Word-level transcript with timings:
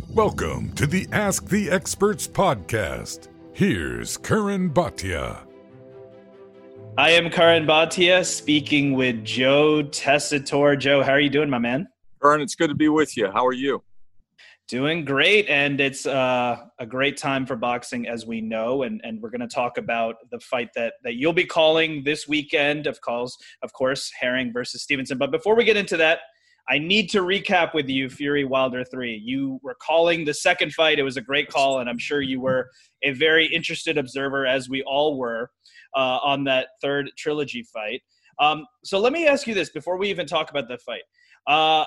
Welcome 0.00 0.72
to 0.72 0.86
the 0.86 1.06
Ask 1.12 1.48
the 1.48 1.70
Experts 1.70 2.26
podcast. 2.26 3.28
Here's 3.52 4.16
Karan 4.16 4.70
Bhatia. 4.70 5.46
I 6.96 7.10
am 7.10 7.28
Karan 7.28 7.66
Bhatia 7.66 8.24
speaking 8.24 8.94
with 8.94 9.22
Joe 9.22 9.82
Tessitore. 9.82 10.78
Joe, 10.78 11.02
how 11.02 11.12
are 11.12 11.20
you 11.20 11.28
doing, 11.28 11.50
my 11.50 11.58
man? 11.58 11.88
Karan, 12.22 12.40
it's 12.40 12.54
good 12.54 12.68
to 12.68 12.74
be 12.74 12.88
with 12.88 13.18
you. 13.18 13.30
How 13.30 13.46
are 13.46 13.52
you? 13.52 13.82
Doing 14.66 15.04
great, 15.04 15.50
and 15.50 15.78
it's 15.78 16.06
uh, 16.06 16.56
a 16.78 16.86
great 16.86 17.18
time 17.18 17.44
for 17.44 17.56
boxing, 17.56 18.08
as 18.08 18.24
we 18.24 18.40
know, 18.40 18.84
and, 18.84 18.98
and 19.04 19.20
we're 19.20 19.28
going 19.28 19.42
to 19.42 19.46
talk 19.46 19.76
about 19.76 20.16
the 20.30 20.40
fight 20.40 20.70
that, 20.74 20.94
that 21.04 21.16
you'll 21.16 21.34
be 21.34 21.44
calling 21.44 22.02
this 22.02 22.26
weekend. 22.26 22.86
Of 22.86 23.02
calls, 23.02 23.36
of 23.62 23.74
course, 23.74 24.10
Herring 24.18 24.54
versus 24.54 24.82
Stevenson. 24.82 25.18
But 25.18 25.30
before 25.30 25.54
we 25.54 25.64
get 25.64 25.76
into 25.76 25.98
that, 25.98 26.20
I 26.68 26.78
need 26.78 27.10
to 27.10 27.22
recap 27.22 27.74
with 27.74 27.88
you 27.88 28.08
Fury 28.08 28.44
Wilder 28.44 28.84
3. 28.84 29.20
You 29.24 29.58
were 29.62 29.74
calling 29.74 30.24
the 30.24 30.34
second 30.34 30.72
fight. 30.72 30.98
It 30.98 31.02
was 31.02 31.16
a 31.16 31.20
great 31.20 31.48
call, 31.48 31.80
and 31.80 31.90
I'm 31.90 31.98
sure 31.98 32.22
you 32.22 32.40
were 32.40 32.70
a 33.02 33.12
very 33.12 33.46
interested 33.46 33.98
observer, 33.98 34.46
as 34.46 34.68
we 34.68 34.82
all 34.84 35.18
were, 35.18 35.50
uh, 35.96 36.18
on 36.22 36.44
that 36.44 36.68
third 36.80 37.10
trilogy 37.18 37.64
fight. 37.64 38.02
Um, 38.38 38.64
so 38.84 38.98
let 39.00 39.12
me 39.12 39.26
ask 39.26 39.46
you 39.46 39.54
this 39.54 39.70
before 39.70 39.96
we 39.96 40.08
even 40.08 40.26
talk 40.26 40.50
about 40.50 40.68
the 40.68 40.78
fight. 40.78 41.02
Uh, 41.46 41.84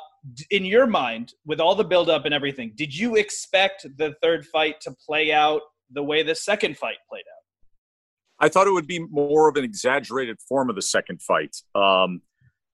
in 0.51 0.65
your 0.65 0.85
mind, 0.87 1.33
with 1.45 1.61
all 1.61 1.75
the 1.75 1.83
buildup 1.83 2.25
and 2.25 2.33
everything, 2.33 2.73
did 2.75 2.95
you 2.95 3.15
expect 3.15 3.87
the 3.97 4.13
third 4.21 4.45
fight 4.45 4.81
to 4.81 4.91
play 5.05 5.31
out 5.31 5.61
the 5.91 6.03
way 6.03 6.23
the 6.23 6.35
second 6.35 6.77
fight 6.77 6.97
played 7.09 7.19
out? 7.19 8.45
I 8.45 8.49
thought 8.49 8.67
it 8.67 8.71
would 8.71 8.87
be 8.87 8.99
more 8.99 9.47
of 9.47 9.55
an 9.55 9.63
exaggerated 9.63 10.37
form 10.47 10.69
of 10.69 10.75
the 10.75 10.81
second 10.81 11.21
fight. 11.21 11.55
Um, 11.73 12.21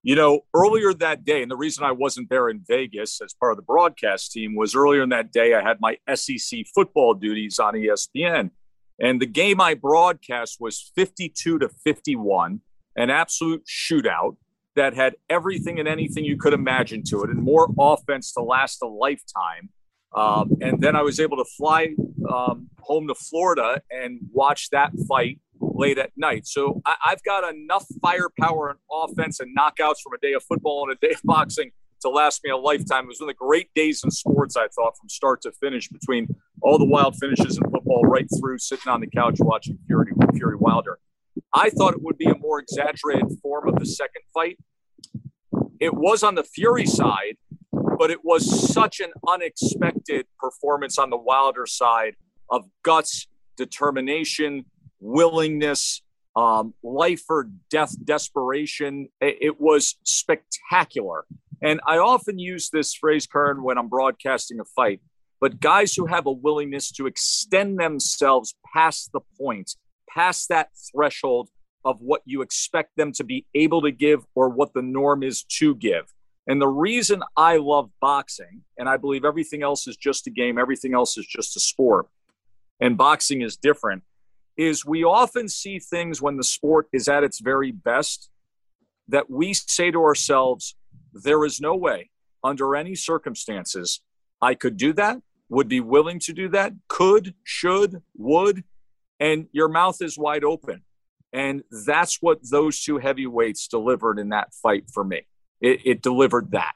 you 0.04 0.16
know, 0.16 0.42
earlier 0.54 0.94
that 0.96 1.24
day, 1.24 1.42
and 1.42 1.52
the 1.52 1.58
reason 1.58 1.84
I 1.84 1.92
wasn't 1.92 2.30
there 2.30 2.50
in 2.50 2.64
Vegas 2.68 3.22
as 3.22 3.34
part 3.34 3.52
of 3.52 3.58
the 3.58 3.64
broadcast 3.64 4.32
team 4.32 4.56
was 4.56 4.76
earlier 4.76 5.04
in 5.04 5.10
that 5.10 5.32
day, 5.32 5.54
I 5.54 5.62
had 5.62 5.80
my 5.80 5.98
SEC 6.14 6.66
football 6.74 7.14
duties 7.14 7.60
on 7.60 7.76
ESPN. 7.76 8.50
And 9.00 9.22
the 9.22 9.28
game 9.28 9.62
I 9.62 9.76
broadcast 9.76 10.58
was 10.60 10.92
52 10.96 11.60
to 11.60 11.70
51, 11.84 12.62
an 12.96 13.10
absolute 13.10 13.64
shootout 13.66 14.38
that 14.76 14.96
had 14.96 15.16
everything 15.30 15.80
and 15.80 15.88
anything 15.88 16.24
you 16.24 16.38
could 16.38 16.54
imagine 16.54 17.04
to 17.10 17.24
it, 17.24 17.30
and 17.30 17.42
more 17.42 17.68
offense 17.78 18.32
to 18.34 18.42
last 18.42 18.82
a 18.82 18.88
lifetime. 18.88 19.70
Um, 20.16 20.58
and 20.62 20.82
then 20.82 20.96
I 20.96 21.02
was 21.04 21.20
able 21.20 21.38
to 21.38 21.46
fly 21.58 21.90
um, 22.30 22.70
home 22.80 23.08
to 23.08 23.16
Florida 23.16 23.82
and 23.92 24.20
watch 24.34 24.70
that 24.72 24.92
fight 25.08 25.40
late 25.62 25.98
at 25.98 26.12
night. 26.18 26.48
So 26.48 26.82
I, 26.86 26.96
have 27.06 27.24
got 27.24 27.54
enough 27.54 27.86
firepower 28.02 28.72
and 28.72 28.80
offense 28.92 29.40
and 29.40 29.56
knockouts 29.56 30.02
from 30.04 30.14
a 30.14 30.18
day 30.22 30.34
of 30.34 30.44
football 30.44 30.88
and 30.88 30.98
a 30.98 31.08
day 31.08 31.14
of 31.14 31.22
boxing 31.24 31.72
to 32.02 32.10
last 32.10 32.42
me 32.44 32.50
a 32.50 32.58
lifetime. 32.58 33.06
It 33.06 33.08
was 33.08 33.20
one 33.20 33.30
of 33.30 33.36
the 33.36 33.46
great 33.46 33.70
days 33.76 34.04
in 34.04 34.12
sports, 34.12 34.56
I 34.56 34.68
thought, 34.76 34.98
from 34.98 35.10
start 35.10 35.42
to 35.44 35.52
finish, 35.52 35.88
between 35.88 36.28
all 36.62 36.78
the 36.78 36.86
wild 36.86 37.16
finishes 37.16 37.58
in 37.58 37.64
football 37.70 38.04
right 38.04 38.28
through 38.40 38.58
sitting 38.58 38.92
on 38.92 39.02
the 39.02 39.08
couch 39.08 39.36
watching 39.40 39.78
Fury, 39.88 40.12
Fury 40.34 40.56
Wilder. 40.56 41.00
I 41.54 41.70
thought 41.70 41.94
it 41.94 42.02
would 42.02 42.18
be 42.18 42.26
a 42.26 42.38
more 42.38 42.60
exaggerated 42.60 43.28
form 43.42 43.68
of 43.68 43.76
the 43.76 43.86
second 43.86 44.24
fight. 44.34 44.58
It 45.80 45.94
was 45.94 46.24
on 46.24 46.36
the 46.36 46.44
Fury 46.44 46.86
side, 46.86 47.38
but 47.72 48.12
it 48.12 48.24
was 48.24 48.72
such 48.72 49.00
an 49.00 49.12
unexpected 49.28 50.26
performance 50.40 50.98
on 50.98 51.10
the 51.10 51.18
Wilder 51.18 51.66
side 51.66 52.16
of 52.50 52.66
guts, 52.84 53.28
determination, 53.58 54.66
willingness, 55.02 56.02
um, 56.36 56.74
life 56.82 57.24
or 57.30 57.50
death 57.70 57.94
desperation. 58.04 59.10
It, 59.20 59.60
was 59.60 59.96
spectacular. 60.04 61.26
And 61.62 61.82
I 61.86 61.98
often 61.98 62.40
use 62.40 62.70
this 62.70 62.94
phrase, 62.94 63.28
Karan, 63.28 63.64
when 63.64 63.78
I'm 63.78 63.90
broadcasting 63.90 64.60
a 64.60 64.66
fight. 64.66 65.02
But 65.42 65.60
guys 65.60 65.94
who 65.94 66.06
have 66.06 66.28
a 66.28 66.32
willingness 66.32 66.92
to 66.94 67.08
extend 67.08 67.80
themselves 67.80 68.56
past 68.74 69.12
the 69.12 69.22
point, 69.40 69.76
past 70.10 70.50
that 70.50 70.70
threshold 70.92 71.50
of 71.84 72.00
what 72.00 72.22
you 72.26 72.42
expect 72.42 72.96
them 72.96 73.12
to 73.14 73.24
be 73.24 73.46
able 73.56 73.82
to 73.82 73.92
give 73.92 74.24
or 74.36 74.50
what 74.50 74.74
the 74.74 74.84
norm 74.84 75.24
is 75.24 75.44
to 75.44 75.76
give. 75.76 76.14
And 76.48 76.62
the 76.62 76.68
reason 76.68 77.24
I 77.38 77.58
love 77.58 77.90
boxing, 78.00 78.64
and 78.78 78.90
I 78.90 78.98
believe 78.98 79.26
everything 79.26 79.64
else 79.64 79.88
is 79.88 79.98
just 79.98 80.28
a 80.28 80.32
game, 80.32 80.58
everything 80.58 80.94
else 80.94 81.18
is 81.18 81.26
just 81.26 81.56
a 81.56 81.60
sport, 81.60 82.08
and 82.80 82.98
boxing 82.98 83.42
is 83.42 83.58
different, 83.58 84.04
is 84.58 84.86
we 84.86 85.04
often 85.04 85.48
see 85.48 85.80
things 85.80 86.22
when 86.22 86.38
the 86.38 86.44
sport 86.44 86.88
is 86.94 87.08
at 87.08 87.24
its 87.24 87.40
very 87.40 87.72
best 87.72 88.30
that 89.08 89.30
we 89.30 89.54
say 89.54 89.92
to 89.92 90.02
ourselves, 90.02 90.76
there 91.14 91.46
is 91.46 91.60
no 91.60 91.76
way 91.76 92.10
under 92.44 92.76
any 92.76 92.96
circumstances 92.96 94.02
I 94.42 94.56
could 94.56 94.78
do 94.78 94.94
that, 94.94 95.22
would 95.50 95.68
be 95.68 95.80
willing 95.80 96.20
to 96.20 96.34
do 96.34 96.50
that, 96.50 96.74
could, 96.88 97.36
should, 97.44 98.02
would, 98.18 98.64
and 99.20 99.48
your 99.52 99.68
mouth 99.68 100.02
is 100.02 100.18
wide 100.18 100.44
open. 100.44 100.82
And 101.34 101.64
that's 101.86 102.22
what 102.22 102.40
those 102.50 102.82
two 102.82 102.98
heavyweights 102.98 103.68
delivered 103.68 104.20
in 104.20 104.30
that 104.30 104.54
fight 104.54 104.86
for 104.92 105.04
me. 105.04 105.22
It, 105.62 105.82
it 105.86 106.02
delivered 106.02 106.52
that. 106.52 106.74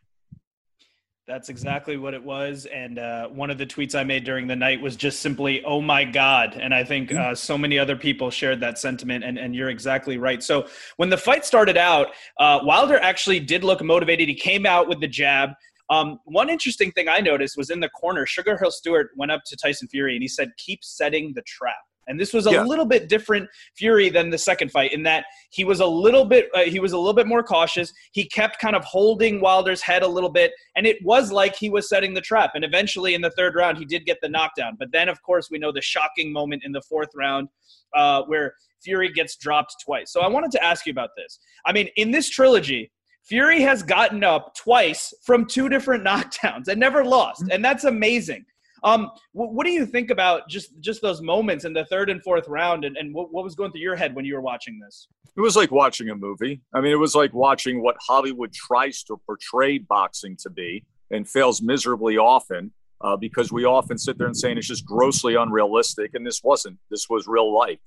That's 1.28 1.50
exactly 1.50 1.98
what 1.98 2.14
it 2.14 2.24
was. 2.24 2.68
And 2.68 3.00
uh, 3.00 3.30
one 3.30 3.50
of 3.50 3.58
the 3.58 3.66
tweets 3.66 3.96
I 3.96 4.04
made 4.04 4.26
during 4.26 4.46
the 4.46 4.56
night 4.56 4.80
was 4.80 4.96
just 4.96 5.22
simply, 5.22 5.64
oh 5.64 5.82
my 5.82 6.04
God. 6.04 6.56
And 6.56 6.72
I 6.72 6.84
think 6.84 7.10
mm-hmm. 7.10 7.32
uh, 7.32 7.36
so 7.36 7.58
many 7.58 7.80
other 7.80 7.96
people 7.96 8.30
shared 8.30 8.60
that 8.60 8.78
sentiment. 8.78 9.24
And, 9.24 9.40
and 9.40 9.56
you're 9.56 9.70
exactly 9.70 10.20
right. 10.20 10.44
So 10.44 10.68
when 10.98 11.10
the 11.10 11.18
fight 11.18 11.44
started 11.44 11.78
out, 11.78 12.10
uh, 12.40 12.60
Wilder 12.62 13.00
actually 13.00 13.40
did 13.40 13.64
look 13.64 13.84
motivated. 13.84 14.30
He 14.30 14.36
came 14.36 14.68
out 14.68 14.88
with 14.88 15.00
the 15.00 15.08
jab. 15.08 15.50
Um, 15.90 16.20
one 16.26 16.48
interesting 16.48 16.92
thing 16.92 17.10
I 17.10 17.22
noticed 17.22 17.58
was 17.58 17.72
in 17.72 17.80
the 17.80 17.90
corner, 17.90 18.28
Sugar 18.28 18.56
Hill 18.58 18.72
Steward 18.72 19.10
went 19.16 19.32
up 19.32 19.42
to 19.48 19.58
Tyson 19.58 19.88
Fury 19.88 20.14
and 20.14 20.22
he 20.22 20.28
said, 20.28 20.52
keep 20.58 20.84
setting 20.84 21.34
the 21.34 21.42
trap. 21.42 21.74
And 22.08 22.20
this 22.20 22.34
was 22.34 22.48
a 22.48 22.52
yeah. 22.52 22.64
little 22.64 22.86
bit 22.86 23.10
different 23.10 23.50
Fury 23.76 24.10
than 24.10 24.30
the 24.30 24.38
second 24.38 24.72
fight 24.72 24.94
in 24.94 25.04
that 25.04 25.26
he 25.50 25.64
was 25.64 25.80
a 25.80 25.86
little 25.86 26.26
bit 26.26 26.50
uh, 26.54 26.60
he 26.60 26.80
was 26.80 26.94
a 26.94 26.98
little 26.98 27.14
bit 27.14 27.28
more 27.28 27.44
cautious. 27.44 27.92
He 28.12 28.26
kept 28.26 28.60
kind 28.60 28.76
of 28.76 28.84
holding 28.84 29.42
Wilder's 29.42 29.82
head 29.82 30.04
a 30.04 30.08
little 30.08 30.30
bit, 30.30 30.52
and 30.76 30.86
it 30.86 30.98
was 31.04 31.32
like 31.32 31.56
he 31.56 31.70
was 31.70 31.90
setting 31.90 32.14
the 32.14 32.22
trap. 32.22 32.52
And 32.56 32.64
eventually, 32.64 33.14
in 33.14 33.22
the 33.22 33.32
third 33.32 33.56
round, 33.56 33.78
he 33.78 33.86
did 33.86 34.06
get 34.06 34.18
the 34.22 34.30
knockdown. 34.30 34.76
But 34.78 34.92
then, 34.92 35.10
of 35.10 35.22
course, 35.22 35.50
we 35.50 35.58
know 35.58 35.72
the 35.72 35.82
shocking 35.82 36.32
moment 36.32 36.64
in 36.66 36.72
the 36.72 36.82
fourth 36.82 37.10
round 37.16 37.50
uh, 37.96 38.24
where 38.24 38.54
Fury 38.84 39.12
gets 39.12 39.36
dropped 39.36 39.76
twice. 39.84 40.12
So 40.12 40.22
I 40.22 40.28
wanted 40.28 40.52
to 40.52 40.64
ask 40.64 40.86
you 40.86 40.92
about 40.92 41.10
this. 41.18 41.40
I 41.66 41.74
mean, 41.74 41.90
in 41.96 42.12
this 42.12 42.30
trilogy, 42.30 42.92
Fury 43.24 43.62
has 43.62 43.82
gotten 43.82 44.24
up 44.24 44.54
twice 44.56 45.14
from 45.24 45.46
two 45.46 45.68
different 45.68 46.04
knockdowns 46.08 46.68
and 46.68 46.80
never 46.80 47.04
lost, 47.04 47.42
mm-hmm. 47.42 47.52
and 47.52 47.66
that's 47.66 47.84
amazing. 47.84 48.46
Um, 48.86 49.12
what, 49.34 49.52
what, 49.52 49.66
do 49.66 49.72
you 49.72 49.86
think 49.86 50.12
about 50.12 50.48
just 50.48 50.80
just 50.80 51.02
those 51.02 51.20
moments 51.20 51.66
in 51.66 51.74
the 51.74 51.86
third 51.86 52.10
and 52.10 52.22
fourth 52.24 52.48
round, 52.48 52.86
and, 52.86 52.96
and 52.98 53.14
what, 53.14 53.34
what 53.34 53.44
was 53.44 53.56
going 53.56 53.72
through 53.72 53.82
your 53.82 53.96
head 53.96 54.16
when 54.16 54.26
you 54.26 54.36
were 54.36 54.42
watching 54.42 54.80
this? 54.80 55.08
It 55.36 55.42
was 55.42 55.56
like 55.56 55.72
watching 55.72 56.10
a 56.10 56.16
movie. 56.16 56.62
I 56.74 56.82
mean, 56.82 56.92
it 56.92 57.00
was 57.00 57.16
like 57.16 57.34
watching 57.34 57.82
what 57.82 57.98
Hollywood 58.00 58.54
tries 58.54 59.04
to 59.04 59.18
portray 59.26 59.80
boxing 59.80 60.38
to 60.44 60.52
be 60.52 60.86
and 61.12 61.28
fails 61.28 61.62
miserably 61.62 62.18
often. 62.18 62.72
Uh, 63.02 63.18
because 63.18 63.52
we 63.52 63.66
often 63.66 63.98
sit 63.98 64.18
there 64.18 64.26
and 64.26 64.38
saying 64.38 64.58
it's 64.58 64.68
just 64.68 64.86
grossly 64.86 65.36
unrealistic, 65.36 66.12
and 66.14 66.26
this 66.26 66.42
wasn't. 66.44 66.78
This 66.90 67.10
was 67.10 67.28
real 67.28 67.54
life. 67.54 67.80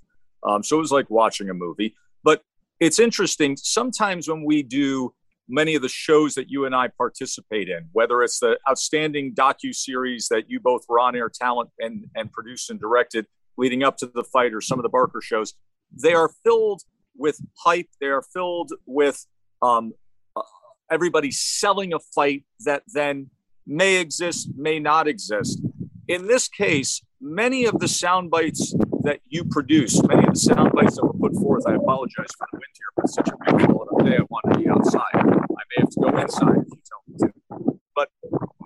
Um, 0.42 0.62
so 0.62 0.76
it 0.76 0.80
was 0.80 0.92
like 0.92 1.08
watching 1.08 1.48
a 1.48 1.54
movie. 1.54 1.94
But 2.22 2.42
it's 2.78 2.98
interesting. 2.98 3.56
Sometimes 3.56 4.28
when 4.28 4.44
we 4.44 4.62
do 4.62 5.14
many 5.48 5.74
of 5.74 5.82
the 5.82 5.88
shows 5.88 6.34
that 6.34 6.50
you 6.50 6.66
and 6.66 6.74
I 6.74 6.88
participate 6.88 7.68
in, 7.68 7.88
whether 7.92 8.22
it's 8.22 8.38
the 8.38 8.58
outstanding 8.68 9.34
docu 9.34 9.74
series 9.74 10.28
that 10.28 10.44
you 10.48 10.60
both 10.60 10.82
were 10.88 11.00
on 11.00 11.16
air 11.16 11.30
talent 11.32 11.70
and, 11.78 12.04
and 12.14 12.30
produced 12.30 12.70
and 12.70 12.78
directed 12.78 13.26
leading 13.56 13.82
up 13.82 13.96
to 13.98 14.06
the 14.06 14.24
fight, 14.24 14.54
or 14.54 14.60
some 14.60 14.78
of 14.78 14.84
the 14.84 14.88
Barker 14.88 15.20
shows, 15.20 15.54
they 15.92 16.14
are 16.14 16.30
filled 16.44 16.82
with 17.16 17.40
hype. 17.64 17.88
They 18.00 18.06
are 18.06 18.22
filled 18.22 18.70
with 18.86 19.26
um, 19.60 19.92
uh, 20.36 20.42
everybody 20.90 21.30
selling 21.30 21.92
a 21.92 21.98
fight 21.98 22.44
that 22.60 22.84
then 22.86 23.30
may 23.66 23.96
exist, 23.96 24.50
may 24.56 24.78
not 24.78 25.08
exist. 25.08 25.60
In 26.06 26.26
this 26.26 26.48
case, 26.48 27.02
many 27.20 27.64
of 27.64 27.80
the 27.80 27.88
sound 27.88 28.30
bites 28.30 28.74
that 29.08 29.20
you 29.26 29.42
produce, 29.42 30.02
many 30.06 30.26
of 30.26 30.34
the 30.34 30.38
sound 30.38 30.70
bites 30.72 30.96
that 30.96 31.02
were 31.06 31.14
put 31.14 31.34
forth, 31.34 31.64
I 31.66 31.76
apologize 31.76 32.28
for 32.36 32.46
the 32.52 32.58
wind 32.58 32.74
here, 32.74 32.90
but 32.94 33.04
it's 33.06 33.14
such 33.14 33.28
a 33.30 33.56
beautiful 33.56 33.86
day. 34.04 34.18
I 34.18 34.26
want 34.28 34.52
to 34.52 34.58
be 34.58 34.68
outside. 34.68 35.14
I 35.14 35.22
may 35.22 35.78
have 35.78 35.88
to 35.88 36.00
go 36.02 36.08
inside 36.18 36.58
if 36.58 36.66
you 36.68 36.82
tell 36.84 37.02
me 37.06 37.16
to. 37.20 37.80
But 37.96 38.10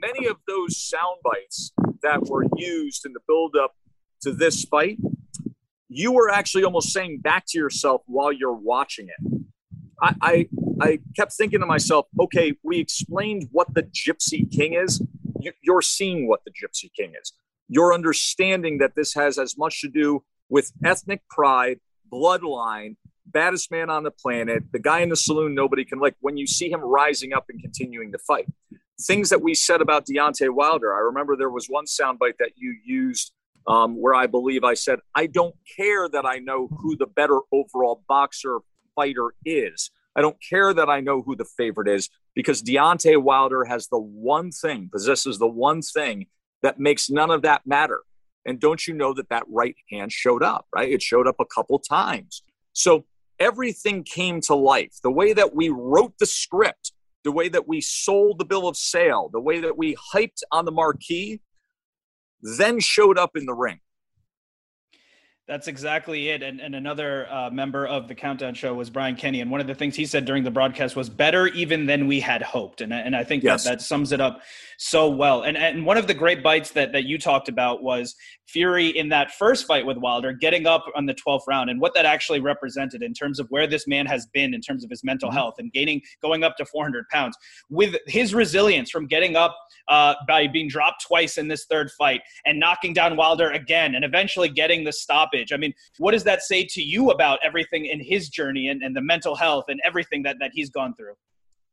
many 0.00 0.26
of 0.26 0.38
those 0.48 0.76
sound 0.76 1.18
bites 1.22 1.72
that 2.02 2.26
were 2.26 2.44
used 2.56 3.06
in 3.06 3.12
the 3.12 3.20
build-up 3.28 3.76
to 4.22 4.32
this 4.32 4.64
fight, 4.64 4.98
you 5.88 6.10
were 6.10 6.28
actually 6.28 6.64
almost 6.64 6.92
saying 6.92 7.20
back 7.20 7.44
to 7.50 7.58
yourself 7.58 8.02
while 8.06 8.32
you're 8.32 8.52
watching 8.52 9.06
it. 9.06 9.44
I, 10.02 10.14
I, 10.20 10.48
I 10.80 10.98
kept 11.14 11.34
thinking 11.34 11.60
to 11.60 11.66
myself, 11.66 12.06
okay, 12.18 12.54
we 12.64 12.80
explained 12.80 13.48
what 13.52 13.72
the 13.74 13.84
Gypsy 13.84 14.50
King 14.50 14.74
is. 14.74 15.00
You're 15.62 15.82
seeing 15.82 16.26
what 16.26 16.40
the 16.44 16.50
Gypsy 16.50 16.90
King 16.98 17.12
is. 17.22 17.32
You're 17.68 17.94
understanding 17.94 18.78
that 18.78 18.96
this 18.96 19.14
has 19.14 19.38
as 19.38 19.56
much 19.56 19.80
to 19.82 19.88
do 19.88 20.24
with 20.52 20.70
ethnic 20.84 21.26
pride, 21.30 21.80
bloodline, 22.12 22.94
baddest 23.24 23.70
man 23.70 23.88
on 23.88 24.02
the 24.02 24.10
planet, 24.10 24.62
the 24.70 24.78
guy 24.78 25.00
in 25.00 25.08
the 25.08 25.16
saloon 25.16 25.54
nobody 25.54 25.82
can 25.82 25.98
like 25.98 26.14
when 26.20 26.36
you 26.36 26.46
see 26.46 26.70
him 26.70 26.80
rising 26.80 27.32
up 27.32 27.46
and 27.48 27.58
continuing 27.62 28.12
to 28.12 28.18
fight. 28.18 28.46
things 29.00 29.30
that 29.30 29.40
we 29.40 29.54
said 29.54 29.80
about 29.80 30.04
Deontay 30.06 30.50
Wilder. 30.50 30.94
I 30.94 30.98
remember 30.98 31.36
there 31.36 31.50
was 31.50 31.68
one 31.68 31.86
soundbite 31.86 32.36
that 32.38 32.52
you 32.54 32.76
used 32.84 33.32
um, 33.66 33.98
where 33.98 34.14
I 34.14 34.26
believe 34.26 34.62
I 34.62 34.74
said, 34.74 34.98
I 35.14 35.26
don't 35.26 35.54
care 35.74 36.06
that 36.10 36.26
I 36.26 36.38
know 36.38 36.68
who 36.68 36.96
the 36.96 37.06
better 37.06 37.40
overall 37.50 38.04
boxer 38.06 38.58
fighter 38.94 39.32
is. 39.46 39.90
I 40.14 40.20
don't 40.20 40.36
care 40.46 40.74
that 40.74 40.90
I 40.90 41.00
know 41.00 41.22
who 41.22 41.34
the 41.34 41.46
favorite 41.46 41.88
is 41.88 42.10
because 42.34 42.62
Deontay 42.62 43.20
Wilder 43.22 43.64
has 43.64 43.88
the 43.88 43.98
one 43.98 44.50
thing, 44.50 44.90
possesses 44.92 45.38
the 45.38 45.48
one 45.48 45.80
thing 45.80 46.26
that 46.62 46.78
makes 46.78 47.08
none 47.08 47.30
of 47.30 47.40
that 47.42 47.66
matter. 47.66 48.02
And 48.44 48.60
don't 48.60 48.86
you 48.86 48.94
know 48.94 49.14
that 49.14 49.28
that 49.28 49.44
right 49.48 49.76
hand 49.90 50.12
showed 50.12 50.42
up, 50.42 50.66
right? 50.74 50.90
It 50.90 51.02
showed 51.02 51.28
up 51.28 51.36
a 51.40 51.44
couple 51.44 51.78
times. 51.78 52.42
So 52.72 53.04
everything 53.38 54.04
came 54.04 54.40
to 54.42 54.54
life. 54.54 54.98
The 55.02 55.10
way 55.10 55.32
that 55.32 55.54
we 55.54 55.68
wrote 55.68 56.14
the 56.18 56.26
script, 56.26 56.92
the 57.24 57.32
way 57.32 57.48
that 57.48 57.68
we 57.68 57.80
sold 57.80 58.38
the 58.38 58.44
bill 58.44 58.66
of 58.66 58.76
sale, 58.76 59.30
the 59.32 59.40
way 59.40 59.60
that 59.60 59.78
we 59.78 59.96
hyped 60.12 60.42
on 60.50 60.64
the 60.64 60.72
marquee, 60.72 61.40
then 62.42 62.80
showed 62.80 63.18
up 63.18 63.36
in 63.36 63.46
the 63.46 63.54
ring. 63.54 63.80
That's 65.48 65.66
exactly 65.66 66.28
it. 66.28 66.40
And, 66.40 66.60
and 66.60 66.76
another 66.76 67.26
uh, 67.28 67.50
member 67.50 67.84
of 67.84 68.06
the 68.06 68.14
Countdown 68.14 68.54
Show 68.54 68.74
was 68.74 68.90
Brian 68.90 69.16
Kenny. 69.16 69.40
And 69.40 69.50
one 69.50 69.60
of 69.60 69.66
the 69.66 69.74
things 69.74 69.96
he 69.96 70.06
said 70.06 70.24
during 70.24 70.44
the 70.44 70.52
broadcast 70.52 70.94
was 70.94 71.08
better 71.08 71.48
even 71.48 71.86
than 71.86 72.06
we 72.06 72.20
had 72.20 72.42
hoped. 72.42 72.80
And, 72.80 72.92
and 72.92 73.16
I 73.16 73.24
think 73.24 73.42
yes. 73.42 73.64
that, 73.64 73.70
that 73.70 73.82
sums 73.82 74.12
it 74.12 74.20
up 74.20 74.40
so 74.78 75.10
well. 75.10 75.42
And, 75.42 75.56
and 75.56 75.84
one 75.84 75.96
of 75.96 76.06
the 76.06 76.14
great 76.14 76.44
bites 76.44 76.70
that, 76.72 76.92
that 76.92 77.04
you 77.04 77.18
talked 77.18 77.48
about 77.48 77.82
was 77.82 78.14
Fury 78.46 78.88
in 78.88 79.08
that 79.08 79.32
first 79.32 79.66
fight 79.66 79.84
with 79.84 79.96
Wilder 79.96 80.32
getting 80.32 80.66
up 80.66 80.84
on 80.94 81.06
the 81.06 81.14
12th 81.14 81.42
round 81.48 81.70
and 81.70 81.80
what 81.80 81.94
that 81.94 82.04
actually 82.04 82.40
represented 82.40 83.02
in 83.02 83.14
terms 83.14 83.40
of 83.40 83.46
where 83.48 83.66
this 83.66 83.88
man 83.88 84.06
has 84.06 84.26
been 84.26 84.54
in 84.54 84.60
terms 84.60 84.84
of 84.84 84.90
his 84.90 85.02
mental 85.02 85.28
mm-hmm. 85.28 85.38
health 85.38 85.54
and 85.58 85.72
gaining, 85.72 86.00
going 86.20 86.44
up 86.44 86.56
to 86.56 86.64
400 86.64 87.08
pounds. 87.08 87.36
With 87.68 87.96
his 88.06 88.34
resilience 88.34 88.90
from 88.90 89.06
getting 89.06 89.36
up 89.36 89.56
uh, 89.88 90.14
by 90.28 90.46
being 90.46 90.68
dropped 90.68 91.04
twice 91.06 91.38
in 91.38 91.48
this 91.48 91.64
third 91.64 91.90
fight 91.92 92.20
and 92.44 92.60
knocking 92.60 92.92
down 92.92 93.16
Wilder 93.16 93.50
again 93.50 93.94
and 93.94 94.04
eventually 94.04 94.48
getting 94.48 94.84
the 94.84 94.92
stoppage. 95.32 95.52
I 95.52 95.56
mean, 95.56 95.74
what 95.98 96.12
does 96.12 96.24
that 96.24 96.42
say 96.42 96.64
to 96.64 96.82
you 96.82 97.10
about 97.10 97.38
everything 97.42 97.86
in 97.86 98.00
his 98.00 98.28
journey 98.28 98.68
and, 98.68 98.82
and 98.82 98.96
the 98.96 99.00
mental 99.00 99.34
health 99.34 99.66
and 99.68 99.80
everything 99.84 100.22
that, 100.24 100.36
that 100.40 100.50
he's 100.54 100.70
gone 100.70 100.94
through? 100.94 101.14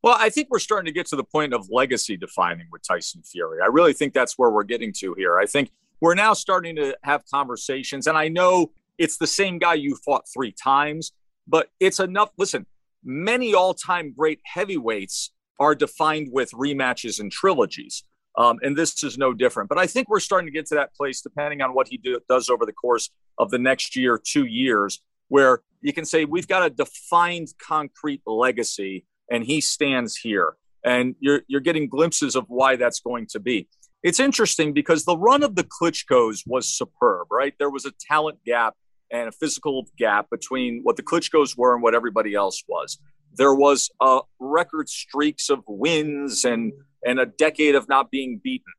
Well, 0.02 0.16
I 0.18 0.30
think 0.30 0.48
we're 0.50 0.60
starting 0.60 0.86
to 0.86 0.94
get 0.94 1.08
to 1.08 1.16
the 1.16 1.24
point 1.24 1.54
of 1.54 1.68
legacy 1.70 2.16
defining 2.16 2.68
with 2.72 2.82
Tyson 2.88 3.22
Fury. 3.24 3.60
I 3.62 3.68
really 3.68 3.94
think 3.94 4.14
that's 4.14 4.38
where 4.38 4.50
we're 4.50 4.64
getting 4.64 4.94
to 5.00 5.14
here. 5.18 5.38
I 5.38 5.46
think 5.46 5.72
we're 6.02 6.16
now 6.16 6.34
starting 6.34 6.78
to 6.78 6.96
have 7.04 7.24
conversations, 7.32 8.08
and 8.08 8.18
I 8.18 8.30
know 8.30 8.72
it's 8.98 9.18
the 9.18 9.28
same 9.28 9.60
guy 9.60 9.74
you 9.74 9.98
fought 9.98 10.26
three 10.34 10.54
times, 10.54 11.12
but 11.48 11.70
it's 11.82 12.00
enough. 12.00 12.30
Listen, 12.38 12.66
many 13.04 13.54
all 13.54 13.74
time 13.74 14.14
great 14.18 14.40
heavyweights 14.46 15.32
are 15.60 15.76
defined 15.76 16.30
with 16.32 16.52
rematches 16.52 17.20
and 17.20 17.30
trilogies. 17.30 18.06
Um, 18.40 18.58
and 18.62 18.76
this 18.78 19.04
is 19.04 19.18
no 19.18 19.34
different. 19.34 19.68
But 19.68 19.78
I 19.78 19.86
think 19.86 20.10
we're 20.10 20.22
starting 20.22 20.48
to 20.48 20.52
get 20.52 20.66
to 20.68 20.76
that 20.76 20.96
place, 20.96 21.22
depending 21.22 21.62
on 21.62 21.74
what 21.74 21.90
he 21.90 21.98
do, 21.98 22.20
does 22.30 22.50
over 22.50 22.66
the 22.66 22.72
course 22.72 23.10
of 23.38 23.52
the 23.52 23.60
next 23.60 23.98
year, 23.98 24.18
two 24.18 24.46
years, 24.46 25.02
where 25.28 25.62
you 25.82 25.92
can 25.92 26.06
say 26.06 26.24
we've 26.24 26.48
got 26.48 26.66
a 26.66 26.70
defined, 26.70 27.50
concrete 27.62 28.22
legacy, 28.26 29.06
and 29.30 29.44
he 29.44 29.60
stands 29.60 30.16
here. 30.16 30.56
And 30.86 31.16
you're, 31.20 31.42
you're 31.48 31.60
getting 31.60 31.90
glimpses 31.90 32.38
of 32.38 32.46
why 32.48 32.78
that's 32.78 33.02
going 33.02 33.28
to 33.32 33.42
be. 33.42 33.68
It's 34.04 34.22
interesting 34.22 34.72
because 34.72 35.04
the 35.04 35.18
run 35.18 35.44
of 35.44 35.56
the 35.56 35.66
Klitschko's 35.66 36.44
was 36.48 36.66
superb, 36.66 37.28
right? 37.30 37.54
There 37.60 37.70
was 37.70 37.84
a 37.84 37.92
talent 38.10 38.40
gap 38.46 38.76
and 39.12 39.28
a 39.28 39.34
physical 39.34 39.88
gap 39.98 40.30
between 40.30 40.80
what 40.84 40.96
the 40.96 41.04
Klitschko's 41.04 41.58
were 41.58 41.74
and 41.74 41.84
what 41.84 41.94
everybody 41.94 42.36
else 42.36 42.64
was. 42.70 42.98
There 43.36 43.54
was 43.54 43.90
a 44.00 44.22
record 44.40 44.88
streaks 44.88 45.50
of 45.50 45.64
wins 45.68 46.46
and 46.46 46.72
and 47.06 47.20
a 47.20 47.26
decade 47.26 47.76
of 47.76 47.88
not 47.88 48.12
being 48.12 48.40
beaten. 48.44 48.74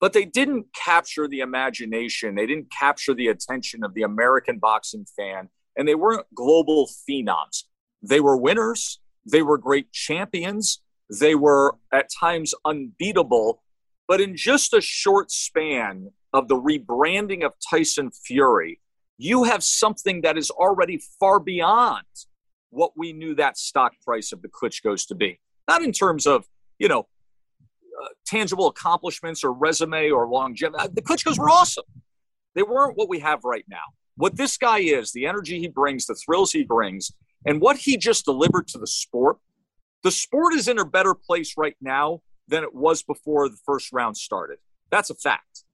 But 0.00 0.12
they 0.12 0.24
didn't 0.24 0.66
capture 0.74 1.26
the 1.26 1.40
imagination. 1.40 2.34
They 2.34 2.46
didn't 2.46 2.70
capture 2.70 3.14
the 3.14 3.28
attention 3.28 3.82
of 3.82 3.94
the 3.94 4.02
American 4.02 4.58
boxing 4.58 5.06
fan, 5.16 5.48
and 5.76 5.88
they 5.88 5.94
weren't 5.94 6.26
global 6.34 6.88
phenoms. 7.08 7.64
They 8.02 8.20
were 8.20 8.36
winners. 8.36 9.00
They 9.30 9.42
were 9.42 9.58
great 9.58 9.92
champions. 9.92 10.80
They 11.10 11.34
were 11.34 11.76
at 11.92 12.08
times 12.20 12.54
unbeatable. 12.64 13.62
But 14.06 14.20
in 14.20 14.36
just 14.36 14.72
a 14.72 14.80
short 14.80 15.30
span 15.30 16.12
of 16.32 16.48
the 16.48 16.56
rebranding 16.56 17.44
of 17.44 17.52
Tyson 17.70 18.10
Fury, 18.10 18.80
you 19.18 19.44
have 19.44 19.64
something 19.64 20.22
that 20.22 20.38
is 20.38 20.50
already 20.50 21.02
far 21.18 21.40
beyond 21.40 22.06
what 22.70 22.92
we 22.96 23.12
knew 23.12 23.34
that 23.34 23.58
stock 23.58 23.92
price 24.04 24.32
of 24.32 24.42
the 24.42 24.48
Klitschko's 24.48 25.04
to 25.06 25.14
be. 25.14 25.40
Not 25.66 25.82
in 25.82 25.92
terms 25.92 26.26
of, 26.26 26.46
you 26.78 26.88
know, 26.88 27.08
uh, 28.02 28.08
tangible 28.26 28.66
accomplishments 28.66 29.44
or 29.44 29.52
resume 29.52 30.10
or 30.10 30.28
longevity. 30.28 30.82
Uh, 30.82 30.88
the 30.92 31.02
Klitschko's 31.02 31.38
were 31.38 31.50
awesome. 31.50 31.84
They 32.54 32.62
weren't 32.62 32.96
what 32.96 33.08
we 33.08 33.20
have 33.20 33.44
right 33.44 33.64
now. 33.68 33.84
What 34.16 34.36
this 34.36 34.56
guy 34.56 34.78
is, 34.78 35.12
the 35.12 35.26
energy 35.26 35.60
he 35.60 35.68
brings, 35.68 36.06
the 36.06 36.14
thrills 36.14 36.52
he 36.52 36.64
brings, 36.64 37.12
and 37.46 37.60
what 37.60 37.76
he 37.76 37.96
just 37.96 38.24
delivered 38.24 38.66
to 38.68 38.78
the 38.78 38.86
sport, 38.86 39.38
the 40.02 40.10
sport 40.10 40.54
is 40.54 40.68
in 40.68 40.78
a 40.78 40.84
better 40.84 41.14
place 41.14 41.54
right 41.56 41.76
now 41.80 42.22
than 42.48 42.64
it 42.64 42.74
was 42.74 43.02
before 43.02 43.48
the 43.48 43.58
first 43.64 43.92
round 43.92 44.16
started. 44.16 44.58
That's 44.90 45.10
a 45.10 45.14
fact 45.14 45.64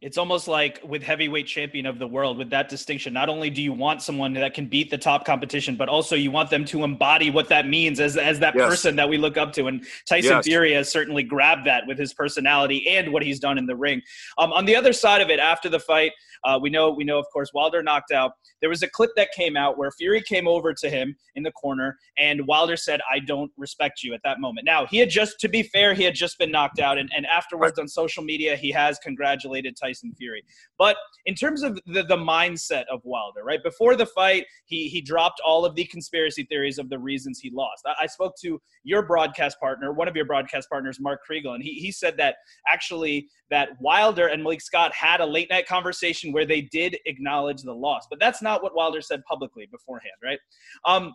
it's 0.00 0.16
almost 0.16 0.48
like 0.48 0.80
with 0.82 1.02
heavyweight 1.02 1.46
champion 1.46 1.84
of 1.84 1.98
the 1.98 2.06
world 2.06 2.38
with 2.38 2.48
that 2.50 2.68
distinction 2.68 3.12
not 3.12 3.28
only 3.28 3.50
do 3.50 3.60
you 3.60 3.72
want 3.72 4.00
someone 4.00 4.32
that 4.32 4.54
can 4.54 4.66
beat 4.66 4.90
the 4.90 4.96
top 4.96 5.26
competition 5.26 5.76
but 5.76 5.88
also 5.88 6.16
you 6.16 6.30
want 6.30 6.48
them 6.48 6.64
to 6.64 6.84
embody 6.84 7.30
what 7.30 7.48
that 7.48 7.68
means 7.68 8.00
as, 8.00 8.16
as 8.16 8.38
that 8.38 8.54
yes. 8.54 8.68
person 8.68 8.96
that 8.96 9.08
we 9.08 9.18
look 9.18 9.36
up 9.36 9.52
to. 9.52 9.66
And 9.66 9.84
tyson 10.08 10.36
yes. 10.36 10.44
fury 10.46 10.72
has 10.72 10.90
certainly 10.90 11.22
grabbed 11.22 11.66
that 11.66 11.86
with 11.86 11.98
his 11.98 12.14
personality 12.14 12.88
and 12.88 13.12
what 13.12 13.22
he's 13.22 13.38
done 13.38 13.58
in 13.58 13.66
the 13.66 13.76
ring. 13.76 14.00
Um, 14.38 14.52
on 14.52 14.64
the 14.64 14.74
other 14.74 14.92
side 14.92 15.20
of 15.20 15.28
it 15.28 15.38
after 15.38 15.68
the 15.68 15.80
fight 15.80 16.12
uh, 16.44 16.58
we 16.60 16.70
know 16.70 16.90
we 16.90 17.04
know 17.04 17.18
of 17.18 17.26
course 17.32 17.50
wilder 17.52 17.82
knocked 17.82 18.12
out. 18.12 18.32
There 18.62 18.70
was 18.70 18.82
a 18.82 18.88
clip 18.88 19.10
that 19.16 19.30
came 19.32 19.56
out 19.56 19.76
where 19.76 19.90
fury 19.90 20.22
came 20.22 20.48
over 20.48 20.72
to 20.72 20.88
him 20.88 21.14
in 21.34 21.42
the 21.42 21.52
corner 21.52 21.98
and 22.18 22.46
wilder 22.46 22.76
said 22.76 23.00
i 23.10 23.18
don't 23.18 23.50
respect 23.58 24.02
you 24.02 24.14
at 24.14 24.20
that 24.24 24.40
moment. 24.40 24.64
Now 24.64 24.86
he 24.86 24.96
had 24.96 25.10
just 25.10 25.38
to 25.40 25.48
be 25.48 25.62
fair 25.62 25.92
he 25.92 26.04
had 26.04 26.14
just 26.14 26.38
been 26.38 26.50
knocked 26.50 26.80
out. 26.80 26.96
And, 26.96 27.10
and 27.14 27.26
afterwards 27.26 27.78
on 27.78 27.86
social 27.86 28.22
media 28.22 28.56
he 28.56 28.70
has 28.70 28.98
congratulated 28.98 29.76
tyson 29.76 29.89
Tyson 29.90 30.14
Fury. 30.16 30.42
But 30.78 30.96
in 31.26 31.34
terms 31.34 31.62
of 31.62 31.80
the, 31.86 32.02
the 32.02 32.16
mindset 32.16 32.84
of 32.90 33.00
Wilder, 33.04 33.42
right 33.44 33.62
before 33.62 33.96
the 33.96 34.06
fight, 34.06 34.46
he 34.64 34.88
he 34.88 35.00
dropped 35.00 35.40
all 35.44 35.64
of 35.64 35.74
the 35.74 35.84
conspiracy 35.84 36.44
theories 36.44 36.78
of 36.78 36.88
the 36.88 36.98
reasons 36.98 37.40
he 37.40 37.50
lost. 37.50 37.82
I, 37.86 38.04
I 38.04 38.06
spoke 38.06 38.34
to 38.42 38.60
your 38.84 39.02
broadcast 39.02 39.58
partner, 39.60 39.92
one 39.92 40.08
of 40.08 40.16
your 40.16 40.24
broadcast 40.24 40.68
partners, 40.68 40.98
Mark 41.00 41.20
Kriegel, 41.28 41.54
and 41.54 41.62
he 41.62 41.74
he 41.74 41.92
said 41.92 42.16
that 42.18 42.36
actually 42.68 43.28
that 43.50 43.70
Wilder 43.80 44.28
and 44.28 44.42
Malik 44.42 44.60
Scott 44.60 44.92
had 44.94 45.20
a 45.20 45.26
late 45.26 45.50
night 45.50 45.66
conversation 45.66 46.32
where 46.32 46.46
they 46.46 46.62
did 46.62 46.96
acknowledge 47.06 47.62
the 47.62 47.72
loss, 47.74 48.06
but 48.08 48.20
that's 48.20 48.42
not 48.42 48.62
what 48.62 48.74
Wilder 48.74 49.00
said 49.00 49.22
publicly 49.24 49.66
beforehand, 49.70 50.14
right? 50.22 50.38
Um, 50.84 51.14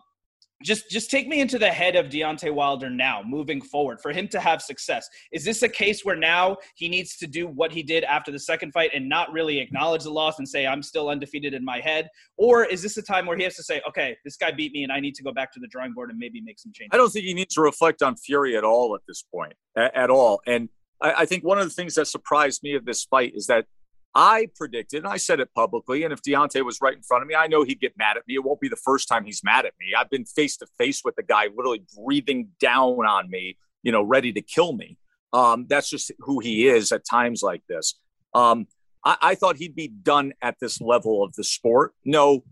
just 0.62 0.90
just 0.90 1.10
take 1.10 1.28
me 1.28 1.40
into 1.40 1.58
the 1.58 1.68
head 1.68 1.96
of 1.96 2.06
Deontay 2.06 2.52
Wilder 2.52 2.88
now, 2.88 3.22
moving 3.24 3.60
forward, 3.60 4.00
for 4.00 4.12
him 4.12 4.26
to 4.28 4.40
have 4.40 4.62
success. 4.62 5.08
Is 5.32 5.44
this 5.44 5.62
a 5.62 5.68
case 5.68 6.04
where 6.04 6.16
now 6.16 6.56
he 6.76 6.88
needs 6.88 7.16
to 7.18 7.26
do 7.26 7.46
what 7.46 7.72
he 7.72 7.82
did 7.82 8.04
after 8.04 8.32
the 8.32 8.38
second 8.38 8.72
fight 8.72 8.90
and 8.94 9.08
not 9.08 9.30
really 9.32 9.58
acknowledge 9.58 10.04
the 10.04 10.10
loss 10.10 10.38
and 10.38 10.48
say 10.48 10.66
I'm 10.66 10.82
still 10.82 11.10
undefeated 11.10 11.52
in 11.52 11.64
my 11.64 11.80
head, 11.80 12.08
or 12.36 12.64
is 12.64 12.82
this 12.82 12.96
a 12.96 13.02
time 13.02 13.26
where 13.26 13.36
he 13.36 13.44
has 13.44 13.56
to 13.56 13.62
say, 13.62 13.82
okay, 13.88 14.16
this 14.24 14.36
guy 14.36 14.50
beat 14.50 14.72
me 14.72 14.82
and 14.82 14.92
I 14.92 15.00
need 15.00 15.14
to 15.16 15.22
go 15.22 15.32
back 15.32 15.52
to 15.52 15.60
the 15.60 15.68
drawing 15.68 15.92
board 15.92 16.10
and 16.10 16.18
maybe 16.18 16.40
make 16.40 16.58
some 16.58 16.72
changes? 16.72 16.90
I 16.92 16.96
don't 16.96 17.10
think 17.10 17.26
he 17.26 17.34
needs 17.34 17.54
to 17.54 17.60
reflect 17.60 18.02
on 18.02 18.16
Fury 18.16 18.56
at 18.56 18.64
all 18.64 18.94
at 18.94 19.02
this 19.06 19.22
point, 19.22 19.54
at, 19.76 20.10
all. 20.10 20.40
And 20.46 20.70
I, 21.02 21.12
I 21.18 21.26
think 21.26 21.44
one 21.44 21.58
of 21.58 21.64
the 21.64 21.70
things 21.70 21.94
that 21.94 22.06
surprised 22.06 22.62
me 22.62 22.74
of 22.74 22.86
this 22.86 23.04
fight 23.04 23.32
is 23.34 23.46
that 23.46 23.66
I 24.18 24.48
predicted, 24.56 25.04
and 25.04 25.12
I 25.12 25.18
said 25.18 25.40
it 25.40 25.52
publicly, 25.54 26.02
and 26.02 26.10
if 26.10 26.22
Deontay 26.22 26.64
was 26.64 26.80
right 26.80 26.96
in 26.96 27.02
front 27.02 27.20
of 27.20 27.28
me, 27.28 27.34
I 27.34 27.48
know 27.48 27.64
he'd 27.64 27.80
get 27.80 27.98
mad 27.98 28.16
at 28.16 28.26
me. 28.26 28.36
It 28.36 28.42
won't 28.42 28.60
be 28.60 28.68
the 28.68 28.74
first 28.74 29.08
time 29.08 29.26
he's 29.26 29.44
mad 29.44 29.66
at 29.66 29.74
me. 29.78 29.88
I've 29.96 30.08
been 30.08 30.24
face 30.24 30.56
to 30.56 30.66
face 30.78 31.02
with 31.04 31.16
the 31.16 31.22
guy 31.22 31.48
literally 31.54 31.82
breathing 31.94 32.48
down 32.58 33.04
on 33.06 33.28
me, 33.28 33.58
you 33.82 33.92
know, 33.92 34.02
ready 34.02 34.32
to 34.32 34.40
kill 34.40 34.72
me. 34.72 34.96
Um, 35.34 35.66
that's 35.68 35.90
just 35.90 36.12
who 36.20 36.40
he 36.40 36.66
is 36.66 36.92
at 36.92 37.04
times 37.04 37.42
like 37.42 37.60
this. 37.68 38.00
Um, 38.32 38.68
I, 39.04 39.18
I 39.20 39.34
thought 39.34 39.58
he'd 39.58 39.76
be 39.76 39.88
done 39.88 40.32
at 40.40 40.56
this 40.62 40.80
level 40.80 41.22
of 41.22 41.34
the 41.34 41.44
sport. 41.44 41.92
No, 42.02 42.42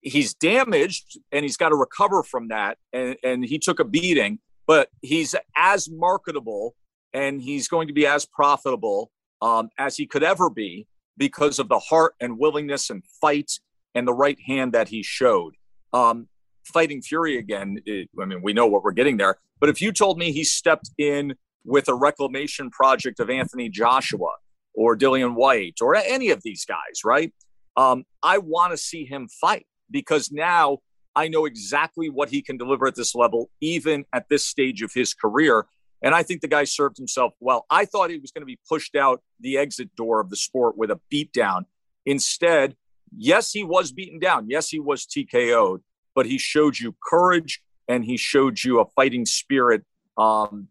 he's 0.00 0.32
damaged 0.32 1.18
and 1.30 1.44
he's 1.44 1.58
got 1.58 1.68
to 1.68 1.76
recover 1.76 2.22
from 2.22 2.48
that. 2.48 2.78
And, 2.94 3.16
and 3.22 3.44
he 3.44 3.58
took 3.58 3.80
a 3.80 3.84
beating, 3.84 4.38
but 4.66 4.88
he's 5.02 5.34
as 5.54 5.90
marketable 5.90 6.74
and 7.12 7.42
he's 7.42 7.68
going 7.68 7.88
to 7.88 7.92
be 7.92 8.06
as 8.06 8.24
profitable 8.24 9.10
um, 9.42 9.68
as 9.76 9.98
he 9.98 10.06
could 10.06 10.22
ever 10.22 10.48
be 10.48 10.86
because 11.16 11.58
of 11.58 11.68
the 11.68 11.78
heart 11.78 12.14
and 12.20 12.38
willingness 12.38 12.90
and 12.90 13.02
fight 13.20 13.52
and 13.94 14.06
the 14.06 14.14
right 14.14 14.38
hand 14.46 14.72
that 14.72 14.88
he 14.88 15.02
showed. 15.02 15.54
Um, 15.92 16.28
fighting 16.64 17.02
Fury 17.02 17.38
again, 17.38 17.78
it, 17.84 18.08
I 18.20 18.24
mean, 18.24 18.42
we 18.42 18.52
know 18.52 18.66
what 18.66 18.82
we're 18.82 18.92
getting 18.92 19.16
there. 19.16 19.36
But 19.60 19.68
if 19.68 19.80
you 19.80 19.92
told 19.92 20.18
me 20.18 20.32
he 20.32 20.44
stepped 20.44 20.90
in 20.98 21.34
with 21.64 21.88
a 21.88 21.94
reclamation 21.94 22.70
project 22.70 23.20
of 23.20 23.30
Anthony 23.30 23.68
Joshua 23.68 24.30
or 24.74 24.96
Dillian 24.96 25.34
Whyte 25.34 25.78
or 25.80 25.94
any 25.94 26.30
of 26.30 26.42
these 26.42 26.64
guys, 26.64 27.04
right? 27.04 27.32
Um, 27.76 28.04
I 28.22 28.38
want 28.38 28.72
to 28.72 28.76
see 28.76 29.04
him 29.04 29.28
fight 29.28 29.66
because 29.90 30.32
now 30.32 30.78
I 31.14 31.28
know 31.28 31.44
exactly 31.44 32.08
what 32.08 32.30
he 32.30 32.42
can 32.42 32.56
deliver 32.56 32.86
at 32.86 32.94
this 32.94 33.14
level, 33.14 33.50
even 33.60 34.04
at 34.12 34.28
this 34.28 34.44
stage 34.44 34.82
of 34.82 34.92
his 34.94 35.14
career. 35.14 35.66
And 36.02 36.14
I 36.14 36.22
think 36.22 36.40
the 36.40 36.48
guy 36.48 36.64
served 36.64 36.96
himself 36.96 37.34
well. 37.40 37.64
I 37.70 37.84
thought 37.84 38.10
he 38.10 38.18
was 38.18 38.32
going 38.32 38.42
to 38.42 38.46
be 38.46 38.58
pushed 38.68 38.96
out 38.96 39.22
the 39.40 39.56
exit 39.56 39.94
door 39.94 40.20
of 40.20 40.30
the 40.30 40.36
sport 40.36 40.76
with 40.76 40.90
a 40.90 41.00
beatdown. 41.12 41.64
Instead, 42.04 42.76
yes, 43.16 43.52
he 43.52 43.62
was 43.62 43.92
beaten 43.92 44.18
down. 44.18 44.46
Yes, 44.48 44.68
he 44.68 44.80
was 44.80 45.06
TKO'd, 45.06 45.82
but 46.14 46.26
he 46.26 46.38
showed 46.38 46.78
you 46.78 46.96
courage 47.08 47.62
and 47.88 48.04
he 48.04 48.16
showed 48.16 48.62
you 48.62 48.80
a 48.80 48.86
fighting 48.96 49.26
spirit 49.26 49.84
um, 50.16 50.68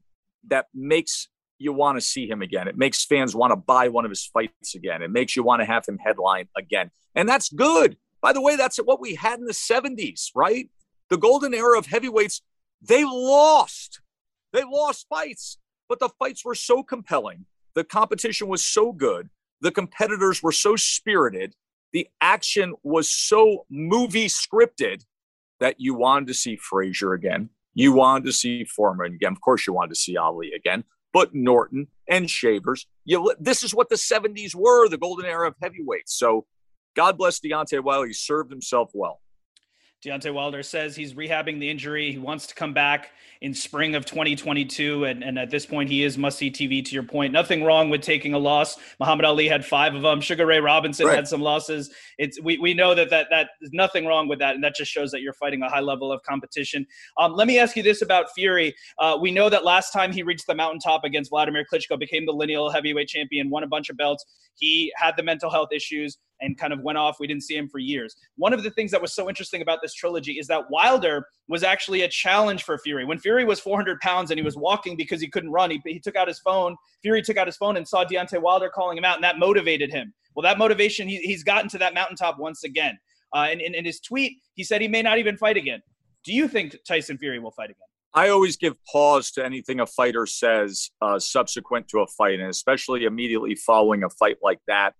that 0.47 0.67
makes 0.73 1.29
you 1.59 1.71
want 1.71 1.97
to 1.97 2.01
see 2.01 2.27
him 2.27 2.41
again. 2.41 2.67
It 2.67 2.77
makes 2.77 3.05
fans 3.05 3.35
want 3.35 3.51
to 3.51 3.55
buy 3.55 3.87
one 3.89 4.03
of 4.03 4.11
his 4.11 4.25
fights 4.25 4.75
again. 4.75 5.01
It 5.01 5.11
makes 5.11 5.35
you 5.35 5.43
want 5.43 5.61
to 5.61 5.65
have 5.65 5.85
him 5.85 5.97
headline 5.99 6.47
again. 6.57 6.91
And 7.15 7.29
that's 7.29 7.49
good. 7.49 7.97
By 8.21 8.33
the 8.33 8.41
way, 8.41 8.55
that's 8.55 8.77
what 8.77 8.99
we 8.99 9.15
had 9.15 9.39
in 9.39 9.45
the 9.45 9.53
70s, 9.53 10.29
right? 10.35 10.69
The 11.09 11.17
golden 11.17 11.53
era 11.53 11.77
of 11.77 11.85
heavyweights, 11.85 12.41
they 12.81 13.03
lost. 13.03 14.01
They 14.53 14.63
lost 14.63 15.07
fights, 15.09 15.57
but 15.87 15.99
the 15.99 16.09
fights 16.19 16.43
were 16.43 16.55
so 16.55 16.83
compelling. 16.83 17.45
The 17.75 17.83
competition 17.83 18.47
was 18.47 18.63
so 18.63 18.91
good. 18.91 19.29
The 19.61 19.71
competitors 19.71 20.43
were 20.43 20.51
so 20.51 20.75
spirited. 20.75 21.55
The 21.93 22.07
action 22.19 22.75
was 22.83 23.11
so 23.11 23.65
movie 23.69 24.27
scripted 24.27 25.05
that 25.59 25.75
you 25.79 25.93
wanted 25.93 26.27
to 26.27 26.33
see 26.33 26.55
Frazier 26.55 27.13
again. 27.13 27.49
You 27.73 27.93
wanted 27.93 28.25
to 28.25 28.33
see 28.33 28.65
Foreman 28.65 29.13
again. 29.13 29.31
Of 29.31 29.41
course, 29.41 29.67
you 29.67 29.73
wanted 29.73 29.93
to 29.93 29.99
see 29.99 30.17
Ali 30.17 30.51
again, 30.53 30.83
but 31.13 31.33
Norton 31.33 31.87
and 32.09 32.29
Shavers. 32.29 32.87
You, 33.05 33.33
this 33.39 33.63
is 33.63 33.73
what 33.73 33.89
the 33.89 33.95
70s 33.95 34.55
were, 34.55 34.89
the 34.89 34.97
golden 34.97 35.25
era 35.25 35.47
of 35.47 35.55
heavyweights. 35.61 36.17
So 36.17 36.45
God 36.95 37.17
bless 37.17 37.39
Deontay 37.39 37.83
Wilder. 37.83 38.07
He 38.07 38.13
served 38.13 38.51
himself 38.51 38.91
well. 38.93 39.21
Deontay 40.03 40.33
Wilder 40.33 40.63
says 40.63 40.95
he's 40.95 41.13
rehabbing 41.13 41.59
the 41.59 41.69
injury. 41.69 42.11
He 42.11 42.17
wants 42.17 42.47
to 42.47 42.55
come 42.55 42.73
back 42.73 43.11
in 43.41 43.53
spring 43.53 43.93
of 43.93 44.03
2022. 44.03 45.05
And, 45.05 45.23
and 45.23 45.37
at 45.37 45.51
this 45.51 45.67
point, 45.67 45.91
he 45.91 46.03
is 46.03 46.17
must 46.17 46.39
see 46.39 46.49
TV 46.49 46.83
to 46.83 46.91
your 46.91 47.03
point. 47.03 47.31
Nothing 47.31 47.63
wrong 47.63 47.91
with 47.91 48.01
taking 48.01 48.33
a 48.33 48.39
loss. 48.39 48.77
Muhammad 48.99 49.25
Ali 49.25 49.47
had 49.47 49.63
five 49.63 49.93
of 49.93 50.01
them. 50.01 50.19
Sugar 50.19 50.47
Ray 50.47 50.59
Robinson 50.59 51.05
right. 51.05 51.15
had 51.15 51.27
some 51.27 51.39
losses. 51.39 51.91
It's 52.17 52.41
we, 52.41 52.57
we 52.57 52.73
know 52.73 52.95
that, 52.95 53.11
that 53.11 53.27
that 53.29 53.49
there's 53.59 53.73
nothing 53.73 54.07
wrong 54.07 54.27
with 54.27 54.39
that. 54.39 54.55
And 54.55 54.63
that 54.63 54.75
just 54.75 54.91
shows 54.91 55.11
that 55.11 55.21
you're 55.21 55.33
fighting 55.33 55.61
a 55.61 55.69
high 55.69 55.81
level 55.81 56.11
of 56.11 56.23
competition. 56.23 56.87
Um, 57.19 57.33
let 57.33 57.45
me 57.45 57.59
ask 57.59 57.75
you 57.75 57.83
this 57.83 58.01
about 58.01 58.33
Fury. 58.33 58.73
Uh, 58.97 59.19
we 59.21 59.29
know 59.29 59.49
that 59.49 59.63
last 59.63 59.91
time 59.91 60.11
he 60.11 60.23
reached 60.23 60.47
the 60.47 60.55
mountaintop 60.55 61.03
against 61.03 61.29
Vladimir 61.29 61.63
Klitschko, 61.71 61.99
became 61.99 62.25
the 62.25 62.33
lineal 62.33 62.71
heavyweight 62.71 63.07
champion, 63.07 63.51
won 63.51 63.61
a 63.61 63.67
bunch 63.67 63.91
of 63.91 63.97
belts. 63.97 64.25
He 64.55 64.91
had 64.95 65.15
the 65.15 65.23
mental 65.23 65.51
health 65.51 65.69
issues 65.71 66.17
and 66.41 66.57
kind 66.57 66.73
of 66.73 66.81
went 66.81 66.97
off. 66.97 67.17
We 67.19 67.27
didn't 67.27 67.43
see 67.43 67.55
him 67.55 67.69
for 67.69 67.79
years. 67.79 68.15
One 68.35 68.53
of 68.53 68.63
the 68.63 68.71
things 68.71 68.91
that 68.91 69.01
was 69.01 69.13
so 69.13 69.29
interesting 69.29 69.61
about 69.61 69.79
this 69.81 69.93
trilogy 69.93 70.33
is 70.33 70.47
that 70.47 70.69
Wilder 70.69 71.25
was 71.47 71.63
actually 71.63 72.01
a 72.01 72.07
challenge 72.07 72.63
for 72.63 72.77
Fury. 72.79 73.05
When 73.05 73.19
Fury 73.19 73.45
was 73.45 73.59
400 73.59 73.99
pounds 73.99 74.31
and 74.31 74.39
he 74.39 74.43
was 74.43 74.57
walking 74.57 74.97
because 74.97 75.21
he 75.21 75.29
couldn't 75.29 75.51
run, 75.51 75.71
he, 75.71 75.81
he 75.85 75.99
took 75.99 76.15
out 76.15 76.27
his 76.27 76.39
phone. 76.39 76.75
Fury 77.01 77.21
took 77.21 77.37
out 77.37 77.47
his 77.47 77.57
phone 77.57 77.77
and 77.77 77.87
saw 77.87 78.03
Deontay 78.03 78.41
Wilder 78.41 78.69
calling 78.69 78.97
him 78.97 79.05
out, 79.05 79.15
and 79.15 79.23
that 79.23 79.39
motivated 79.39 79.91
him. 79.91 80.13
Well, 80.35 80.43
that 80.43 80.57
motivation, 80.57 81.07
he, 81.07 81.17
he's 81.17 81.43
gotten 81.43 81.69
to 81.69 81.77
that 81.79 81.93
mountaintop 81.93 82.39
once 82.39 82.63
again. 82.63 82.97
Uh, 83.33 83.47
and 83.49 83.61
in 83.61 83.85
his 83.85 83.99
tweet, 83.99 84.33
he 84.55 84.63
said 84.63 84.81
he 84.81 84.87
may 84.87 85.01
not 85.01 85.17
even 85.17 85.37
fight 85.37 85.57
again. 85.57 85.81
Do 86.23 86.33
you 86.33 86.47
think 86.47 86.75
Tyson 86.87 87.17
Fury 87.17 87.39
will 87.39 87.51
fight 87.51 87.69
again? 87.69 87.87
I 88.13 88.27
always 88.27 88.57
give 88.57 88.75
pause 88.83 89.31
to 89.31 89.45
anything 89.45 89.79
a 89.79 89.85
fighter 89.85 90.25
says 90.25 90.91
uh, 91.01 91.17
subsequent 91.17 91.87
to 91.89 91.99
a 91.99 92.07
fight, 92.07 92.39
and 92.39 92.49
especially 92.49 93.05
immediately 93.05 93.55
following 93.55 94.03
a 94.03 94.09
fight 94.09 94.37
like 94.43 94.59
that 94.67 94.95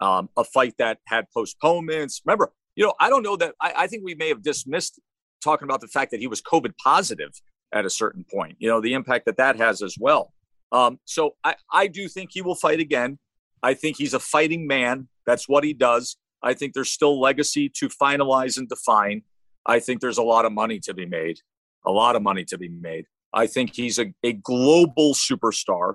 um, 0.00 0.28
a 0.36 0.44
fight 0.44 0.74
that 0.78 0.98
had 1.06 1.26
postponements. 1.32 2.22
Remember, 2.24 2.52
you 2.76 2.84
know, 2.84 2.94
I 3.00 3.08
don't 3.08 3.22
know 3.22 3.36
that 3.36 3.54
I, 3.60 3.72
I, 3.78 3.86
think 3.86 4.04
we 4.04 4.14
may 4.14 4.28
have 4.28 4.42
dismissed 4.42 5.00
talking 5.42 5.66
about 5.66 5.80
the 5.80 5.88
fact 5.88 6.10
that 6.10 6.20
he 6.20 6.26
was 6.26 6.42
COVID 6.42 6.72
positive 6.82 7.30
at 7.72 7.84
a 7.84 7.90
certain 7.90 8.24
point, 8.30 8.56
you 8.58 8.68
know, 8.68 8.80
the 8.80 8.94
impact 8.94 9.26
that 9.26 9.36
that 9.36 9.56
has 9.56 9.82
as 9.82 9.96
well. 9.98 10.32
Um, 10.72 10.98
so 11.04 11.36
I, 11.44 11.54
I 11.72 11.86
do 11.86 12.08
think 12.08 12.30
he 12.32 12.42
will 12.42 12.54
fight 12.54 12.80
again. 12.80 13.18
I 13.62 13.74
think 13.74 13.96
he's 13.96 14.14
a 14.14 14.20
fighting 14.20 14.66
man. 14.66 15.08
That's 15.26 15.48
what 15.48 15.64
he 15.64 15.72
does. 15.72 16.16
I 16.42 16.54
think 16.54 16.74
there's 16.74 16.90
still 16.90 17.20
legacy 17.20 17.70
to 17.76 17.88
finalize 17.88 18.58
and 18.58 18.68
define. 18.68 19.22
I 19.66 19.80
think 19.80 20.00
there's 20.00 20.18
a 20.18 20.22
lot 20.22 20.44
of 20.44 20.52
money 20.52 20.78
to 20.80 20.92
be 20.92 21.06
made, 21.06 21.38
a 21.86 21.90
lot 21.90 22.16
of 22.16 22.22
money 22.22 22.44
to 22.46 22.58
be 22.58 22.68
made. 22.68 23.06
I 23.32 23.46
think 23.46 23.74
he's 23.74 23.98
a, 23.98 24.12
a 24.22 24.34
global 24.34 25.14
superstar. 25.14 25.94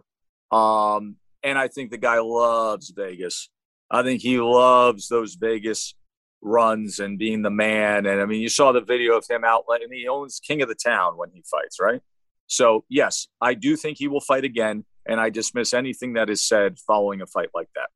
Um, 0.51 1.17
and 1.43 1.57
I 1.57 1.67
think 1.67 1.91
the 1.91 1.97
guy 1.97 2.19
loves 2.19 2.91
Vegas. 2.95 3.49
I 3.91 4.03
think 4.03 4.21
he 4.21 4.39
loves 4.39 5.07
those 5.07 5.35
Vegas 5.35 5.95
runs 6.41 6.99
and 6.99 7.19
being 7.19 7.41
the 7.41 7.49
man. 7.49 8.05
And 8.05 8.21
I 8.21 8.25
mean, 8.25 8.41
you 8.41 8.49
saw 8.49 8.71
the 8.71 8.81
video 8.81 9.17
of 9.17 9.25
him 9.29 9.43
out, 9.43 9.65
and 9.69 9.93
he 9.93 10.07
owns 10.07 10.39
king 10.39 10.61
of 10.61 10.69
the 10.69 10.75
town 10.75 11.17
when 11.17 11.29
he 11.33 11.43
fights, 11.49 11.79
right? 11.79 12.01
So, 12.47 12.85
yes, 12.89 13.27
I 13.41 13.53
do 13.53 13.75
think 13.75 13.97
he 13.97 14.07
will 14.07 14.21
fight 14.21 14.43
again. 14.43 14.85
And 15.07 15.19
I 15.19 15.29
dismiss 15.29 15.73
anything 15.73 16.13
that 16.13 16.29
is 16.29 16.41
said 16.43 16.77
following 16.79 17.21
a 17.21 17.25
fight 17.25 17.49
like 17.55 17.69
that. 17.75 17.89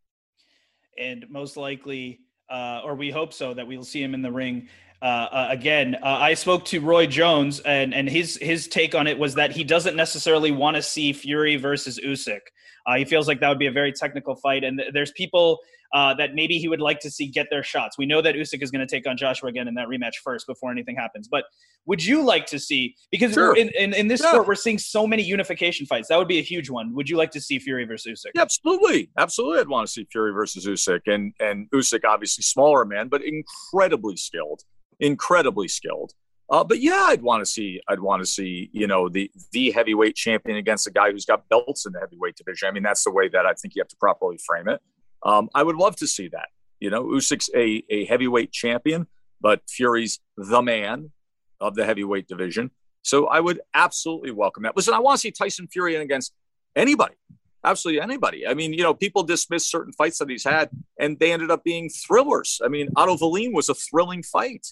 And 0.97 1.25
most 1.29 1.57
likely, 1.57 2.21
uh, 2.49 2.81
or 2.83 2.95
we 2.95 3.11
hope 3.11 3.33
so, 3.33 3.53
that 3.53 3.67
we'll 3.67 3.83
see 3.83 4.01
him 4.01 4.13
in 4.13 4.21
the 4.21 4.31
ring 4.31 4.67
uh, 5.03 5.27
uh, 5.33 5.47
again, 5.49 5.97
uh, 6.01 6.05
I 6.05 6.33
spoke 6.33 6.63
to 6.65 6.79
Roy 6.79 7.05
Jones, 7.07 7.59
and 7.59 7.93
and 7.93 8.07
his 8.07 8.37
his 8.41 8.69
take 8.69 8.95
on 8.95 9.05
it 9.05 9.19
was 9.19 9.35
that 9.35 9.51
he 9.51 9.65
doesn't 9.65 9.97
necessarily 9.97 10.49
want 10.49 10.77
to 10.77 10.81
see 10.81 11.11
Fury 11.11 11.57
versus 11.57 11.99
Usyk. 11.99 12.39
Uh, 12.85 12.95
he 12.95 13.03
feels 13.03 13.27
like 13.27 13.41
that 13.41 13.49
would 13.49 13.59
be 13.59 13.67
a 13.67 13.71
very 13.71 13.91
technical 13.91 14.33
fight, 14.37 14.63
and 14.63 14.79
th- 14.79 14.93
there's 14.93 15.11
people 15.11 15.59
uh, 15.93 16.13
that 16.15 16.35
maybe 16.35 16.57
he 16.57 16.67
would 16.67 16.81
like 16.81 16.99
to 16.99 17.11
see 17.11 17.27
get 17.27 17.47
their 17.49 17.63
shots. 17.63 17.97
We 17.97 18.05
know 18.05 18.21
that 18.21 18.35
Usyk 18.35 18.61
is 18.61 18.71
going 18.71 18.85
to 18.85 18.95
take 18.95 19.07
on 19.07 19.15
Joshua 19.17 19.49
again 19.49 19.67
in 19.67 19.75
that 19.75 19.87
rematch 19.87 20.15
first 20.23 20.47
before 20.47 20.71
anything 20.71 20.95
happens. 20.95 21.27
But 21.27 21.45
would 21.85 22.03
you 22.03 22.23
like 22.23 22.45
to 22.47 22.59
see 22.59 22.95
because 23.11 23.33
sure. 23.33 23.55
in, 23.55 23.69
in, 23.77 23.93
in, 23.93 24.07
this 24.07 24.21
yeah. 24.21 24.31
sport 24.31 24.47
we're 24.47 24.55
seeing 24.55 24.77
so 24.77 25.05
many 25.05 25.23
unification 25.23 25.85
fights? 25.85 26.07
That 26.09 26.17
would 26.17 26.27
be 26.27 26.39
a 26.39 26.43
huge 26.43 26.69
one. 26.69 26.93
Would 26.95 27.09
you 27.09 27.17
like 27.17 27.31
to 27.31 27.41
see 27.41 27.59
Fury 27.59 27.85
versus 27.85 28.25
Usyk? 28.25 28.31
Yeah, 28.35 28.41
absolutely, 28.41 29.09
absolutely. 29.17 29.59
I'd 29.59 29.69
want 29.69 29.87
to 29.87 29.91
see 29.91 30.07
Fury 30.11 30.33
versus 30.33 30.65
Usyk, 30.65 31.01
and 31.07 31.33
and 31.39 31.69
Usyk 31.71 32.01
obviously 32.05 32.41
smaller 32.41 32.85
man, 32.85 33.07
but 33.07 33.21
incredibly 33.23 34.17
skilled 34.17 34.63
incredibly 34.99 35.67
skilled. 35.67 36.13
Uh, 36.49 36.63
but 36.63 36.81
yeah, 36.81 37.05
I'd 37.07 37.21
want 37.21 37.41
to 37.41 37.45
see. 37.45 37.79
I'd 37.87 37.99
want 37.99 38.21
to 38.21 38.25
see 38.25 38.69
you 38.73 38.85
know 38.85 39.09
the 39.09 39.31
the 39.51 39.71
heavyweight 39.71 40.15
champion 40.15 40.57
against 40.57 40.87
a 40.87 40.91
guy 40.91 41.11
who's 41.11 41.25
got 41.25 41.47
belts 41.49 41.85
in 41.85 41.93
the 41.93 41.99
heavyweight 41.99 42.35
division. 42.35 42.67
I 42.67 42.71
mean, 42.71 42.83
that's 42.83 43.03
the 43.03 43.11
way 43.11 43.27
that 43.29 43.45
I 43.45 43.53
think 43.53 43.75
you 43.75 43.81
have 43.81 43.87
to 43.89 43.95
properly 43.97 44.37
frame 44.45 44.67
it. 44.67 44.81
Um, 45.25 45.49
I 45.55 45.63
would 45.63 45.75
love 45.75 45.95
to 45.97 46.07
see 46.07 46.27
that. 46.29 46.49
You 46.79 46.89
know, 46.89 47.03
Usyk's 47.05 47.49
a 47.55 47.83
a 47.89 48.05
heavyweight 48.05 48.51
champion, 48.51 49.07
but 49.39 49.61
Fury's 49.69 50.19
the 50.37 50.61
man 50.61 51.11
of 51.59 51.75
the 51.75 51.85
heavyweight 51.85 52.27
division. 52.27 52.71
So 53.03 53.27
I 53.27 53.39
would 53.39 53.61
absolutely 53.73 54.31
welcome 54.31 54.63
that. 54.63 54.75
Listen, 54.75 54.93
I 54.93 54.99
want 54.99 55.17
to 55.17 55.21
see 55.21 55.31
Tyson 55.31 55.67
Fury 55.67 55.95
against 55.95 56.33
anybody, 56.75 57.15
absolutely 57.63 58.01
anybody. 58.01 58.47
I 58.47 58.53
mean, 58.53 58.73
you 58.73 58.83
know, 58.83 58.93
people 58.93 59.23
dismiss 59.23 59.67
certain 59.67 59.93
fights 59.93 60.19
that 60.19 60.29
he's 60.29 60.43
had, 60.43 60.69
and 60.99 61.19
they 61.19 61.31
ended 61.31 61.51
up 61.51 61.63
being 61.63 61.89
thrillers. 61.89 62.61
I 62.63 62.69
mean, 62.69 62.89
Otto 62.95 63.17
Wallin 63.17 63.53
was 63.53 63.69
a 63.69 63.73
thrilling 63.73 64.23
fight. 64.23 64.67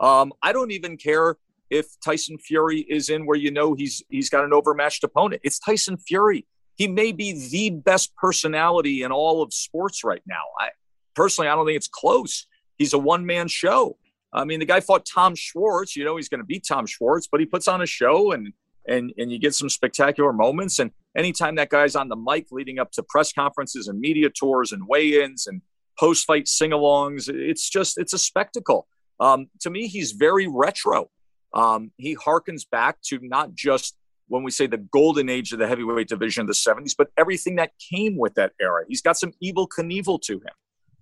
Um, 0.00 0.32
I 0.42 0.52
don't 0.52 0.70
even 0.70 0.96
care 0.96 1.36
if 1.70 1.86
Tyson 2.04 2.38
Fury 2.38 2.80
is 2.80 3.08
in 3.08 3.26
where 3.26 3.38
you 3.38 3.50
know 3.50 3.74
he's 3.74 4.02
he's 4.08 4.30
got 4.30 4.44
an 4.44 4.52
overmatched 4.52 5.04
opponent. 5.04 5.42
It's 5.44 5.58
Tyson 5.58 5.96
Fury. 5.96 6.46
He 6.76 6.88
may 6.88 7.12
be 7.12 7.48
the 7.48 7.70
best 7.70 8.14
personality 8.16 9.02
in 9.02 9.12
all 9.12 9.42
of 9.42 9.52
sports 9.52 10.02
right 10.04 10.22
now. 10.26 10.42
I 10.58 10.70
personally, 11.14 11.48
I 11.48 11.54
don't 11.54 11.66
think 11.66 11.76
it's 11.76 11.88
close. 11.88 12.46
He's 12.78 12.92
a 12.92 12.98
one 12.98 13.24
man 13.26 13.48
show. 13.48 13.96
I 14.32 14.44
mean, 14.44 14.58
the 14.58 14.66
guy 14.66 14.80
fought 14.80 15.06
Tom 15.06 15.34
Schwarz. 15.36 15.94
You 15.94 16.04
know, 16.04 16.16
he's 16.16 16.28
going 16.28 16.40
to 16.40 16.46
beat 16.46 16.64
Tom 16.66 16.86
Schwarz, 16.86 17.28
but 17.30 17.40
he 17.40 17.46
puts 17.46 17.68
on 17.68 17.80
a 17.80 17.86
show 17.86 18.32
and 18.32 18.52
and 18.86 19.12
and 19.16 19.30
you 19.32 19.38
get 19.38 19.54
some 19.54 19.68
spectacular 19.68 20.32
moments. 20.32 20.78
And 20.78 20.90
anytime 21.16 21.54
that 21.54 21.70
guy's 21.70 21.96
on 21.96 22.08
the 22.08 22.16
mic, 22.16 22.48
leading 22.50 22.78
up 22.78 22.90
to 22.92 23.02
press 23.02 23.32
conferences 23.32 23.88
and 23.88 24.00
media 24.00 24.28
tours 24.30 24.72
and 24.72 24.86
weigh-ins 24.88 25.46
and 25.46 25.62
post-fight 25.98 26.48
sing-alongs, 26.48 27.28
it's 27.28 27.70
just 27.70 27.96
it's 27.96 28.12
a 28.12 28.18
spectacle. 28.18 28.88
Um, 29.20 29.48
to 29.60 29.70
me, 29.70 29.86
he's 29.86 30.12
very 30.12 30.48
retro. 30.48 31.10
Um, 31.54 31.92
he 31.96 32.16
harkens 32.16 32.68
back 32.68 33.00
to 33.02 33.20
not 33.22 33.54
just 33.54 33.96
when 34.28 34.42
we 34.42 34.50
say 34.50 34.66
the 34.66 34.78
golden 34.78 35.28
age 35.28 35.52
of 35.52 35.58
the 35.58 35.66
heavyweight 35.66 36.08
division 36.08 36.42
of 36.42 36.46
the 36.46 36.54
70s, 36.54 36.94
but 36.96 37.08
everything 37.16 37.56
that 37.56 37.72
came 37.78 38.16
with 38.16 38.34
that 38.34 38.52
era. 38.60 38.84
He's 38.88 39.02
got 39.02 39.16
some 39.16 39.32
Evel 39.42 39.68
Knievel 39.68 40.20
to 40.22 40.34
him, 40.34 40.54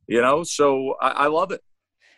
you 0.07 0.21
know, 0.21 0.43
so 0.43 0.95
I, 1.01 1.11
I 1.11 1.27
love 1.29 1.53
it. 1.53 1.63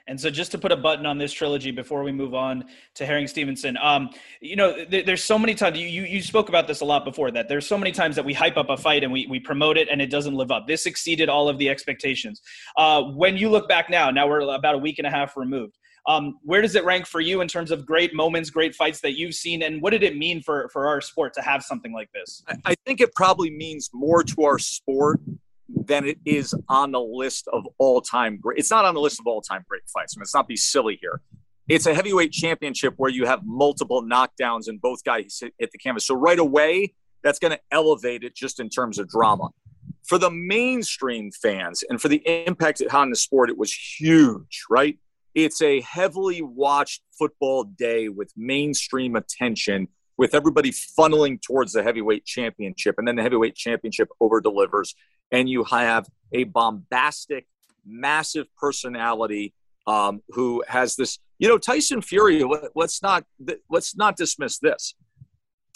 And 0.06 0.20
so, 0.20 0.28
just 0.28 0.52
to 0.52 0.58
put 0.58 0.70
a 0.70 0.76
button 0.76 1.06
on 1.06 1.16
this 1.16 1.32
trilogy 1.32 1.70
before 1.70 2.02
we 2.02 2.12
move 2.12 2.34
on 2.34 2.66
to 2.96 3.06
Herring 3.06 3.26
Stevenson, 3.26 3.78
um, 3.80 4.11
you 4.38 4.54
know, 4.54 4.84
th- 4.84 5.06
there's 5.06 5.25
so 5.25 5.38
many 5.38 5.54
times 5.54 5.78
you, 5.78 5.87
you, 5.87 6.02
you 6.02 6.20
spoke 6.20 6.50
about 6.50 6.66
this 6.66 6.82
a 6.82 6.84
lot 6.84 7.06
before 7.06 7.30
that 7.30 7.49
there's 7.49 7.66
so 7.66 7.78
many 7.78 7.90
times 7.90 8.14
that 8.16 8.25
we 8.25 8.34
hype 8.34 8.58
up 8.58 8.68
a 8.68 8.76
fight 8.76 9.02
and 9.02 9.11
we 9.11 9.26
we 9.28 9.40
promote 9.40 9.78
it 9.78 9.88
and 9.88 10.02
it 10.02 10.11
doesn't 10.11 10.34
live 10.34 10.50
up. 10.50 10.66
This 10.66 10.84
exceeded 10.84 11.30
all 11.30 11.49
of 11.49 11.56
the 11.56 11.70
expectations. 11.70 12.42
Uh, 12.76 13.02
when 13.02 13.38
you 13.38 13.49
look 13.49 13.66
back 13.66 13.88
now, 13.88 14.11
now 14.11 14.28
we're 14.28 14.40
about 14.40 14.75
a 14.75 14.78
week 14.78 14.99
and 14.99 15.06
a 15.06 15.11
half 15.11 15.38
removed. 15.38 15.78
Um, 16.06 16.38
where 16.42 16.61
does 16.61 16.75
it 16.75 16.84
rank 16.84 17.06
for 17.06 17.20
you 17.20 17.40
in 17.40 17.49
terms 17.49 17.70
of 17.70 17.87
great 17.87 18.14
moments, 18.14 18.50
great 18.50 18.75
fights 18.75 19.00
that 19.00 19.16
you've 19.16 19.34
seen, 19.34 19.62
and 19.62 19.80
what 19.80 19.90
did 19.90 20.02
it 20.02 20.16
mean 20.16 20.42
for 20.42 20.68
for 20.68 20.87
our 20.87 21.00
sport 21.00 21.32
to 21.34 21.42
have 21.42 21.62
something 21.62 21.92
like 21.92 22.11
this? 22.12 22.42
I 22.64 22.75
think 22.84 23.00
it 23.00 23.14
probably 23.14 23.50
means 23.50 23.90
more 23.92 24.23
to 24.23 24.44
our 24.44 24.58
sport 24.58 25.20
than 25.68 26.06
it 26.06 26.18
is 26.25 26.54
on 26.68 26.92
the 26.92 27.00
list 27.00 27.49
of 27.52 27.66
all 27.78 28.00
time 28.00 28.38
great. 28.38 28.58
It's 28.58 28.70
not 28.70 28.84
on 28.84 28.94
the 28.94 29.00
list 29.00 29.18
of 29.18 29.26
all 29.26 29.40
time 29.40 29.64
great 29.68 29.82
fights. 29.92 30.14
I 30.14 30.18
mean, 30.18 30.23
let's 30.23 30.34
not 30.34 30.46
be 30.46 30.56
silly 30.56 30.99
here. 31.00 31.20
It's 31.68 31.87
a 31.87 31.94
heavyweight 31.94 32.32
championship 32.32 32.94
where 32.99 33.11
you 33.11 33.25
have 33.25 33.40
multiple 33.44 34.02
knockdowns 34.02 34.68
and 34.68 34.80
both 34.80 35.02
guys 35.02 35.40
hit 35.40 35.73
the 35.73 35.78
canvas. 35.78 36.06
So 36.06 36.14
right 36.14 36.38
away, 36.38 36.92
that's 37.23 37.38
going 37.38 37.52
to 37.52 37.61
elevate 37.70 38.23
it 38.23 38.34
just 38.34 38.61
in 38.61 38.68
terms 38.68 38.99
of 38.99 39.08
drama. 39.08 39.49
For 40.06 40.18
the 40.18 40.30
mainstream 40.30 41.30
fans 41.32 41.82
and 41.88 42.00
for 42.00 42.08
the 42.08 42.23
impact 42.46 42.82
it 42.82 42.90
had 42.90 43.00
on 43.00 43.11
the 43.11 43.16
sport, 43.16 43.49
it 43.49 43.56
was 43.56 43.73
huge, 43.73 44.64
right? 44.68 44.99
It's 45.35 45.61
a 45.62 45.81
heavily 45.81 46.43
watched 46.43 47.03
football 47.19 47.64
day 47.64 48.09
with 48.09 48.33
mainstream 48.37 49.17
attention, 49.17 49.88
with 50.17 50.35
everybody 50.35 50.71
funneling 50.71 51.43
towards 51.43 51.73
the 51.73 51.83
heavyweight 51.83 52.25
championship. 52.25 52.97
And 52.99 53.07
then 53.07 53.17
the 53.17 53.23
heavyweight 53.23 53.57
championship 53.57 54.09
over 54.21 54.41
delivers. 54.41 54.95
And 55.33 55.49
you 55.49 55.64
have 55.64 56.07
a 56.33 56.45
bombastic, 56.45 57.47
massive 57.85 58.47
personality 58.57 59.55
um, 59.87 60.23
who 60.29 60.62
has 60.69 60.97
this. 60.97 61.19
You 61.38 61.49
know, 61.49 61.59
Tyson 61.59 62.00
Fury. 62.00 62.45
Let's 62.75 63.03
not 63.03 63.25
let's 63.69 63.97
not 63.97 64.17
dismiss 64.17 64.59
this. 64.59 64.95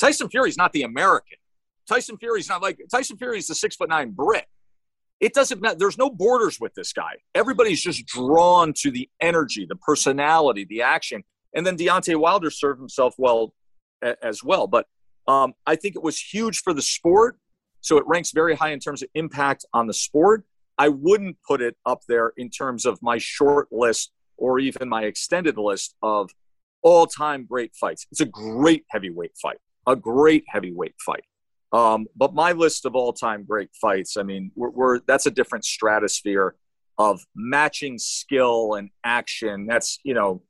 Tyson 0.01 0.29
Fury 0.29 0.49
is 0.49 0.57
not 0.57 0.73
the 0.73 0.83
American. 0.83 1.39
Tyson 1.89 2.17
Fury 2.19 2.41
is 2.41 2.49
not 2.49 2.63
like 2.63 2.79
Tyson 2.91 3.17
Fury 3.17 3.39
is 3.39 3.49
the 3.49 3.55
six 3.55 3.75
foot 3.75 3.89
nine 3.89 4.13
Brit. 4.13 4.47
It 5.21 5.35
doesn't 5.35 5.61
matter. 5.61 5.77
There's 5.79 5.99
no 5.99 6.11
borders 6.11 6.59
with 6.61 6.75
this 6.75 6.93
guy. 6.93 7.17
Everybody's 7.35 7.83
just 7.83 8.07
drawn 8.07 8.73
to 8.79 8.91
the 8.91 9.09
energy, 9.21 9.67
the 9.69 9.77
personality, 9.77 10.65
the 10.65 10.83
action. 10.83 11.25
And 11.55 11.67
then 11.67 11.77
Deontay 11.77 12.17
Wilder 12.17 12.51
served 12.51 12.79
himself 12.79 13.15
well 13.19 13.53
as 14.23 14.45
well. 14.45 14.67
But 14.67 14.87
um, 15.27 15.55
I 15.67 15.77
think 15.77 15.97
it 15.97 16.03
was 16.03 16.21
huge 16.21 16.61
for 16.63 16.73
the 16.73 16.83
sport. 16.83 17.39
So 17.81 17.97
it 17.99 18.05
ranks 18.07 18.33
very 18.33 18.55
high 18.55 18.71
in 18.71 18.81
terms 18.81 19.03
of 19.03 19.09
impact 19.15 19.65
on 19.73 19.87
the 19.87 19.95
sport. 19.95 20.45
I 20.79 20.89
wouldn't 20.89 21.37
put 21.47 21.61
it 21.61 21.77
up 21.85 22.03
there 22.09 22.33
in 22.37 22.51
terms 22.51 22.87
of 22.87 23.01
my 23.03 23.19
short 23.19 23.69
list 23.73 24.13
or 24.37 24.61
even 24.61 24.89
my 24.89 25.03
extended 25.05 25.59
list 25.59 25.97
of 26.03 26.31
all 26.83 27.07
time 27.07 27.45
great 27.45 27.75
fights. 27.75 28.07
It's 28.13 28.21
a 28.21 28.27
great 28.27 28.85
heavyweight 28.91 29.37
fight, 29.41 29.59
a 29.87 29.97
great 29.97 30.45
heavyweight 30.49 30.95
fight. 31.05 31.25
Um, 31.73 32.07
but 32.17 32.35
my 32.35 32.53
list 32.53 32.87
of 32.87 32.95
all 32.95 33.13
time 33.13 33.45
great 33.45 33.71
fights, 33.81 34.17
I 34.17 34.23
mean, 34.23 34.51
we're, 34.55 34.71
we're, 34.71 35.01
that's 35.07 35.27
a 35.27 35.31
different 35.31 35.65
stratosphere 35.65 36.55
of 36.97 37.25
matching 37.35 37.99
skill 37.99 38.75
and 38.75 38.91
action. 39.05 39.67
That's, 39.67 39.99
you 40.03 40.15
know, 40.15 40.43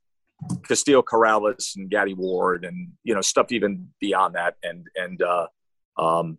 Castillo 0.67 1.03
Corrales 1.03 1.77
and 1.77 1.91
Gatti 1.91 2.15
Ward 2.15 2.65
and, 2.65 2.93
you 3.03 3.15
know, 3.15 3.21
stuff 3.21 3.51
even 3.51 3.89
beyond 4.01 4.37
that. 4.37 4.55
And, 4.63 4.87
and, 4.95 5.21
uh, 5.21 5.47
um, 5.99 6.39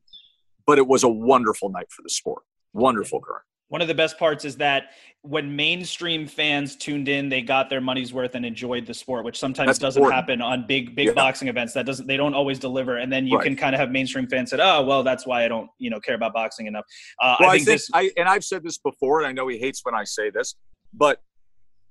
but 0.66 0.78
it 0.78 0.88
was 0.88 1.04
a 1.04 1.10
wonderful 1.10 1.70
night 1.70 1.88
for 1.90 2.02
the 2.02 2.10
sport. 2.10 2.44
Wonderful, 2.74 3.20
Karan 3.22 3.42
one 3.70 3.82
of 3.82 3.88
the 3.88 3.96
best 3.96 4.18
parts 4.18 4.46
is 4.46 4.58
that 4.58 4.92
when 5.22 5.56
mainstream 5.56 6.28
fans 6.28 6.76
tuned 6.76 7.08
in, 7.10 7.30
they 7.30 7.42
got 7.42 7.70
their 7.70 7.82
money's 7.82 8.14
worth 8.14 8.36
and 8.36 8.46
enjoyed 8.46 8.86
the 8.86 8.94
sport, 8.94 9.26
which 9.26 9.38
sometimes 9.38 9.68
That's 9.68 9.80
doesn't 9.80 10.02
important. 10.02 10.16
happen 10.16 10.42
on 10.42 10.66
big 10.66 10.96
big 10.96 11.08
yeah. 11.08 11.14
boxing 11.14 11.50
events. 11.50 11.74
That 11.74 11.86
doesn't 11.86 12.08
they 12.08 12.18
don't 12.18 12.34
always 12.34 12.58
deliver, 12.58 12.98
and 12.98 13.12
then 13.12 13.28
you 13.28 13.38
right. 13.38 13.44
can 13.44 13.56
kind 13.56 13.76
of 13.76 13.80
have 13.80 13.92
mainstream 13.92 14.28
fans 14.28 14.50
said, 14.50 14.60
"Oh, 14.60 14.84
well, 14.84 15.04
that's 15.04 15.28
why 15.28 15.44
I 15.44 15.48
don't 15.48 15.70
you 15.78 15.90
know 15.90 16.00
care 16.00 16.16
about 16.16 16.34
boxing 16.34 16.68
enough." 16.68 16.86
Uh, 17.22 17.36
well, 17.40 17.50
I 17.50 17.54
think, 17.58 17.62
I 17.62 17.66
think 17.66 17.66
this, 17.66 17.90
I, 17.94 18.12
and 18.18 18.30
I've 18.30 18.44
said 18.44 18.64
this 18.64 18.78
before, 18.78 19.20
and 19.20 19.28
I 19.28 19.32
know 19.32 19.48
he 19.48 19.58
hates 19.58 19.82
when 19.84 19.94
I 19.94 20.04
say 20.06 20.30
this, 20.30 20.56
but 20.94 21.22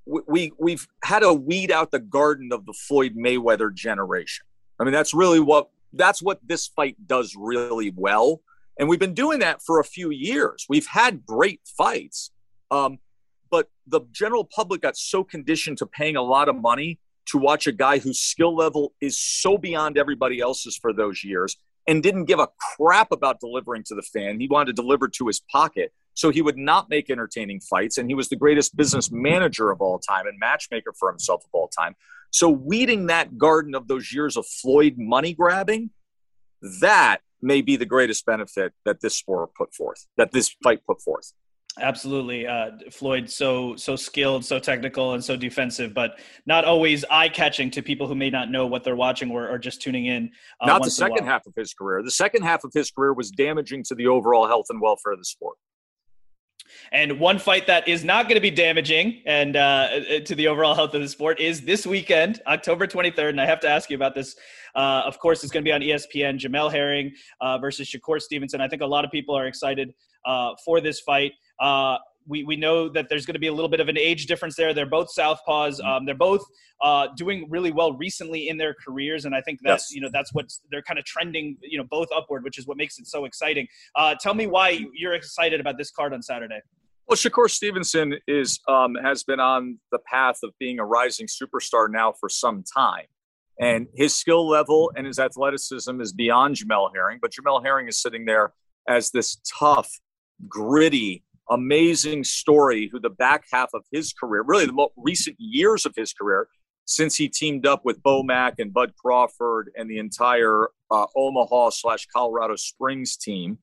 we 0.06 0.52
we've 0.58 0.86
had 1.04 1.20
to 1.20 1.32
weed 1.34 1.70
out 1.70 1.90
the 1.90 2.00
garden 2.00 2.48
of 2.50 2.64
the 2.64 2.72
Floyd 2.72 3.14
Mayweather 3.14 3.72
generation. 3.72 4.46
I 4.80 4.84
mean, 4.84 4.92
that's 4.92 5.12
really 5.12 5.40
what 5.40 5.68
that's 5.92 6.22
what 6.22 6.40
this 6.46 6.66
fight 6.66 6.96
does 7.06 7.34
really 7.36 7.92
well 7.94 8.40
and 8.78 8.88
we've 8.88 9.00
been 9.00 9.14
doing 9.14 9.40
that 9.40 9.60
for 9.62 9.80
a 9.80 9.84
few 9.84 10.10
years. 10.10 10.66
We've 10.68 10.86
had 10.86 11.26
great 11.26 11.60
fights. 11.76 12.30
Um, 12.70 12.98
but 13.50 13.68
the 13.86 14.00
general 14.12 14.44
public 14.44 14.82
got 14.82 14.96
so 14.96 15.24
conditioned 15.24 15.78
to 15.78 15.86
paying 15.86 16.16
a 16.16 16.22
lot 16.22 16.48
of 16.48 16.56
money 16.56 16.98
to 17.26 17.38
watch 17.38 17.66
a 17.66 17.72
guy 17.72 17.98
whose 17.98 18.20
skill 18.20 18.54
level 18.54 18.94
is 19.00 19.18
so 19.18 19.58
beyond 19.58 19.98
everybody 19.98 20.40
else's 20.40 20.76
for 20.76 20.92
those 20.92 21.24
years 21.24 21.56
and 21.86 22.02
didn't 22.02 22.26
give 22.26 22.38
a 22.38 22.48
crap 22.76 23.12
about 23.12 23.40
delivering 23.40 23.82
to 23.84 23.94
the 23.94 24.02
fan. 24.02 24.38
He 24.38 24.46
wanted 24.48 24.76
to 24.76 24.82
deliver 24.82 25.08
to 25.08 25.26
his 25.26 25.40
pocket. 25.40 25.92
So 26.14 26.30
he 26.30 26.42
would 26.42 26.58
not 26.58 26.90
make 26.90 27.10
entertaining 27.10 27.60
fights. 27.60 27.96
And 27.96 28.10
he 28.10 28.14
was 28.14 28.28
the 28.28 28.36
greatest 28.36 28.76
business 28.76 29.10
manager 29.10 29.70
of 29.70 29.80
all 29.80 29.98
time 29.98 30.26
and 30.26 30.38
matchmaker 30.38 30.92
for 30.98 31.10
himself 31.10 31.44
of 31.44 31.50
all 31.52 31.68
time. 31.68 31.94
So 32.30 32.48
weeding 32.48 33.06
that 33.06 33.38
garden 33.38 33.74
of 33.74 33.88
those 33.88 34.12
years 34.12 34.36
of 34.36 34.46
Floyd 34.46 34.96
money 34.98 35.32
grabbing, 35.32 35.90
that 36.80 37.20
may 37.40 37.60
be 37.60 37.76
the 37.76 37.86
greatest 37.86 38.26
benefit 38.26 38.72
that 38.84 39.00
this 39.00 39.16
sport 39.16 39.54
put 39.54 39.74
forth, 39.74 40.06
that 40.16 40.32
this 40.32 40.54
fight 40.62 40.80
put 40.86 41.00
forth. 41.00 41.32
Absolutely, 41.80 42.46
uh, 42.46 42.70
Floyd. 42.90 43.30
So 43.30 43.76
so 43.76 43.94
skilled, 43.94 44.44
so 44.44 44.58
technical, 44.58 45.12
and 45.12 45.24
so 45.24 45.36
defensive, 45.36 45.94
but 45.94 46.18
not 46.46 46.64
always 46.64 47.04
eye 47.10 47.28
catching 47.28 47.70
to 47.72 47.82
people 47.82 48.08
who 48.08 48.14
may 48.14 48.30
not 48.30 48.50
know 48.50 48.66
what 48.66 48.82
they're 48.82 48.96
watching 48.96 49.30
or, 49.30 49.48
or 49.48 49.58
just 49.58 49.80
tuning 49.80 50.06
in. 50.06 50.30
Uh, 50.60 50.66
not 50.66 50.82
the 50.82 50.90
second 50.90 51.24
half 51.24 51.46
of 51.46 51.54
his 51.54 51.74
career. 51.74 52.02
The 52.02 52.10
second 52.10 52.42
half 52.42 52.64
of 52.64 52.72
his 52.72 52.90
career 52.90 53.12
was 53.12 53.30
damaging 53.30 53.84
to 53.84 53.94
the 53.94 54.08
overall 54.08 54.46
health 54.46 54.66
and 54.70 54.80
welfare 54.80 55.12
of 55.12 55.18
the 55.18 55.24
sport. 55.24 55.56
And 56.92 57.18
one 57.18 57.38
fight 57.38 57.66
that 57.66 57.88
is 57.88 58.04
not 58.04 58.24
going 58.24 58.34
to 58.34 58.40
be 58.40 58.50
damaging 58.50 59.22
and 59.26 59.56
uh, 59.56 60.20
to 60.24 60.34
the 60.34 60.48
overall 60.48 60.74
health 60.74 60.94
of 60.94 61.00
the 61.00 61.08
sport 61.08 61.40
is 61.40 61.62
this 61.62 61.86
weekend, 61.86 62.40
October 62.46 62.86
23rd. 62.86 63.30
And 63.30 63.40
I 63.40 63.46
have 63.46 63.60
to 63.60 63.68
ask 63.68 63.90
you 63.90 63.96
about 63.96 64.14
this. 64.14 64.36
Uh, 64.74 65.02
of 65.04 65.18
course, 65.18 65.42
it's 65.42 65.52
going 65.52 65.64
to 65.64 65.68
be 65.68 65.72
on 65.72 65.80
ESPN. 65.80 66.38
Jamel 66.38 66.70
Herring 66.70 67.12
uh, 67.40 67.58
versus 67.58 67.88
Shakur 67.88 68.20
Stevenson. 68.20 68.60
I 68.60 68.68
think 68.68 68.82
a 68.82 68.86
lot 68.86 69.04
of 69.04 69.10
people 69.10 69.36
are 69.36 69.46
excited 69.46 69.92
uh, 70.24 70.54
for 70.64 70.80
this 70.80 71.00
fight. 71.00 71.32
Uh, 71.60 71.98
we, 72.28 72.44
we 72.44 72.56
know 72.56 72.88
that 72.90 73.08
there's 73.08 73.24
going 73.24 73.34
to 73.34 73.40
be 73.40 73.46
a 73.46 73.52
little 73.52 73.70
bit 73.70 73.80
of 73.80 73.88
an 73.88 73.98
age 73.98 74.26
difference 74.26 74.54
there. 74.54 74.74
They're 74.74 74.86
both 74.86 75.08
southpaws. 75.16 75.80
Mm-hmm. 75.80 75.88
Um, 75.88 76.04
they're 76.04 76.14
both 76.14 76.44
uh, 76.82 77.08
doing 77.16 77.46
really 77.48 77.72
well 77.72 77.94
recently 77.94 78.48
in 78.48 78.56
their 78.56 78.74
careers, 78.74 79.24
and 79.24 79.34
I 79.34 79.40
think 79.40 79.60
that's 79.62 79.90
yes. 79.90 79.94
you 79.94 80.00
know 80.00 80.10
that's 80.12 80.32
what 80.32 80.52
they're 80.70 80.82
kind 80.82 80.98
of 80.98 81.04
trending 81.04 81.56
you 81.62 81.78
know 81.78 81.84
both 81.90 82.08
upward, 82.14 82.44
which 82.44 82.58
is 82.58 82.66
what 82.66 82.76
makes 82.76 82.98
it 82.98 83.06
so 83.06 83.24
exciting. 83.24 83.66
Uh, 83.96 84.14
tell 84.20 84.34
me 84.34 84.46
why 84.46 84.84
you're 84.94 85.14
excited 85.14 85.60
about 85.60 85.78
this 85.78 85.90
card 85.90 86.12
on 86.12 86.22
Saturday. 86.22 86.60
Well, 87.08 87.16
Shakur 87.16 87.50
Stevenson 87.50 88.18
is 88.28 88.60
um, 88.68 88.94
has 89.02 89.24
been 89.24 89.40
on 89.40 89.78
the 89.90 89.98
path 89.98 90.40
of 90.42 90.50
being 90.58 90.78
a 90.78 90.84
rising 90.84 91.26
superstar 91.26 91.90
now 91.90 92.12
for 92.12 92.28
some 92.28 92.62
time, 92.62 93.06
and 93.60 93.88
his 93.94 94.14
skill 94.14 94.48
level 94.48 94.90
and 94.96 95.06
his 95.06 95.18
athleticism 95.18 96.00
is 96.00 96.12
beyond 96.12 96.56
Jamel 96.56 96.90
Herring. 96.94 97.18
But 97.20 97.32
Jamel 97.32 97.62
Herring 97.64 97.88
is 97.88 98.00
sitting 98.00 98.24
there 98.24 98.52
as 98.88 99.10
this 99.10 99.38
tough, 99.58 99.90
gritty, 100.48 101.24
amazing 101.50 102.24
story. 102.24 102.88
Who 102.90 103.00
the 103.00 103.10
back 103.10 103.44
half 103.52 103.70
of 103.74 103.84
his 103.90 104.12
career, 104.12 104.42
really 104.46 104.66
the 104.66 104.72
most 104.72 104.92
recent 104.96 105.36
years 105.38 105.84
of 105.86 105.94
his 105.96 106.12
career, 106.12 106.48
since 106.84 107.16
he 107.16 107.28
teamed 107.28 107.66
up 107.66 107.84
with 107.84 108.02
Bo 108.02 108.22
Mack 108.22 108.54
and 108.58 108.72
Bud 108.72 108.92
Crawford 108.96 109.70
and 109.76 109.90
the 109.90 109.98
entire 109.98 110.68
uh, 110.90 111.06
Omaha 111.16 111.70
slash 111.70 112.06
Colorado 112.06 112.56
Springs 112.56 113.16
team. 113.16 113.58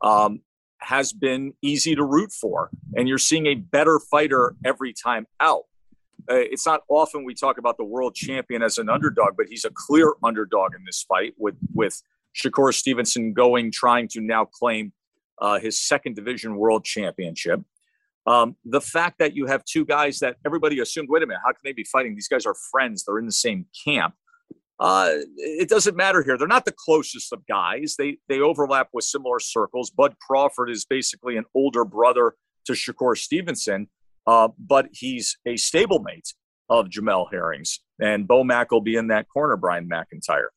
Um, 0.00 0.40
has 0.82 1.12
been 1.12 1.54
easy 1.62 1.94
to 1.94 2.04
root 2.04 2.32
for. 2.32 2.70
And 2.94 3.08
you're 3.08 3.18
seeing 3.18 3.46
a 3.46 3.54
better 3.54 3.98
fighter 3.98 4.54
every 4.64 4.92
time 4.92 5.26
out. 5.40 5.62
Uh, 6.30 6.36
it's 6.36 6.66
not 6.66 6.82
often 6.88 7.24
we 7.24 7.34
talk 7.34 7.58
about 7.58 7.76
the 7.76 7.84
world 7.84 8.14
champion 8.14 8.62
as 8.62 8.78
an 8.78 8.88
underdog, 8.88 9.36
but 9.36 9.46
he's 9.48 9.64
a 9.64 9.70
clear 9.74 10.14
underdog 10.22 10.74
in 10.74 10.84
this 10.84 11.04
fight 11.08 11.34
with, 11.36 11.56
with 11.74 12.00
Shakur 12.36 12.72
Stevenson 12.72 13.32
going, 13.32 13.72
trying 13.72 14.08
to 14.08 14.20
now 14.20 14.44
claim 14.44 14.92
uh, 15.40 15.58
his 15.58 15.80
second 15.80 16.16
division 16.16 16.56
world 16.56 16.84
championship. 16.84 17.60
Um, 18.26 18.56
the 18.64 18.80
fact 18.80 19.18
that 19.18 19.34
you 19.34 19.46
have 19.46 19.64
two 19.64 19.84
guys 19.84 20.20
that 20.20 20.36
everybody 20.46 20.78
assumed, 20.78 21.08
wait 21.10 21.22
a 21.22 21.26
minute, 21.26 21.40
how 21.44 21.50
can 21.50 21.60
they 21.64 21.72
be 21.72 21.84
fighting? 21.84 22.14
These 22.14 22.28
guys 22.28 22.46
are 22.46 22.54
friends. 22.70 23.04
They're 23.04 23.18
in 23.18 23.26
the 23.26 23.32
same 23.32 23.66
camp. 23.84 24.14
Uh, 24.78 25.14
it 25.36 25.68
doesn't 25.68 25.96
matter 25.96 26.22
here. 26.22 26.38
They're 26.38 26.48
not 26.48 26.64
the 26.64 26.74
closest 26.76 27.32
of 27.32 27.46
guys. 27.46 27.94
They 27.96 28.18
they 28.28 28.40
overlap 28.40 28.88
with 28.92 29.04
similar 29.04 29.38
circles. 29.38 29.90
Bud 29.90 30.16
Crawford 30.20 30.70
is 30.70 30.84
basically 30.84 31.36
an 31.36 31.44
older 31.54 31.84
brother 31.84 32.34
to 32.64 32.72
Shakur 32.72 33.16
Stevenson, 33.16 33.88
uh, 34.26 34.48
but 34.58 34.88
he's 34.92 35.36
a 35.46 35.54
stablemate 35.54 36.34
of 36.68 36.86
Jamel 36.86 37.26
Herring's, 37.30 37.80
and 38.00 38.26
Bo 38.26 38.44
Mack 38.44 38.70
will 38.70 38.80
be 38.80 38.96
in 38.96 39.08
that 39.08 39.26
corner. 39.28 39.56
Brian 39.56 39.88
McIntyre. 39.88 40.48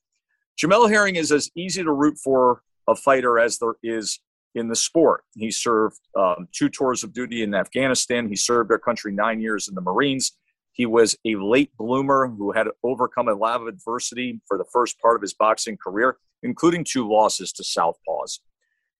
Jamel 0.61 0.89
Herring 0.89 1.15
is 1.15 1.31
as 1.31 1.49
easy 1.55 1.83
to 1.83 1.91
root 1.91 2.17
for 2.17 2.61
a 2.87 2.95
fighter 2.95 3.39
as 3.39 3.57
there 3.57 3.75
is 3.83 4.19
in 4.53 4.69
the 4.69 4.75
sport. 4.75 5.23
He 5.33 5.51
served 5.51 5.99
um, 6.17 6.47
two 6.53 6.69
tours 6.69 7.03
of 7.03 7.13
duty 7.13 7.43
in 7.43 7.53
Afghanistan. 7.53 8.29
He 8.29 8.37
served 8.37 8.71
our 8.71 8.79
country 8.79 9.11
nine 9.11 9.41
years 9.41 9.67
in 9.67 9.75
the 9.75 9.81
Marines. 9.81 10.31
He 10.71 10.85
was 10.85 11.17
a 11.25 11.35
late 11.35 11.71
bloomer 11.77 12.27
who 12.27 12.51
had 12.51 12.63
to 12.63 12.73
overcome 12.83 13.27
a 13.27 13.33
lot 13.33 13.61
of 13.61 13.67
adversity 13.67 14.41
for 14.47 14.57
the 14.57 14.65
first 14.71 14.99
part 14.99 15.15
of 15.15 15.21
his 15.21 15.33
boxing 15.33 15.77
career, 15.77 16.17
including 16.43 16.83
two 16.83 17.09
losses 17.09 17.51
to 17.53 17.63
Southpaws. 17.63 18.39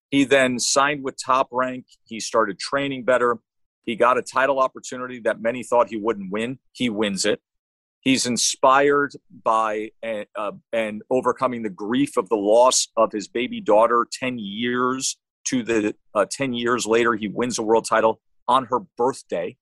He 0.10 0.24
then 0.24 0.60
signed 0.60 1.04
with 1.04 1.22
Top 1.22 1.50
Rank. 1.52 1.86
He 2.06 2.20
started 2.20 2.60
training 2.60 3.04
better. 3.04 3.40
He 3.86 3.96
got 3.96 4.18
a 4.18 4.22
title 4.22 4.60
opportunity 4.60 5.20
that 5.22 5.42
many 5.42 5.64
thought 5.64 5.90
he 5.90 5.98
wouldn't 5.98 6.32
win. 6.32 6.60
He 6.72 6.90
wins 6.90 7.26
it. 7.26 7.42
He's 8.06 8.28
inspired 8.28 9.14
by 9.44 9.90
uh, 10.04 10.52
and 10.72 11.02
overcoming 11.10 11.64
the 11.64 11.72
grief 11.72 12.18
of 12.18 12.30
the 12.30 12.36
loss 12.36 12.88
of 12.96 13.12
his 13.12 13.28
baby 13.28 13.60
daughter 13.62 14.06
10 14.12 14.38
years 14.38 15.18
to 15.48 15.64
the 15.64 15.96
uh, 16.14 16.26
10 16.30 16.54
years 16.54 16.86
later. 16.86 17.16
He 17.16 17.28
wins 17.28 17.58
a 17.58 17.64
world 17.64 17.88
title 17.90 18.22
on 18.48 18.66
her 18.66 18.82
birthday. 18.96 19.58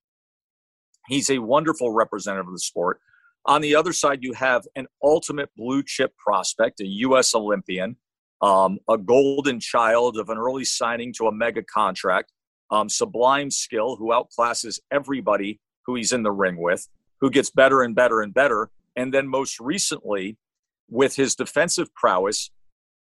He's 1.08 1.30
a 1.30 1.40
wonderful 1.40 1.92
representative 1.92 2.48
of 2.48 2.54
the 2.54 2.60
sport. 2.60 3.00
On 3.46 3.62
the 3.62 3.76
other 3.76 3.94
side, 3.94 4.20
you 4.24 4.34
have 4.34 4.66
an 4.76 4.88
ultimate 5.02 5.50
blue 5.56 5.82
chip 5.82 6.14
prospect, 6.18 6.82
a 6.82 6.86
U.S. 6.86 7.34
Olympian, 7.34 7.96
um, 8.42 8.80
a 8.90 8.98
golden 8.98 9.62
child 9.62 10.18
of 10.18 10.28
an 10.30 10.38
early 10.38 10.66
signing 10.66 11.14
to 11.14 11.28
a 11.28 11.32
mega 11.32 11.64
contract, 11.64 12.33
um, 12.74 12.90
sublime 12.90 13.52
skill 13.52 13.96
who 13.96 14.08
outclasses 14.10 14.80
everybody 14.92 15.60
who 15.86 15.96
he's 15.96 16.12
in 16.12 16.24
the 16.24 16.32
ring 16.32 16.58
with, 16.58 16.88
who 17.22 17.30
gets 17.30 17.52
better 17.52 17.84
and 17.84 17.96
better 17.96 18.22
and 18.22 18.34
better. 18.34 18.72
And 18.96 19.14
then 19.14 19.28
most 19.28 19.60
recently, 19.60 20.38
with 20.90 21.16
his 21.16 21.36
defensive 21.36 21.94
prowess, 21.94 22.50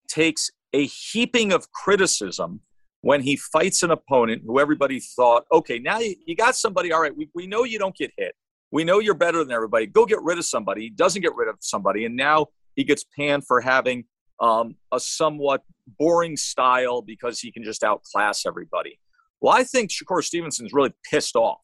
takes 0.08 0.50
a 0.74 0.88
heaping 0.88 1.54
of 1.54 1.72
criticism 1.72 2.62
when 3.02 3.22
he 3.22 3.36
fights 3.36 3.84
an 3.84 3.92
opponent 3.92 4.42
who 4.46 4.60
everybody 4.60 5.00
thought, 5.00 5.46
okay, 5.52 5.78
now 5.78 6.00
you, 6.00 6.36
got 6.36 6.56
somebody, 6.56 6.92
all 6.92 7.02
right, 7.02 7.16
we, 7.16 7.30
we 7.36 7.46
know 7.46 7.64
you 7.64 7.78
don't 7.78 7.96
get 7.96 8.12
hit. 8.18 8.34
We 8.72 8.84
know 8.84 9.00
you're 9.00 9.14
better 9.14 9.44
than 9.44 9.52
everybody. 9.52 9.86
Go 9.86 10.06
get 10.06 10.22
rid 10.24 10.40
of 10.40 10.46
somebody. 10.46 10.82
He 10.82 10.90
doesn't 10.90 11.22
get 11.22 11.36
rid 11.36 11.50
of 11.50 11.58
somebody. 11.60 12.06
And 12.06 12.16
now 12.16 12.48
he 12.76 12.84
gets 12.84 13.06
panned 13.16 13.46
for 13.46 13.62
having 13.62 14.06
um, 14.40 14.76
a 14.92 15.00
somewhat 15.00 15.62
boring 16.00 16.36
style 16.36 17.02
because 17.02 17.40
he 17.40 17.52
can 17.52 17.64
just 17.64 17.84
outclass 17.84 18.46
everybody. 18.46 18.98
Well, 19.42 19.54
I 19.54 19.64
think 19.64 19.90
Shakur 19.90 20.24
Stevenson's 20.24 20.74
really 20.74 20.94
pissed 21.10 21.36
off. 21.36 21.62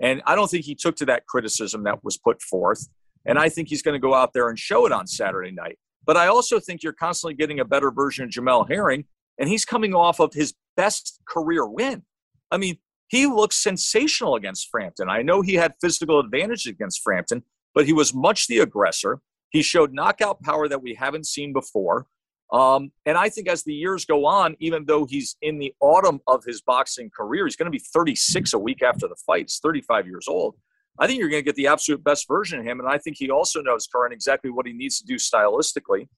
And 0.00 0.22
I 0.26 0.34
don't 0.34 0.50
think 0.50 0.64
he 0.66 0.74
took 0.74 0.96
to 0.96 1.06
that 1.06 1.26
criticism 1.26 1.84
that 1.84 2.04
was 2.04 2.18
put 2.18 2.42
forth. 2.42 2.86
And 3.24 3.38
I 3.38 3.48
think 3.48 3.68
he's 3.68 3.82
going 3.82 3.94
to 3.94 3.98
go 3.98 4.14
out 4.14 4.32
there 4.34 4.48
and 4.48 4.58
show 4.58 4.86
it 4.86 4.92
on 4.92 5.06
Saturday 5.06 5.50
night. 5.50 5.78
But 6.04 6.16
I 6.16 6.28
also 6.28 6.60
think 6.60 6.82
you're 6.82 6.92
constantly 6.92 7.34
getting 7.34 7.58
a 7.58 7.64
better 7.64 7.90
version 7.90 8.24
of 8.24 8.30
Jamel 8.30 8.68
Herring, 8.68 9.06
and 9.38 9.48
he's 9.48 9.64
coming 9.64 9.94
off 9.94 10.20
of 10.20 10.32
his 10.34 10.54
best 10.76 11.20
career 11.26 11.66
win. 11.66 12.02
I 12.50 12.58
mean, 12.58 12.76
he 13.08 13.26
looks 13.26 13.56
sensational 13.56 14.36
against 14.36 14.68
Frampton. 14.70 15.08
I 15.08 15.22
know 15.22 15.42
he 15.42 15.54
had 15.54 15.74
physical 15.80 16.20
advantage 16.20 16.66
against 16.66 17.02
Frampton, 17.02 17.42
but 17.74 17.86
he 17.86 17.92
was 17.92 18.14
much 18.14 18.46
the 18.46 18.60
aggressor. 18.60 19.20
He 19.50 19.62
showed 19.62 19.92
knockout 19.92 20.42
power 20.42 20.68
that 20.68 20.82
we 20.82 20.94
haven't 20.94 21.26
seen 21.26 21.52
before. 21.52 22.06
Um, 22.52 22.92
and 23.04 23.18
I 23.18 23.28
think 23.28 23.48
as 23.48 23.64
the 23.64 23.74
years 23.74 24.04
go 24.04 24.24
on, 24.24 24.56
even 24.60 24.84
though 24.84 25.04
he's 25.04 25.36
in 25.42 25.58
the 25.58 25.74
autumn 25.80 26.20
of 26.26 26.44
his 26.44 26.60
boxing 26.60 27.10
career, 27.10 27.44
he's 27.44 27.56
going 27.56 27.70
to 27.70 27.76
be 27.76 27.82
36 27.92 28.52
a 28.52 28.58
week 28.58 28.82
after 28.82 29.08
the 29.08 29.16
fight. 29.26 29.46
He's 29.46 29.58
35 29.62 30.06
years 30.06 30.26
old. 30.28 30.54
I 30.98 31.06
think 31.06 31.18
you're 31.18 31.28
going 31.28 31.42
to 31.42 31.44
get 31.44 31.56
the 31.56 31.66
absolute 31.66 32.02
best 32.04 32.26
version 32.28 32.60
of 32.60 32.64
him. 32.64 32.80
And 32.80 32.88
I 32.88 32.98
think 32.98 33.16
he 33.18 33.30
also 33.30 33.60
knows, 33.60 33.86
Karan, 33.86 34.12
exactly 34.12 34.50
what 34.50 34.66
he 34.66 34.72
needs 34.72 34.98
to 35.00 35.06
do 35.06 35.16
stylistically, 35.16 36.08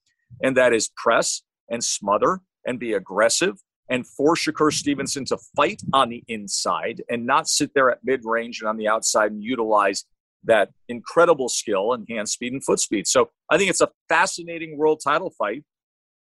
and 0.42 0.56
that 0.56 0.72
is 0.72 0.90
press 0.96 1.42
and 1.68 1.82
smother 1.82 2.40
and 2.66 2.78
be 2.78 2.92
aggressive 2.92 3.56
and 3.88 4.06
force 4.06 4.44
Shakur 4.44 4.72
Stevenson 4.72 5.24
to 5.26 5.38
fight 5.56 5.82
on 5.92 6.10
the 6.10 6.22
inside 6.28 7.02
and 7.08 7.26
not 7.26 7.48
sit 7.48 7.72
there 7.74 7.90
at 7.90 7.98
mid 8.04 8.20
range 8.24 8.60
and 8.60 8.68
on 8.68 8.76
the 8.76 8.88
outside 8.88 9.32
and 9.32 9.42
utilize 9.42 10.04
that 10.44 10.70
incredible 10.88 11.48
skill 11.48 11.92
and 11.92 12.06
hand 12.08 12.28
speed 12.28 12.52
and 12.52 12.64
foot 12.64 12.80
speed. 12.80 13.06
So 13.06 13.30
I 13.50 13.58
think 13.58 13.70
it's 13.70 13.80
a 13.80 13.90
fascinating 14.08 14.76
world 14.76 15.00
title 15.02 15.30
fight. 15.30 15.64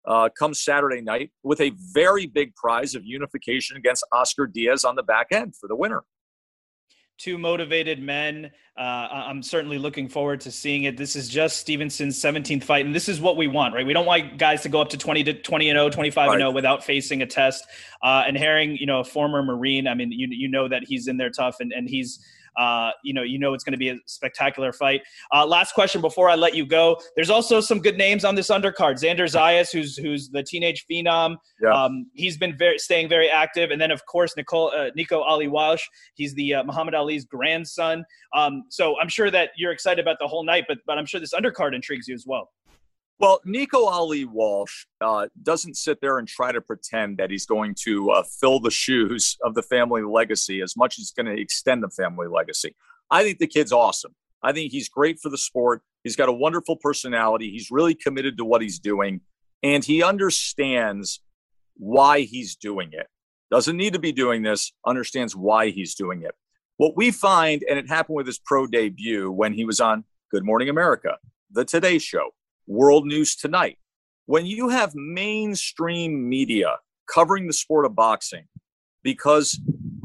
Uh, 0.07 0.29
comes 0.39 0.61
Saturday 0.61 1.01
night 1.01 1.31
with 1.43 1.59
a 1.59 1.73
very 1.93 2.25
big 2.25 2.55
prize 2.55 2.95
of 2.95 3.05
unification 3.05 3.75
against 3.75 4.05
Oscar 4.13 4.47
Valdez 4.47 4.85
on 4.85 4.95
the 4.95 5.03
back 5.03 5.27
end 5.31 5.53
for 5.53 5.67
the 5.67 5.75
winner 5.75 6.03
two 7.17 7.37
motivated 7.37 8.01
men. 8.01 8.51
Uh, 8.77 8.81
I'm 8.81 9.41
certainly 9.41 9.79
looking 9.79 10.07
forward 10.07 10.39
to 10.41 10.51
seeing 10.51 10.83
it. 10.83 10.97
This 10.97 11.15
is 11.15 11.27
just 11.27 11.57
Stevenson's 11.57 12.19
17th 12.19 12.63
fight, 12.63 12.85
and 12.85 12.93
this 12.93 13.09
is 13.09 13.19
what 13.19 13.37
we 13.37 13.47
want, 13.47 13.73
right? 13.73 13.85
We 13.85 13.93
don't 13.93 14.05
want 14.05 14.37
guys 14.37 14.61
to 14.63 14.69
go 14.69 14.81
up 14.81 14.89
to 14.89 14.97
20 14.97 15.23
to 15.25 15.33
20 15.33 15.69
and 15.69 15.77
0, 15.77 15.89
25 15.89 16.31
and 16.31 16.39
0 16.39 16.51
without 16.51 16.83
facing 16.83 17.23
a 17.23 17.25
test. 17.25 17.65
Uh, 18.03 18.23
and 18.27 18.37
Herring, 18.37 18.77
you 18.77 18.85
know, 18.85 18.99
a 18.99 19.03
former 19.03 19.41
Marine. 19.41 19.87
I 19.87 19.95
mean, 19.95 20.11
you 20.11 20.27
you 20.29 20.47
know 20.47 20.67
that 20.67 20.83
he's 20.85 21.07
in 21.07 21.17
there 21.17 21.31
tough, 21.31 21.57
and 21.59 21.73
and 21.73 21.89
he's 21.89 22.23
uh, 22.57 22.91
you 23.03 23.13
know, 23.13 23.23
you 23.23 23.39
know 23.39 23.53
it's 23.53 23.63
going 23.63 23.73
to 23.73 23.77
be 23.77 23.89
a 23.89 23.97
spectacular 24.05 24.73
fight. 24.73 25.01
Uh, 25.33 25.45
last 25.45 25.73
question 25.73 26.01
before 26.01 26.29
I 26.29 26.35
let 26.35 26.55
you 26.55 26.65
go. 26.65 26.99
There's 27.15 27.29
also 27.29 27.61
some 27.61 27.79
good 27.79 27.97
names 27.97 28.25
on 28.25 28.35
this 28.35 28.49
undercard. 28.49 29.01
Xander 29.01 29.25
Zayas, 29.25 29.71
who's 29.71 29.97
who's 29.97 30.29
the 30.29 30.43
teenage 30.43 30.85
phenom. 30.89 31.37
Yeah. 31.61 31.71
Um, 31.71 32.07
he's 32.13 32.37
been 32.37 32.57
very 32.57 32.79
staying 32.79 33.09
very 33.09 33.29
active, 33.29 33.71
and 33.71 33.79
then 33.79 33.91
of 33.91 34.05
course 34.05 34.33
Nicole, 34.35 34.71
uh, 34.75 34.89
Nico 34.95 35.21
Ali 35.21 35.47
Walsh. 35.47 35.83
He's 36.15 36.33
the 36.33 36.55
uh, 36.55 36.63
Muhammad 36.63 36.95
Ali's 36.95 37.25
grandson. 37.25 38.03
Um, 38.35 38.63
so 38.69 38.99
I'm 38.99 39.09
sure 39.09 39.31
that 39.31 39.51
you're 39.57 39.71
excited 39.71 40.01
about 40.01 40.17
the 40.19 40.27
whole 40.27 40.43
night, 40.43 40.65
but 40.67 40.79
but 40.85 40.97
I'm 40.97 41.05
sure 41.05 41.19
this 41.19 41.33
undercard 41.33 41.75
intrigues 41.75 42.07
you 42.07 42.15
as 42.15 42.25
well. 42.25 42.49
Well, 43.19 43.41
Nico 43.45 43.85
Ali 43.85 44.25
Walsh 44.25 44.85
uh, 45.01 45.27
doesn't 45.41 45.75
sit 45.75 45.99
there 46.01 46.19
and 46.19 46.27
try 46.27 46.51
to 46.51 46.61
pretend 46.61 47.17
that 47.17 47.31
he's 47.31 47.47
going 47.47 47.73
to 47.83 48.11
uh, 48.11 48.23
fill 48.23 48.59
the 48.59 48.69
shoes 48.69 49.37
of 49.43 49.55
the 49.55 49.63
family 49.63 50.03
legacy 50.03 50.61
as 50.61 50.77
much 50.77 50.93
as 50.93 50.97
he's 50.97 51.11
going 51.11 51.25
to 51.25 51.41
extend 51.41 51.81
the 51.81 51.89
family 51.89 52.27
legacy. 52.27 52.75
I 53.09 53.23
think 53.23 53.39
the 53.39 53.47
kid's 53.47 53.71
awesome. 53.71 54.13
I 54.43 54.51
think 54.51 54.71
he's 54.71 54.87
great 54.87 55.19
for 55.19 55.29
the 55.29 55.37
sport. 55.37 55.81
He's 56.03 56.15
got 56.15 56.29
a 56.29 56.33
wonderful 56.33 56.75
personality. 56.75 57.49
He's 57.49 57.71
really 57.71 57.95
committed 57.95 58.37
to 58.37 58.45
what 58.45 58.61
he's 58.61 58.77
doing, 58.77 59.21
and 59.63 59.83
he 59.83 60.03
understands 60.03 61.21
why 61.75 62.21
he's 62.21 62.55
doing 62.55 62.89
it. 62.91 63.07
Doesn't 63.49 63.77
need 63.77 63.93
to 63.93 63.99
be 63.99 64.11
doing 64.11 64.43
this, 64.43 64.73
understands 64.85 65.35
why 65.35 65.69
he's 65.69 65.95
doing 65.95 66.21
it. 66.21 66.35
What 66.77 66.95
we 66.95 67.09
find, 67.09 67.63
and 67.67 67.79
it 67.79 67.89
happened 67.89 68.17
with 68.17 68.27
his 68.27 68.37
pro 68.37 68.67
debut 68.67 69.31
when 69.31 69.53
he 69.53 69.65
was 69.65 69.79
on 69.79 70.03
Good 70.29 70.45
Morning 70.45 70.69
America, 70.69 71.17
The 71.49 71.65
Today 71.65 71.97
Show, 71.97 72.29
World 72.67 73.05
News 73.05 73.35
Tonight. 73.35 73.77
When 74.25 74.45
you 74.45 74.69
have 74.69 74.93
mainstream 74.93 76.27
media 76.27 76.77
covering 77.11 77.47
the 77.47 77.53
sport 77.53 77.85
of 77.85 77.95
boxing 77.95 78.45
because 79.03 79.59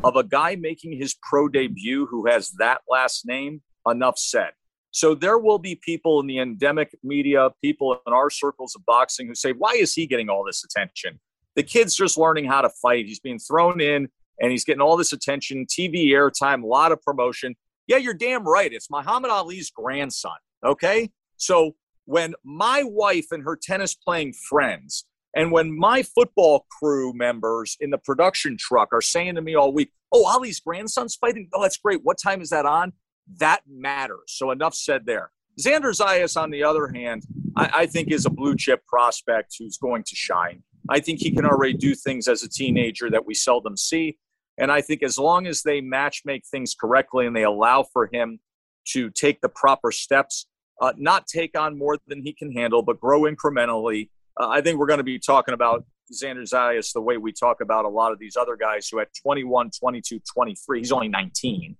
of 0.04 0.16
a 0.16 0.22
guy 0.22 0.56
making 0.56 0.96
his 0.96 1.16
pro 1.28 1.48
debut 1.48 2.06
who 2.06 2.26
has 2.26 2.50
that 2.58 2.80
last 2.88 3.26
name, 3.26 3.62
enough 3.86 4.18
said. 4.18 4.52
So 4.92 5.14
there 5.14 5.38
will 5.38 5.58
be 5.58 5.74
people 5.74 6.20
in 6.20 6.26
the 6.26 6.38
endemic 6.38 6.96
media, 7.02 7.50
people 7.62 7.98
in 8.06 8.12
our 8.12 8.30
circles 8.30 8.76
of 8.76 8.84
boxing 8.84 9.26
who 9.26 9.34
say, 9.34 9.52
why 9.52 9.72
is 9.72 9.94
he 9.94 10.06
getting 10.06 10.28
all 10.28 10.44
this 10.44 10.64
attention? 10.64 11.18
The 11.56 11.62
kid's 11.62 11.96
just 11.96 12.18
learning 12.18 12.44
how 12.44 12.60
to 12.60 12.70
fight. 12.70 13.06
He's 13.06 13.20
being 13.20 13.38
thrown 13.38 13.80
in 13.80 14.08
and 14.40 14.50
he's 14.50 14.64
getting 14.64 14.80
all 14.80 14.96
this 14.96 15.12
attention, 15.12 15.66
TV 15.66 16.08
airtime, 16.08 16.62
a 16.62 16.66
lot 16.66 16.92
of 16.92 17.00
promotion. 17.02 17.54
Yeah, 17.86 17.96
you're 17.96 18.14
damn 18.14 18.44
right. 18.44 18.72
It's 18.72 18.90
Muhammad 18.90 19.30
Ali's 19.30 19.70
grandson. 19.70 20.36
Okay. 20.64 21.10
So 21.36 21.74
when 22.04 22.34
my 22.44 22.82
wife 22.84 23.26
and 23.30 23.44
her 23.44 23.56
tennis 23.60 23.94
playing 23.94 24.32
friends 24.32 25.04
and 25.34 25.50
when 25.50 25.76
my 25.76 26.02
football 26.02 26.66
crew 26.70 27.12
members 27.14 27.76
in 27.80 27.90
the 27.90 27.98
production 27.98 28.56
truck 28.58 28.90
are 28.92 29.00
saying 29.00 29.36
to 29.36 29.42
me 29.42 29.54
all 29.54 29.72
week, 29.72 29.92
oh, 30.12 30.26
Ali's 30.26 30.60
grandson's 30.60 31.14
fighting. 31.14 31.48
Oh, 31.54 31.62
that's 31.62 31.78
great. 31.78 32.00
What 32.02 32.18
time 32.18 32.42
is 32.42 32.50
that 32.50 32.66
on? 32.66 32.92
That 33.38 33.62
matters. 33.68 34.24
So 34.26 34.50
enough 34.50 34.74
said 34.74 35.06
there. 35.06 35.30
Xander 35.60 35.94
Zayas, 35.94 36.40
on 36.40 36.50
the 36.50 36.64
other 36.64 36.88
hand, 36.88 37.24
I, 37.56 37.70
I 37.74 37.86
think 37.86 38.10
is 38.10 38.26
a 38.26 38.30
blue 38.30 38.56
chip 38.56 38.86
prospect 38.86 39.54
who's 39.58 39.78
going 39.78 40.02
to 40.04 40.16
shine. 40.16 40.62
I 40.88 41.00
think 41.00 41.20
he 41.20 41.30
can 41.30 41.46
already 41.46 41.74
do 41.74 41.94
things 41.94 42.26
as 42.26 42.42
a 42.42 42.48
teenager 42.48 43.10
that 43.10 43.24
we 43.24 43.34
seldom 43.34 43.76
see. 43.76 44.18
And 44.58 44.70
I 44.70 44.80
think 44.80 45.02
as 45.02 45.18
long 45.18 45.46
as 45.46 45.62
they 45.62 45.80
match 45.80 46.22
make 46.24 46.44
things 46.46 46.74
correctly 46.78 47.26
and 47.26 47.34
they 47.34 47.44
allow 47.44 47.84
for 47.84 48.08
him 48.12 48.40
to 48.88 49.10
take 49.10 49.40
the 49.40 49.48
proper 49.48 49.92
steps, 49.92 50.46
uh, 50.82 50.92
not 50.98 51.26
take 51.28 51.56
on 51.56 51.78
more 51.78 51.96
than 52.08 52.22
he 52.22 52.32
can 52.32 52.52
handle, 52.52 52.82
but 52.82 53.00
grow 53.00 53.22
incrementally. 53.22 54.10
Uh, 54.38 54.48
I 54.48 54.60
think 54.60 54.78
we're 54.78 54.86
going 54.86 54.98
to 54.98 55.04
be 55.04 55.18
talking 55.18 55.54
about 55.54 55.84
Xander 56.12 56.42
Zayas 56.42 56.92
the 56.92 57.00
way 57.00 57.16
we 57.16 57.32
talk 57.32 57.60
about 57.60 57.84
a 57.84 57.88
lot 57.88 58.12
of 58.12 58.18
these 58.18 58.36
other 58.36 58.56
guys 58.56 58.88
who 58.88 58.98
at 58.98 59.08
21, 59.22 59.70
22, 59.78 60.20
23, 60.34 60.78
he's 60.78 60.90
only 60.90 61.08
19, 61.08 61.76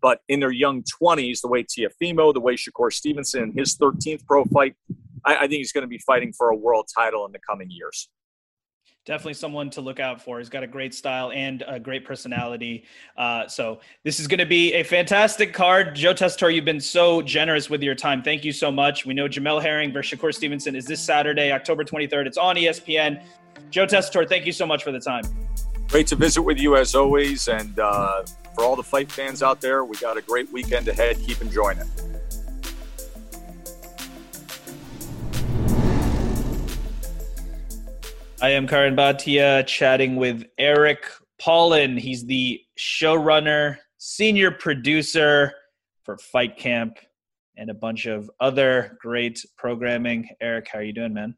but 0.00 0.20
in 0.28 0.40
their 0.40 0.50
young 0.50 0.82
20s, 1.02 1.42
the 1.42 1.48
way 1.48 1.64
Teofimo, 1.64 2.32
the 2.32 2.40
way 2.40 2.54
Shakur 2.54 2.90
Stevenson, 2.90 3.52
his 3.54 3.76
13th 3.76 4.24
pro 4.24 4.44
fight, 4.46 4.74
I, 5.24 5.36
I 5.36 5.40
think 5.40 5.58
he's 5.58 5.72
going 5.72 5.82
to 5.82 5.88
be 5.88 5.98
fighting 5.98 6.32
for 6.32 6.48
a 6.48 6.56
world 6.56 6.88
title 6.92 7.26
in 7.26 7.32
the 7.32 7.40
coming 7.46 7.70
years 7.70 8.08
definitely 9.06 9.34
someone 9.34 9.70
to 9.70 9.80
look 9.80 10.00
out 10.00 10.20
for. 10.20 10.38
He's 10.38 10.48
got 10.48 10.64
a 10.64 10.66
great 10.66 10.92
style 10.92 11.30
and 11.30 11.64
a 11.66 11.78
great 11.78 12.04
personality. 12.04 12.84
Uh, 13.16 13.46
so 13.46 13.80
this 14.02 14.20
is 14.20 14.26
going 14.26 14.40
to 14.40 14.46
be 14.46 14.74
a 14.74 14.82
fantastic 14.82 15.54
card. 15.54 15.94
Joe 15.94 16.12
Tessitore, 16.12 16.52
you've 16.52 16.64
been 16.64 16.80
so 16.80 17.22
generous 17.22 17.70
with 17.70 17.82
your 17.82 17.94
time. 17.94 18.22
Thank 18.22 18.44
you 18.44 18.52
so 18.52 18.70
much. 18.70 19.06
We 19.06 19.14
know 19.14 19.28
Jamel 19.28 19.62
Herring 19.62 19.92
versus 19.92 20.18
Shakur 20.18 20.34
Stevenson 20.34 20.74
is 20.74 20.84
this 20.84 21.00
Saturday, 21.00 21.52
October 21.52 21.84
23rd. 21.84 22.26
It's 22.26 22.36
on 22.36 22.56
ESPN. 22.56 23.24
Joe 23.70 23.86
Tessitore, 23.86 24.28
thank 24.28 24.44
you 24.44 24.52
so 24.52 24.66
much 24.66 24.82
for 24.82 24.90
the 24.90 25.00
time. 25.00 25.24
Great 25.88 26.08
to 26.08 26.16
visit 26.16 26.42
with 26.42 26.58
you 26.58 26.76
as 26.76 26.96
always. 26.96 27.46
And 27.46 27.78
uh, 27.78 28.24
for 28.56 28.64
all 28.64 28.74
the 28.74 28.82
fight 28.82 29.10
fans 29.10 29.40
out 29.40 29.60
there, 29.60 29.84
we 29.84 29.96
got 29.98 30.16
a 30.16 30.22
great 30.22 30.50
weekend 30.52 30.88
ahead. 30.88 31.16
Keep 31.24 31.42
enjoying 31.42 31.78
it. 31.78 31.86
I 38.46 38.50
am 38.50 38.68
Karan 38.68 38.94
Bhatia 38.94 39.66
chatting 39.66 40.14
with 40.14 40.44
Eric 40.56 41.04
Paulin. 41.36 41.96
He's 41.96 42.24
the 42.24 42.60
showrunner, 42.78 43.78
senior 43.98 44.52
producer 44.52 45.52
for 46.04 46.16
Fight 46.16 46.56
Camp 46.56 46.96
and 47.56 47.70
a 47.70 47.74
bunch 47.74 48.06
of 48.06 48.30
other 48.38 48.98
great 49.02 49.44
programming. 49.58 50.28
Eric, 50.40 50.68
how 50.72 50.78
are 50.78 50.84
you 50.84 50.92
doing, 50.92 51.12
man? 51.12 51.34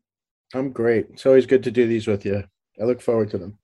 I'm 0.52 0.70
great. 0.70 1.06
It's 1.14 1.24
always 1.24 1.46
good 1.46 1.62
to 1.62 1.70
do 1.70 1.86
these 1.86 2.06
with 2.06 2.26
you. 2.26 2.44
I 2.78 2.84
look 2.84 3.00
forward 3.00 3.30
to 3.30 3.38
them. 3.38 3.56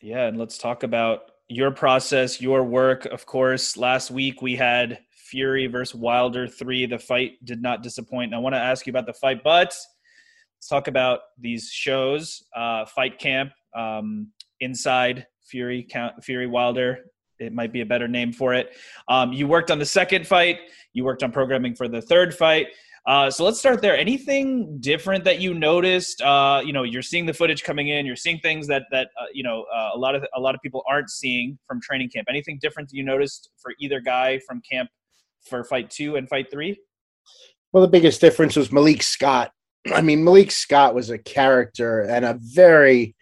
Yeah, 0.00 0.24
and 0.24 0.38
let's 0.38 0.56
talk 0.56 0.82
about 0.82 1.32
your 1.48 1.72
process, 1.72 2.40
your 2.40 2.64
work. 2.64 3.04
Of 3.04 3.26
course, 3.26 3.76
last 3.76 4.10
week 4.10 4.40
we 4.40 4.56
had 4.56 5.00
Fury 5.10 5.66
versus 5.66 5.94
Wilder 5.94 6.48
3. 6.48 6.86
The 6.86 6.98
fight 6.98 7.32
did 7.44 7.60
not 7.60 7.82
disappoint. 7.82 8.32
And 8.32 8.34
I 8.34 8.38
want 8.38 8.54
to 8.54 8.60
ask 8.60 8.86
you 8.86 8.92
about 8.92 9.04
the 9.04 9.12
fight, 9.12 9.44
but 9.44 9.76
let's 10.56 10.68
talk 10.68 10.88
about 10.88 11.20
these 11.38 11.70
shows. 11.70 12.42
Uh, 12.54 12.84
Fight 12.86 13.18
Camp, 13.18 13.52
um, 13.76 14.32
Inside 14.60 15.26
Fury, 15.44 15.86
Count, 15.88 16.24
Fury 16.24 16.46
Wilder. 16.46 17.04
It 17.38 17.52
might 17.52 17.72
be 17.72 17.82
a 17.82 17.86
better 17.86 18.08
name 18.08 18.32
for 18.32 18.54
it. 18.54 18.70
Um, 19.08 19.32
you 19.32 19.46
worked 19.46 19.70
on 19.70 19.78
the 19.78 19.86
second 19.86 20.26
fight. 20.26 20.58
You 20.94 21.04
worked 21.04 21.22
on 21.22 21.30
programming 21.30 21.74
for 21.74 21.86
the 21.86 22.00
third 22.00 22.34
fight. 22.34 22.68
Uh, 23.06 23.30
so 23.30 23.44
let's 23.44 23.58
start 23.58 23.80
there. 23.80 23.96
Anything 23.96 24.78
different 24.80 25.22
that 25.24 25.38
you 25.40 25.54
noticed? 25.54 26.20
Uh, 26.22 26.60
you 26.64 26.72
know, 26.72 26.82
you're 26.82 27.02
seeing 27.02 27.24
the 27.24 27.32
footage 27.32 27.62
coming 27.62 27.88
in. 27.88 28.04
You're 28.04 28.16
seeing 28.16 28.40
things 28.40 28.66
that 28.66 28.82
that 28.90 29.08
uh, 29.20 29.26
you 29.32 29.44
know 29.44 29.64
uh, 29.72 29.90
a 29.94 29.98
lot 29.98 30.16
of 30.16 30.24
a 30.34 30.40
lot 30.40 30.56
of 30.56 30.60
people 30.60 30.82
aren't 30.88 31.10
seeing 31.10 31.56
from 31.64 31.80
training 31.80 32.10
camp. 32.10 32.26
Anything 32.28 32.58
different 32.60 32.90
you 32.92 33.04
noticed 33.04 33.50
for 33.58 33.74
either 33.78 34.00
guy 34.00 34.40
from 34.40 34.60
camp 34.68 34.90
for 35.48 35.62
fight 35.62 35.88
two 35.88 36.16
and 36.16 36.28
fight 36.28 36.50
three? 36.50 36.80
Well, 37.72 37.82
the 37.82 37.88
biggest 37.88 38.20
difference 38.20 38.56
was 38.56 38.72
Malik 38.72 39.02
Scott. 39.04 39.52
I 39.94 40.02
mean, 40.02 40.24
Malik 40.24 40.50
Scott 40.50 40.94
was 40.94 41.10
a 41.10 41.18
character 41.18 42.00
and 42.00 42.24
a 42.24 42.38
very 42.40 43.14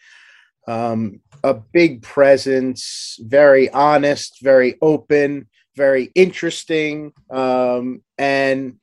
um, 0.67 1.21
a 1.43 1.55
big 1.55 2.03
presence, 2.03 3.19
very 3.21 3.69
honest, 3.71 4.39
very 4.43 4.77
open, 4.81 5.49
very 5.77 6.11
interesting, 6.15 7.13
um, 7.31 8.03
and 8.17 8.77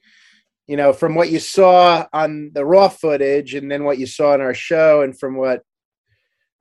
you 0.67 0.77
know, 0.77 0.93
from 0.93 1.15
what 1.15 1.29
you 1.29 1.39
saw 1.39 2.05
on 2.13 2.51
the 2.53 2.63
raw 2.63 2.87
footage 2.87 3.55
and 3.55 3.69
then 3.69 3.83
what 3.83 3.97
you 3.97 4.05
saw 4.05 4.33
in 4.35 4.41
our 4.41 4.53
show 4.53 5.01
and 5.01 5.19
from 5.19 5.35
what 5.35 5.63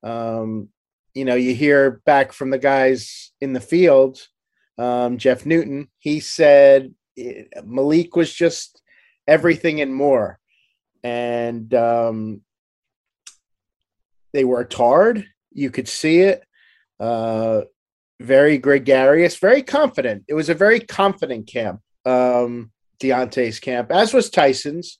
um, 0.02 0.68
you 1.14 1.24
know, 1.24 1.34
you 1.34 1.54
hear 1.54 2.00
back 2.06 2.32
from 2.32 2.50
the 2.50 2.58
guys 2.58 3.32
in 3.40 3.52
the 3.52 3.60
field, 3.60 4.26
um, 4.78 5.18
Jeff 5.18 5.44
Newton, 5.44 5.88
he 5.98 6.20
said 6.20 6.94
Malik 7.64 8.16
was 8.16 8.32
just 8.32 8.82
everything 9.28 9.80
and 9.80 9.94
more. 9.94 10.39
And 11.02 11.72
um, 11.74 12.42
they 14.32 14.44
worked 14.44 14.74
hard. 14.74 15.26
You 15.52 15.70
could 15.70 15.88
see 15.88 16.20
it. 16.20 16.42
Uh, 16.98 17.62
very 18.20 18.58
gregarious, 18.58 19.38
very 19.38 19.62
confident. 19.62 20.24
It 20.28 20.34
was 20.34 20.50
a 20.50 20.54
very 20.54 20.80
confident 20.80 21.46
camp. 21.46 21.80
Um, 22.04 22.70
Deontay's 23.00 23.60
camp, 23.60 23.90
as 23.90 24.12
was 24.12 24.28
Tyson's. 24.28 24.98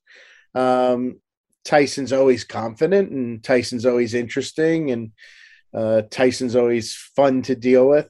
Um, 0.55 1.21
Tyson's 1.65 2.13
always 2.13 2.45
confident, 2.45 3.11
and 3.11 3.45
Tyson's 3.45 3.85
always 3.85 4.15
interesting, 4.15 4.91
and 4.91 5.13
uh, 5.75 6.03
Tyson's 6.11 6.57
always 6.57 6.95
fun 6.95 7.43
to 7.43 7.55
deal 7.55 7.87
with. 7.87 8.09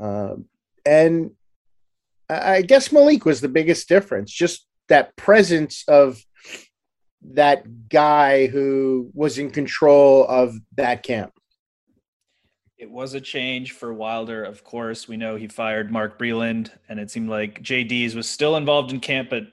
Uh, 0.00 0.36
and 0.86 1.32
I 2.30 2.62
guess 2.62 2.90
Malik 2.90 3.24
was 3.24 3.40
the 3.42 3.48
biggest 3.48 3.88
difference, 3.88 4.32
just 4.32 4.66
that 4.88 5.14
presence 5.16 5.84
of 5.88 6.22
that 7.22 7.88
guy 7.88 8.46
who 8.46 9.10
was 9.14 9.38
in 9.38 9.50
control 9.50 10.26
of 10.28 10.54
that 10.76 11.02
camp. 11.02 11.32
It 12.76 12.90
was 12.90 13.14
a 13.14 13.20
change 13.20 13.72
for 13.72 13.92
Wilder, 13.92 14.44
of 14.44 14.62
course. 14.62 15.08
We 15.08 15.16
know 15.16 15.34
he 15.34 15.48
fired 15.48 15.90
Mark 15.90 16.18
Breland, 16.18 16.70
and 16.88 17.00
it 17.00 17.10
seemed 17.10 17.28
like 17.28 17.60
Jay 17.60 17.82
Deas 17.82 18.14
was 18.14 18.28
still 18.28 18.56
involved 18.56 18.92
in 18.92 19.00
camp, 19.00 19.30
but 19.30 19.44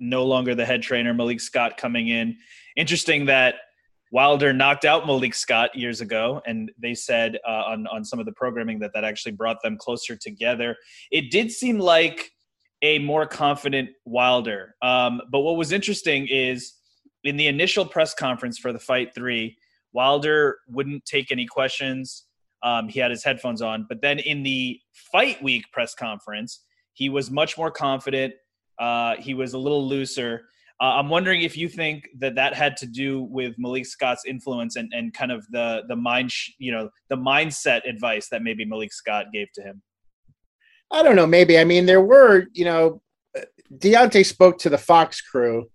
no 0.00 0.24
longer 0.24 0.56
the 0.56 0.64
head 0.64 0.82
trainer. 0.82 1.14
Malik 1.14 1.40
Scott 1.40 1.76
coming 1.76 2.08
in. 2.08 2.36
Interesting 2.76 3.26
that 3.26 3.54
Wilder 4.10 4.52
knocked 4.52 4.84
out 4.84 5.06
Malik 5.06 5.34
Scott 5.34 5.74
years 5.74 6.00
ago, 6.00 6.42
and 6.46 6.70
they 6.78 6.94
said 6.94 7.38
uh, 7.46 7.62
on 7.66 7.86
on 7.86 8.04
some 8.04 8.18
of 8.18 8.26
the 8.26 8.32
programming 8.32 8.80
that 8.80 8.92
that 8.94 9.04
actually 9.04 9.32
brought 9.32 9.62
them 9.62 9.76
closer 9.76 10.16
together. 10.16 10.76
It 11.10 11.30
did 11.30 11.50
seem 11.52 11.78
like 11.78 12.32
a 12.82 12.98
more 12.98 13.26
confident 13.26 13.90
Wilder. 14.04 14.74
Um, 14.82 15.22
but 15.30 15.40
what 15.40 15.56
was 15.56 15.72
interesting 15.72 16.28
is 16.28 16.74
in 17.24 17.36
the 17.36 17.46
initial 17.46 17.84
press 17.84 18.14
conference 18.14 18.58
for 18.58 18.72
the 18.72 18.78
fight 18.78 19.14
three, 19.14 19.56
Wilder 19.92 20.58
wouldn't 20.68 21.04
take 21.04 21.32
any 21.32 21.46
questions. 21.46 22.24
Um, 22.62 22.88
he 22.88 23.00
had 23.00 23.10
his 23.10 23.24
headphones 23.24 23.62
on. 23.62 23.86
But 23.88 24.00
then 24.00 24.18
in 24.18 24.42
the 24.42 24.80
fight 24.92 25.42
week 25.42 25.64
press 25.72 25.94
conference, 25.94 26.60
he 26.92 27.08
was 27.08 27.30
much 27.30 27.58
more 27.58 27.70
confident. 27.70 28.34
Uh, 28.78 29.16
he 29.18 29.34
was 29.34 29.54
a 29.54 29.58
little 29.58 29.86
looser. 29.86 30.46
Uh, 30.80 30.96
I'm 30.96 31.08
wondering 31.08 31.42
if 31.42 31.56
you 31.56 31.68
think 31.68 32.08
that 32.18 32.34
that 32.34 32.54
had 32.54 32.76
to 32.78 32.86
do 32.86 33.22
with 33.22 33.54
Malik 33.58 33.86
Scott's 33.86 34.24
influence 34.26 34.76
and, 34.76 34.90
and 34.92 35.14
kind 35.14 35.30
of 35.30 35.46
the 35.50 35.82
the 35.88 35.94
mind 35.94 36.32
sh- 36.32 36.50
you 36.58 36.72
know 36.72 36.90
the 37.08 37.16
mindset 37.16 37.88
advice 37.88 38.28
that 38.30 38.42
maybe 38.42 38.64
Malik 38.64 38.92
Scott 38.92 39.26
gave 39.32 39.52
to 39.54 39.62
him. 39.62 39.82
I 40.90 41.04
don't 41.04 41.14
know. 41.14 41.28
Maybe 41.28 41.58
I 41.58 41.64
mean 41.64 41.86
there 41.86 42.02
were 42.02 42.46
you 42.52 42.64
know 42.64 43.02
Deontay 43.78 44.26
spoke 44.26 44.58
to 44.58 44.70
the 44.70 44.78
Fox 44.78 45.20
crew, 45.20 45.70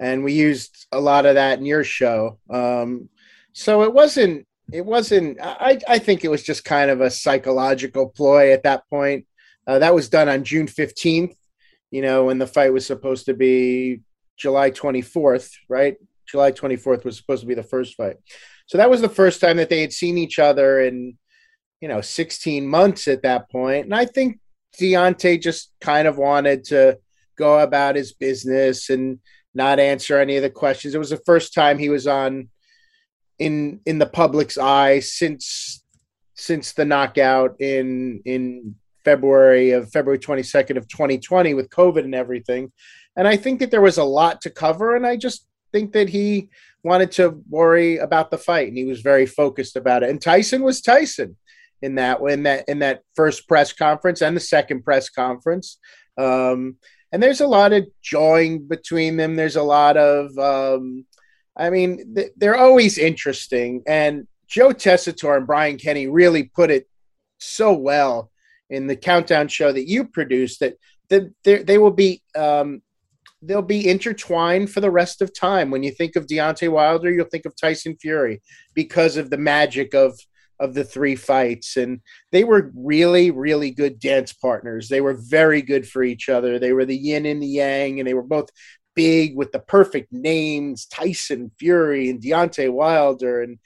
and 0.00 0.24
we 0.24 0.32
used 0.32 0.86
a 0.90 0.98
lot 0.98 1.26
of 1.26 1.34
that 1.34 1.58
in 1.58 1.66
your 1.66 1.84
show. 1.84 2.38
Um, 2.48 3.10
so 3.52 3.82
it 3.82 3.92
wasn't 3.92 4.46
it 4.72 4.84
wasn't 4.84 5.38
I, 5.40 5.78
I 5.86 5.98
think 5.98 6.24
it 6.24 6.30
was 6.30 6.42
just 6.42 6.64
kind 6.64 6.90
of 6.90 7.00
a 7.00 7.10
psychological 7.10 8.08
ploy 8.08 8.52
at 8.52 8.62
that 8.62 8.88
point. 8.88 9.26
Uh, 9.66 9.78
that 9.78 9.94
was 9.94 10.08
done 10.08 10.28
on 10.28 10.42
june 10.42 10.66
15th 10.66 11.36
you 11.90 12.00
know 12.00 12.24
when 12.24 12.38
the 12.38 12.46
fight 12.46 12.72
was 12.72 12.86
supposed 12.86 13.26
to 13.26 13.34
be 13.34 14.00
july 14.36 14.70
24th 14.70 15.52
right? 15.68 15.96
July 16.26 16.52
24th 16.52 17.04
was 17.04 17.16
supposed 17.16 17.40
to 17.40 17.46
be 17.46 17.54
the 17.54 17.62
first 17.62 17.96
fight. 17.96 18.16
So 18.66 18.78
that 18.78 18.88
was 18.88 19.00
the 19.00 19.08
first 19.08 19.40
time 19.40 19.56
that 19.56 19.68
they 19.68 19.80
had 19.80 19.92
seen 19.92 20.16
each 20.16 20.38
other 20.38 20.80
in 20.80 21.18
you 21.80 21.88
know 21.88 22.00
16 22.00 22.66
months 22.66 23.08
at 23.08 23.22
that 23.22 23.50
point. 23.50 23.84
And 23.84 23.94
i 23.94 24.06
think 24.06 24.38
Deontay 24.78 25.42
just 25.42 25.72
kind 25.80 26.06
of 26.06 26.16
wanted 26.16 26.64
to 26.66 26.98
go 27.36 27.58
about 27.58 27.96
his 27.96 28.12
business 28.12 28.88
and 28.88 29.18
not 29.54 29.80
answer 29.80 30.18
any 30.18 30.36
of 30.36 30.42
the 30.42 30.50
questions 30.50 30.94
it 30.94 30.98
was 30.98 31.10
the 31.10 31.22
first 31.26 31.52
time 31.54 31.78
he 31.78 31.88
was 31.88 32.06
on 32.06 32.48
in 33.38 33.80
in 33.86 33.98
the 33.98 34.06
public's 34.06 34.58
eye 34.58 35.00
since 35.00 35.82
since 36.34 36.72
the 36.72 36.84
knockout 36.84 37.60
in 37.60 38.22
in 38.24 38.74
February 39.04 39.72
of 39.72 39.90
February 39.90 40.18
22nd 40.18 40.76
of 40.76 40.86
2020 40.88 41.54
with 41.54 41.70
COVID 41.70 42.04
and 42.04 42.14
everything. 42.14 42.70
And 43.16 43.26
I 43.26 43.36
think 43.36 43.60
that 43.60 43.70
there 43.70 43.80
was 43.80 43.98
a 43.98 44.04
lot 44.04 44.42
to 44.42 44.50
cover 44.50 44.94
and 44.94 45.06
I 45.06 45.16
just 45.16 45.46
think 45.72 45.92
that 45.92 46.08
he 46.08 46.48
wanted 46.82 47.12
to 47.12 47.42
worry 47.48 47.98
about 47.98 48.30
the 48.30 48.38
fight 48.38 48.68
and 48.68 48.76
he 48.76 48.84
was 48.84 49.00
very 49.00 49.26
focused 49.26 49.76
about 49.76 50.02
it. 50.02 50.10
And 50.10 50.20
Tyson 50.20 50.62
was 50.62 50.80
Tyson 50.80 51.36
in 51.82 51.94
that 51.96 52.20
in 52.20 52.42
that 52.44 52.68
in 52.68 52.80
that 52.80 53.02
first 53.14 53.48
press 53.48 53.72
conference 53.72 54.22
and 54.22 54.36
the 54.36 54.40
second 54.40 54.84
press 54.84 55.08
conference. 55.08 55.78
Um, 56.18 56.76
and 57.12 57.22
there's 57.22 57.40
a 57.40 57.46
lot 57.46 57.72
of 57.72 57.86
jawing 58.02 58.66
between 58.66 59.16
them. 59.16 59.36
There's 59.36 59.56
a 59.56 59.62
lot 59.62 59.96
of 59.96 60.36
um, 60.38 61.04
I 61.56 61.70
mean, 61.70 62.16
they're 62.36 62.56
always 62.56 62.96
interesting. 62.96 63.82
And 63.86 64.26
Joe 64.48 64.70
Tessitore 64.70 65.36
and 65.36 65.46
Brian 65.46 65.76
Kenny 65.76 66.06
really 66.06 66.44
put 66.44 66.70
it 66.70 66.88
so 67.38 67.72
well 67.72 68.30
in 68.70 68.86
the 68.86 68.96
countdown 68.96 69.48
show 69.48 69.70
that 69.70 69.88
you 69.88 70.04
produced 70.06 70.60
that 70.60 70.76
they, 71.08 71.62
they 71.62 71.78
will 71.78 71.90
be 71.90 72.22
um, 72.36 72.82
they'll 73.42 73.62
be 73.62 73.88
intertwined 73.88 74.70
for 74.70 74.80
the 74.80 74.90
rest 74.90 75.22
of 75.22 75.34
time. 75.34 75.70
When 75.70 75.82
you 75.82 75.90
think 75.90 76.14
of 76.16 76.26
Deontay 76.26 76.70
Wilder, 76.70 77.10
you'll 77.10 77.26
think 77.26 77.46
of 77.46 77.56
Tyson 77.56 77.96
Fury 78.00 78.40
because 78.74 79.16
of 79.16 79.30
the 79.30 79.38
magic 79.38 79.94
of 79.94 80.18
of 80.60 80.74
the 80.74 80.84
three 80.84 81.16
fights. 81.16 81.76
And 81.76 82.00
they 82.30 82.44
were 82.44 82.70
really, 82.74 83.30
really 83.30 83.70
good 83.70 83.98
dance 83.98 84.32
partners. 84.32 84.88
They 84.88 85.00
were 85.00 85.14
very 85.14 85.62
good 85.62 85.88
for 85.88 86.02
each 86.02 86.28
other. 86.28 86.58
They 86.58 86.72
were 86.72 86.84
the 86.84 86.96
yin 86.96 87.26
and 87.26 87.42
the 87.42 87.46
yang, 87.46 87.98
and 87.98 88.06
they 88.06 88.14
were 88.14 88.22
both 88.22 88.50
big 88.94 89.36
with 89.36 89.50
the 89.52 89.58
perfect 89.58 90.12
names 90.12 90.86
Tyson 90.86 91.50
Fury 91.58 92.10
and 92.10 92.20
Deontay 92.20 92.70
Wilder 92.70 93.42
and 93.42 93.58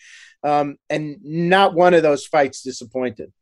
um, 0.44 0.76
and 0.90 1.16
not 1.24 1.74
one 1.74 1.94
of 1.94 2.02
those 2.02 2.26
fights 2.26 2.62
disappointed. 2.62 3.32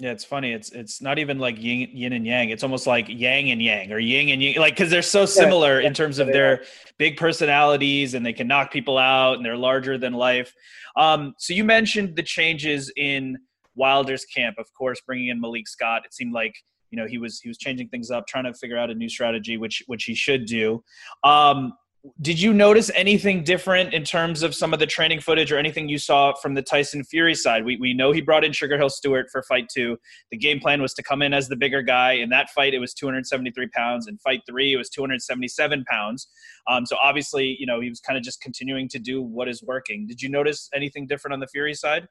Yeah, 0.00 0.12
it's 0.12 0.24
funny. 0.24 0.52
It's 0.52 0.70
it's 0.70 1.02
not 1.02 1.18
even 1.18 1.38
like 1.38 1.62
yin, 1.62 1.90
yin 1.92 2.14
and 2.14 2.26
yang. 2.26 2.48
It's 2.48 2.62
almost 2.62 2.86
like 2.86 3.06
yang 3.08 3.50
and 3.50 3.60
yang 3.60 3.92
or 3.92 3.98
yin 3.98 4.30
and 4.30 4.42
yang, 4.42 4.56
like 4.56 4.72
because 4.72 4.88
they're 4.90 5.02
so 5.02 5.26
similar 5.26 5.78
yeah, 5.78 5.88
in 5.88 5.94
terms 5.94 6.18
of 6.18 6.28
their 6.28 6.62
big 6.96 7.18
personalities 7.18 8.14
and 8.14 8.24
they 8.24 8.32
can 8.32 8.48
knock 8.48 8.72
people 8.72 8.96
out 8.96 9.34
and 9.34 9.44
they're 9.44 9.58
larger 9.58 9.98
than 9.98 10.14
life. 10.14 10.54
Um, 10.96 11.34
so 11.36 11.52
you 11.52 11.64
mentioned 11.64 12.16
the 12.16 12.22
changes 12.22 12.90
in 12.96 13.36
Wilder's 13.74 14.24
camp, 14.24 14.56
of 14.58 14.72
course, 14.72 15.02
bringing 15.06 15.28
in 15.28 15.38
Malik 15.38 15.68
Scott. 15.68 16.06
It 16.06 16.14
seemed 16.14 16.32
like 16.32 16.54
you 16.90 16.96
know 16.96 17.06
he 17.06 17.18
was 17.18 17.38
he 17.40 17.48
was 17.50 17.58
changing 17.58 17.88
things 17.90 18.10
up 18.10 18.26
trying 18.26 18.44
to 18.44 18.54
figure 18.54 18.78
out 18.78 18.90
a 18.90 18.94
new 18.94 19.08
strategy 19.08 19.58
which 19.58 19.82
which 19.86 20.04
he 20.04 20.14
should 20.14 20.46
do 20.46 20.82
um, 21.24 21.74
did 22.22 22.40
you 22.40 22.54
notice 22.54 22.90
anything 22.94 23.44
different 23.44 23.92
in 23.92 24.04
terms 24.04 24.42
of 24.42 24.54
some 24.54 24.72
of 24.72 24.78
the 24.78 24.86
training 24.86 25.20
footage 25.20 25.52
or 25.52 25.58
anything 25.58 25.86
you 25.86 25.98
saw 25.98 26.32
from 26.32 26.54
the 26.54 26.62
Tyson 26.62 27.04
Fury 27.04 27.34
side? 27.34 27.62
We, 27.62 27.76
we 27.76 27.92
know 27.92 28.10
he 28.10 28.22
brought 28.22 28.42
in 28.42 28.52
Sugar 28.52 28.78
Hill 28.78 28.88
Steward 28.88 29.26
for 29.30 29.42
fight 29.42 29.68
two. 29.68 29.98
The 30.30 30.38
game 30.38 30.60
plan 30.60 30.80
was 30.80 30.94
to 30.94 31.02
come 31.02 31.20
in 31.20 31.34
as 31.34 31.48
the 31.48 31.56
bigger 31.56 31.82
guy. 31.82 32.12
In 32.12 32.30
that 32.30 32.48
fight, 32.50 32.72
it 32.72 32.78
was 32.78 32.94
273 32.94 33.68
pounds. 33.68 34.08
In 34.08 34.16
fight 34.18 34.40
three, 34.48 34.72
it 34.72 34.78
was 34.78 34.88
277 34.88 35.84
pounds. 35.84 36.28
Um, 36.68 36.86
so 36.86 36.96
obviously, 37.02 37.56
you 37.60 37.66
know, 37.66 37.80
he 37.80 37.90
was 37.90 38.00
kind 38.00 38.16
of 38.16 38.22
just 38.22 38.40
continuing 38.40 38.88
to 38.88 38.98
do 38.98 39.20
what 39.20 39.48
is 39.48 39.62
working. 39.62 40.06
Did 40.06 40.22
you 40.22 40.30
notice 40.30 40.70
anything 40.74 41.06
different 41.06 41.34
on 41.34 41.40
the 41.40 41.48
Fury 41.48 41.74
side? 41.74 42.08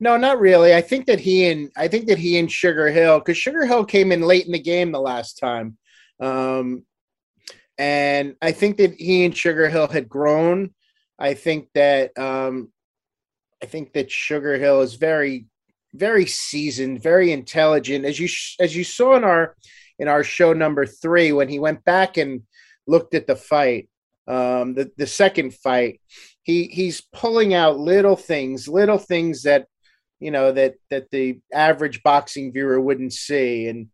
No, 0.00 0.16
not 0.16 0.40
really. 0.40 0.74
I 0.74 0.80
think 0.80 1.04
that 1.06 1.20
he 1.20 1.46
and 1.50 1.70
I 1.76 1.88
think 1.88 2.06
that 2.06 2.16
he 2.16 2.38
and 2.38 2.50
Sugar 2.50 2.88
Hill, 2.88 3.18
because 3.18 3.36
Sugar 3.36 3.66
Hill 3.66 3.84
came 3.84 4.12
in 4.12 4.22
late 4.22 4.46
in 4.46 4.52
the 4.52 4.58
game 4.58 4.92
the 4.92 5.00
last 5.00 5.34
time, 5.34 5.76
um, 6.20 6.86
and 7.80 8.36
I 8.42 8.52
think 8.52 8.76
that 8.76 8.94
he 8.94 9.24
and 9.24 9.36
Sugar 9.36 9.68
Hill 9.68 9.88
had 9.88 10.08
grown 10.08 10.70
I 11.20 11.34
think 11.34 11.68
that 11.74 12.18
um, 12.18 12.72
I 13.62 13.66
think 13.66 13.92
that 13.92 14.10
Sugar 14.10 14.56
Hill 14.56 14.80
is 14.80 14.94
very, 14.94 15.46
very 15.92 16.24
seasoned, 16.24 17.02
very 17.02 17.30
intelligent. 17.30 18.06
As 18.06 18.18
you 18.18 18.28
as 18.58 18.74
you 18.74 18.82
saw 18.82 19.16
in 19.16 19.24
our 19.24 19.54
in 19.98 20.08
our 20.08 20.24
show 20.24 20.54
number 20.54 20.86
three, 20.86 21.30
when 21.30 21.48
he 21.48 21.58
went 21.58 21.84
back 21.84 22.16
and 22.16 22.42
looked 22.86 23.14
at 23.14 23.26
the 23.26 23.36
fight, 23.36 23.90
um, 24.26 24.74
the 24.74 24.90
the 24.96 25.06
second 25.06 25.52
fight, 25.52 26.00
he 26.42 26.64
he's 26.64 27.02
pulling 27.12 27.52
out 27.52 27.78
little 27.78 28.16
things, 28.16 28.66
little 28.66 28.98
things 28.98 29.42
that 29.42 29.66
you 30.20 30.30
know 30.30 30.52
that 30.52 30.76
that 30.88 31.10
the 31.10 31.40
average 31.52 32.02
boxing 32.02 32.50
viewer 32.50 32.80
wouldn't 32.80 33.12
see, 33.12 33.68
and 33.68 33.88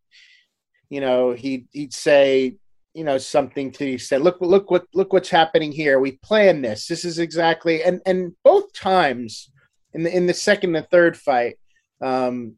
you 0.90 1.00
know 1.00 1.32
he 1.32 1.66
he'd 1.72 1.92
say 1.92 2.54
you 2.96 3.04
know 3.04 3.18
something 3.18 3.70
to 3.70 3.98
said 3.98 4.22
look 4.22 4.38
look 4.40 4.70
what 4.70 4.86
look 4.94 5.12
what's 5.12 5.28
happening 5.28 5.70
here. 5.70 6.00
We 6.00 6.12
planned 6.22 6.64
this. 6.64 6.86
This 6.86 7.04
is 7.04 7.18
exactly 7.18 7.82
and 7.82 8.00
and 8.06 8.32
both 8.42 8.72
times 8.72 9.50
in 9.92 10.02
the 10.02 10.16
in 10.16 10.26
the 10.26 10.32
second 10.32 10.74
and 10.74 10.88
third 10.88 11.14
fight 11.14 11.58
um 12.00 12.56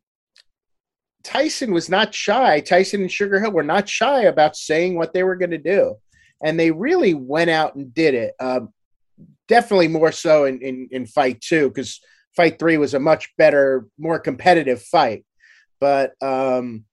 tyson 1.25 1.73
was 1.73 1.89
not 1.89 2.15
shy. 2.15 2.61
Tyson 2.61 3.01
and 3.01 3.11
sugar 3.11 3.41
hill 3.41 3.51
were 3.51 3.65
not 3.65 3.89
shy 3.89 4.23
about 4.23 4.55
saying 4.55 4.97
what 4.97 5.13
they 5.13 5.25
were 5.25 5.35
going 5.35 5.51
to 5.51 5.59
do. 5.59 5.97
And 6.41 6.59
they 6.59 6.71
really 6.71 7.15
went 7.15 7.51
out 7.51 7.75
and 7.75 7.93
did 7.93 8.15
it 8.15 8.35
um 8.39 8.73
definitely 9.49 9.89
more 9.89 10.13
so 10.13 10.45
in 10.45 10.61
in, 10.63 10.89
in 10.93 11.07
fight 11.07 11.41
two 11.41 11.69
because 11.69 12.01
fight 12.37 12.61
three 12.61 12.79
was 12.79 12.95
a 12.95 13.01
much 13.01 13.29
better 13.39 13.89
more 13.99 14.21
competitive 14.21 14.83
fight. 14.83 15.25
But 15.81 16.13
um 16.23 16.85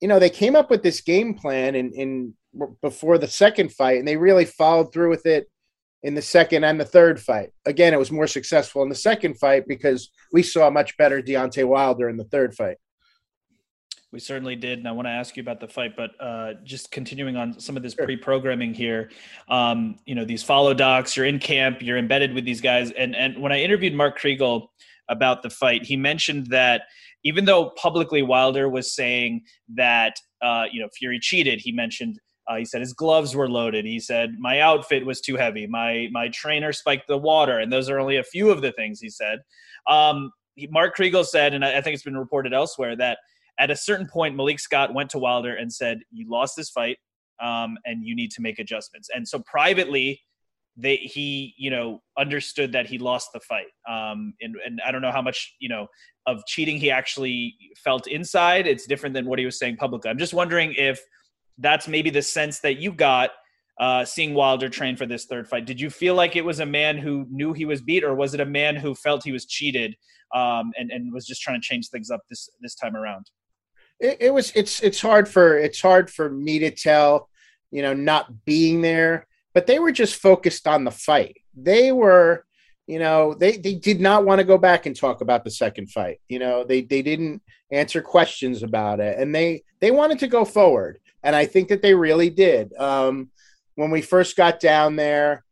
you 0.00 0.08
know 0.08 0.18
they 0.18 0.30
came 0.30 0.56
up 0.56 0.70
with 0.70 0.82
this 0.82 1.02
game 1.02 1.34
plan 1.34 1.74
in 1.74 1.92
in 1.92 2.34
before 2.80 3.18
the 3.18 3.28
second 3.28 3.72
fight, 3.72 3.98
and 3.98 4.06
they 4.06 4.16
really 4.16 4.44
followed 4.44 4.92
through 4.92 5.10
with 5.10 5.26
it 5.26 5.50
in 6.02 6.14
the 6.14 6.22
second 6.22 6.64
and 6.64 6.80
the 6.80 6.84
third 6.84 7.20
fight. 7.20 7.50
Again, 7.64 7.92
it 7.92 7.98
was 7.98 8.12
more 8.12 8.26
successful 8.26 8.82
in 8.82 8.88
the 8.88 8.94
second 8.94 9.34
fight 9.38 9.64
because 9.66 10.10
we 10.32 10.42
saw 10.42 10.70
much 10.70 10.96
better 10.96 11.20
Deontay 11.20 11.66
Wilder 11.66 12.08
in 12.08 12.16
the 12.16 12.24
third 12.24 12.54
fight. 12.54 12.76
We 14.12 14.20
certainly 14.20 14.54
did, 14.54 14.78
and 14.78 14.86
I 14.86 14.92
want 14.92 15.06
to 15.06 15.10
ask 15.10 15.36
you 15.36 15.42
about 15.42 15.58
the 15.58 15.66
fight, 15.66 15.96
but 15.96 16.12
uh, 16.20 16.54
just 16.64 16.92
continuing 16.92 17.36
on 17.36 17.58
some 17.58 17.76
of 17.76 17.82
this 17.82 17.94
sure. 17.94 18.04
pre-programming 18.04 18.72
here. 18.72 19.10
Um, 19.48 19.98
you 20.06 20.14
know, 20.14 20.24
these 20.24 20.42
follow 20.42 20.72
docs. 20.72 21.16
You're 21.16 21.26
in 21.26 21.40
camp. 21.40 21.82
You're 21.82 21.98
embedded 21.98 22.32
with 22.32 22.44
these 22.44 22.60
guys, 22.60 22.92
and 22.92 23.16
and 23.16 23.42
when 23.42 23.52
I 23.52 23.60
interviewed 23.60 23.94
Mark 23.94 24.18
Kriegel 24.18 24.68
about 25.08 25.42
the 25.42 25.50
fight, 25.50 25.84
he 25.84 25.96
mentioned 25.96 26.46
that 26.46 26.82
even 27.24 27.44
though 27.44 27.70
publicly 27.70 28.22
Wilder 28.22 28.68
was 28.68 28.94
saying 28.94 29.42
that 29.74 30.16
uh, 30.40 30.66
you 30.70 30.80
know 30.80 30.88
Fury 30.96 31.18
cheated, 31.18 31.60
he 31.60 31.72
mentioned 31.72 32.20
uh, 32.48 32.56
he 32.56 32.64
said 32.64 32.80
his 32.80 32.92
gloves 32.92 33.34
were 33.34 33.48
loaded. 33.48 33.84
He 33.84 33.98
said 33.98 34.36
my 34.38 34.60
outfit 34.60 35.04
was 35.04 35.20
too 35.20 35.36
heavy. 35.36 35.66
My 35.66 36.08
my 36.12 36.28
trainer 36.28 36.72
spiked 36.72 37.08
the 37.08 37.18
water, 37.18 37.58
and 37.58 37.72
those 37.72 37.90
are 37.90 37.98
only 37.98 38.16
a 38.16 38.22
few 38.22 38.50
of 38.50 38.62
the 38.62 38.72
things 38.72 39.00
he 39.00 39.10
said. 39.10 39.40
Um, 39.88 40.30
he, 40.54 40.68
Mark 40.68 40.96
Kriegel 40.96 41.24
said, 41.24 41.54
and 41.54 41.64
I, 41.64 41.78
I 41.78 41.80
think 41.80 41.94
it's 41.94 42.04
been 42.04 42.16
reported 42.16 42.52
elsewhere 42.52 42.96
that 42.96 43.18
at 43.58 43.70
a 43.70 43.76
certain 43.76 44.06
point 44.06 44.36
Malik 44.36 44.60
Scott 44.60 44.94
went 44.94 45.10
to 45.10 45.18
Wilder 45.18 45.54
and 45.54 45.72
said, 45.72 46.00
"You 46.12 46.30
lost 46.30 46.56
this 46.56 46.70
fight, 46.70 46.98
um, 47.42 47.78
and 47.84 48.04
you 48.04 48.14
need 48.14 48.30
to 48.32 48.42
make 48.42 48.58
adjustments." 48.60 49.08
And 49.14 49.26
so 49.26 49.40
privately, 49.40 50.20
they 50.76 50.96
he 50.96 51.52
you 51.58 51.70
know 51.70 52.00
understood 52.16 52.70
that 52.72 52.86
he 52.86 52.98
lost 52.98 53.30
the 53.32 53.40
fight. 53.40 53.66
Um, 53.88 54.34
and 54.40 54.54
and 54.64 54.80
I 54.86 54.92
don't 54.92 55.02
know 55.02 55.12
how 55.12 55.22
much 55.22 55.56
you 55.58 55.68
know 55.68 55.88
of 56.26 56.46
cheating 56.46 56.78
he 56.78 56.92
actually 56.92 57.56
felt 57.76 58.06
inside. 58.06 58.68
It's 58.68 58.86
different 58.86 59.14
than 59.14 59.26
what 59.26 59.40
he 59.40 59.44
was 59.44 59.58
saying 59.58 59.78
publicly. 59.78 60.10
I'm 60.10 60.18
just 60.18 60.34
wondering 60.34 60.74
if 60.76 61.00
that's 61.58 61.88
maybe 61.88 62.10
the 62.10 62.22
sense 62.22 62.60
that 62.60 62.78
you 62.78 62.92
got 62.92 63.30
uh, 63.78 64.04
seeing 64.04 64.34
Wilder 64.34 64.68
train 64.68 64.96
for 64.96 65.06
this 65.06 65.26
third 65.26 65.48
fight. 65.48 65.66
Did 65.66 65.80
you 65.80 65.90
feel 65.90 66.14
like 66.14 66.36
it 66.36 66.44
was 66.44 66.60
a 66.60 66.66
man 66.66 66.96
who 66.96 67.26
knew 67.30 67.52
he 67.52 67.64
was 67.64 67.82
beat, 67.82 68.04
or 68.04 68.14
was 68.14 68.34
it 68.34 68.40
a 68.40 68.46
man 68.46 68.76
who 68.76 68.94
felt 68.94 69.24
he 69.24 69.32
was 69.32 69.46
cheated 69.46 69.96
um, 70.34 70.72
and 70.78 70.90
and 70.90 71.12
was 71.12 71.26
just 71.26 71.42
trying 71.42 71.60
to 71.60 71.66
change 71.66 71.88
things 71.88 72.10
up 72.10 72.20
this 72.30 72.48
this 72.60 72.74
time 72.74 72.96
around? 72.96 73.26
It, 74.00 74.16
it, 74.20 74.30
was. 74.34 74.52
It's 74.54 74.82
it's 74.82 75.00
hard 75.00 75.28
for 75.28 75.58
it's 75.58 75.80
hard 75.80 76.10
for 76.10 76.30
me 76.30 76.58
to 76.60 76.70
tell. 76.70 77.28
You 77.70 77.82
know, 77.82 77.92
not 77.92 78.44
being 78.44 78.80
there, 78.80 79.26
but 79.52 79.66
they 79.66 79.78
were 79.78 79.92
just 79.92 80.16
focused 80.16 80.66
on 80.66 80.84
the 80.84 80.90
fight. 80.90 81.38
They 81.54 81.92
were. 81.92 82.44
You 82.86 83.00
know, 83.00 83.34
they, 83.34 83.56
they 83.56 83.74
did 83.74 84.00
not 84.00 84.24
want 84.24 84.38
to 84.38 84.44
go 84.44 84.58
back 84.58 84.86
and 84.86 84.94
talk 84.94 85.20
about 85.20 85.42
the 85.42 85.50
second 85.50 85.90
fight. 85.90 86.20
You 86.28 86.38
know, 86.38 86.62
they, 86.62 86.82
they 86.82 87.02
didn't 87.02 87.42
answer 87.72 88.00
questions 88.00 88.62
about 88.62 89.00
it, 89.00 89.18
and 89.18 89.34
they 89.34 89.64
they 89.80 89.90
wanted 89.90 90.20
to 90.20 90.28
go 90.28 90.44
forward 90.44 91.00
and 91.22 91.34
I 91.34 91.46
think 91.46 91.68
that 91.68 91.82
they 91.82 91.94
really 91.94 92.30
did. 92.30 92.72
Um, 92.74 93.30
when 93.74 93.90
we 93.90 94.02
first 94.02 94.36
got 94.36 94.60
down 94.60 94.96
there, 94.96 95.44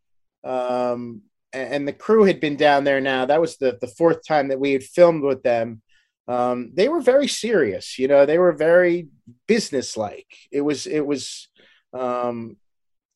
um, 0.44 1.22
and 1.52 1.86
the 1.86 1.92
crew 1.92 2.24
had 2.24 2.40
been 2.40 2.56
down 2.56 2.84
there 2.84 3.00
now, 3.00 3.26
that 3.26 3.40
was 3.40 3.56
the, 3.58 3.78
the 3.80 3.86
fourth 3.86 4.26
time 4.26 4.48
that 4.48 4.58
we 4.58 4.72
had 4.72 4.82
filmed 4.82 5.22
with 5.22 5.42
them. 5.42 5.82
Um, 6.26 6.72
they 6.74 6.88
were 6.88 7.00
very 7.00 7.28
serious, 7.28 7.98
you 7.98 8.08
know, 8.08 8.26
they 8.26 8.38
were 8.38 8.52
very 8.52 9.08
businesslike. 9.46 10.26
It 10.50 10.62
was, 10.62 10.86
it 10.86 11.06
was, 11.06 11.48
um, 11.92 12.56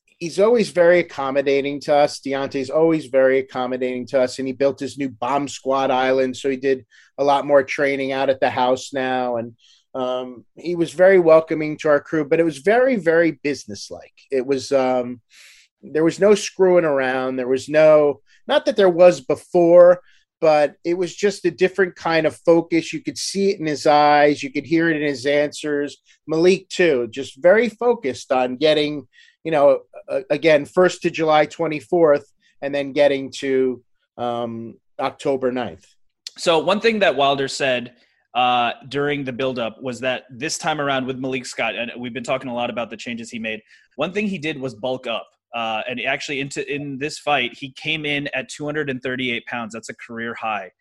he's 0.05 0.39
always 0.39 0.69
very 0.69 0.99
accommodating 0.99 1.79
to 1.81 1.95
us. 1.95 2.19
Deontay's 2.19 2.69
always 2.69 3.07
very 3.07 3.39
accommodating 3.39 4.05
to 4.07 4.21
us, 4.21 4.37
and 4.37 4.47
he 4.47 4.53
built 4.53 4.79
his 4.79 4.97
new 4.97 5.09
bomb 5.09 5.47
squad 5.47 5.91
island, 5.91 6.37
so 6.37 6.49
he 6.49 6.57
did 6.57 6.85
a 7.17 7.23
lot 7.23 7.47
more 7.47 7.63
training 7.63 8.11
out 8.11 8.29
at 8.29 8.39
the 8.39 8.49
house 8.49 8.93
now, 8.93 9.37
and 9.37 9.55
um, 9.95 10.45
he 10.55 10.75
was 10.75 10.93
very 10.93 11.19
welcoming 11.19 11.77
to 11.77 11.89
our 11.89 11.99
crew, 11.99 12.25
but 12.25 12.39
it 12.39 12.43
was 12.43 12.59
very, 12.59 12.95
very 12.95 13.39
businesslike. 13.43 14.13
It 14.31 14.45
was 14.45 14.71
um, 14.71 15.21
there 15.81 16.03
was 16.03 16.19
no 16.19 16.35
screwing 16.35 16.85
around. 16.85 17.35
There 17.35 17.47
was 17.47 17.69
no 17.69 18.21
not 18.47 18.65
that 18.65 18.75
there 18.75 18.89
was 18.89 19.21
before, 19.21 20.01
but 20.41 20.75
it 20.83 20.95
was 20.95 21.15
just 21.15 21.45
a 21.45 21.51
different 21.51 21.95
kind 21.95 22.25
of 22.25 22.35
focus. 22.37 22.93
You 22.93 23.01
could 23.01 23.17
see 23.17 23.49
it 23.49 23.59
in 23.59 23.65
his 23.65 23.85
eyes. 23.85 24.41
You 24.41 24.51
could 24.51 24.65
hear 24.65 24.89
it 24.89 24.95
in 24.95 25.07
his 25.07 25.25
answers. 25.25 25.97
Malik 26.27 26.69
too, 26.69 27.07
just 27.11 27.41
very 27.41 27.69
focused 27.69 28.31
on 28.31 28.57
getting, 28.57 29.07
you 29.43 29.51
know, 29.51 29.81
uh, 30.07 30.21
again, 30.29 30.65
first 30.65 31.01
to 31.01 31.11
July 31.11 31.45
24th, 31.45 32.23
and 32.61 32.73
then 32.73 32.93
getting 32.93 33.31
to 33.31 33.83
um, 34.17 34.75
October 34.99 35.51
9th. 35.51 35.85
So 36.37 36.59
one 36.59 36.79
thing 36.79 36.99
that 36.99 37.15
Wilder 37.15 37.47
said 37.47 37.95
uh, 38.35 38.73
during 38.89 39.23
the 39.23 39.33
buildup 39.33 39.81
was 39.81 39.99
that 40.01 40.23
this 40.29 40.57
time 40.57 40.79
around 40.79 41.05
with 41.05 41.17
Malik 41.17 41.45
Scott, 41.45 41.75
and 41.75 41.91
we've 41.97 42.13
been 42.13 42.23
talking 42.23 42.49
a 42.49 42.53
lot 42.53 42.69
about 42.69 42.89
the 42.89 42.97
changes 42.97 43.29
he 43.29 43.39
made. 43.39 43.61
One 43.95 44.13
thing 44.13 44.27
he 44.27 44.37
did 44.37 44.59
was 44.59 44.75
bulk 44.75 45.07
up. 45.07 45.27
Uh, 45.55 45.81
and 45.89 45.99
actually, 46.01 46.39
into 46.39 46.71
in 46.71 46.99
this 46.99 47.17
fight, 47.17 47.57
he 47.57 47.71
came 47.71 48.05
in 48.05 48.29
at 48.35 48.47
238 48.49 49.45
pounds. 49.47 49.73
That's 49.73 49.89
a 49.89 49.95
career 49.95 50.35
high. 50.35 50.71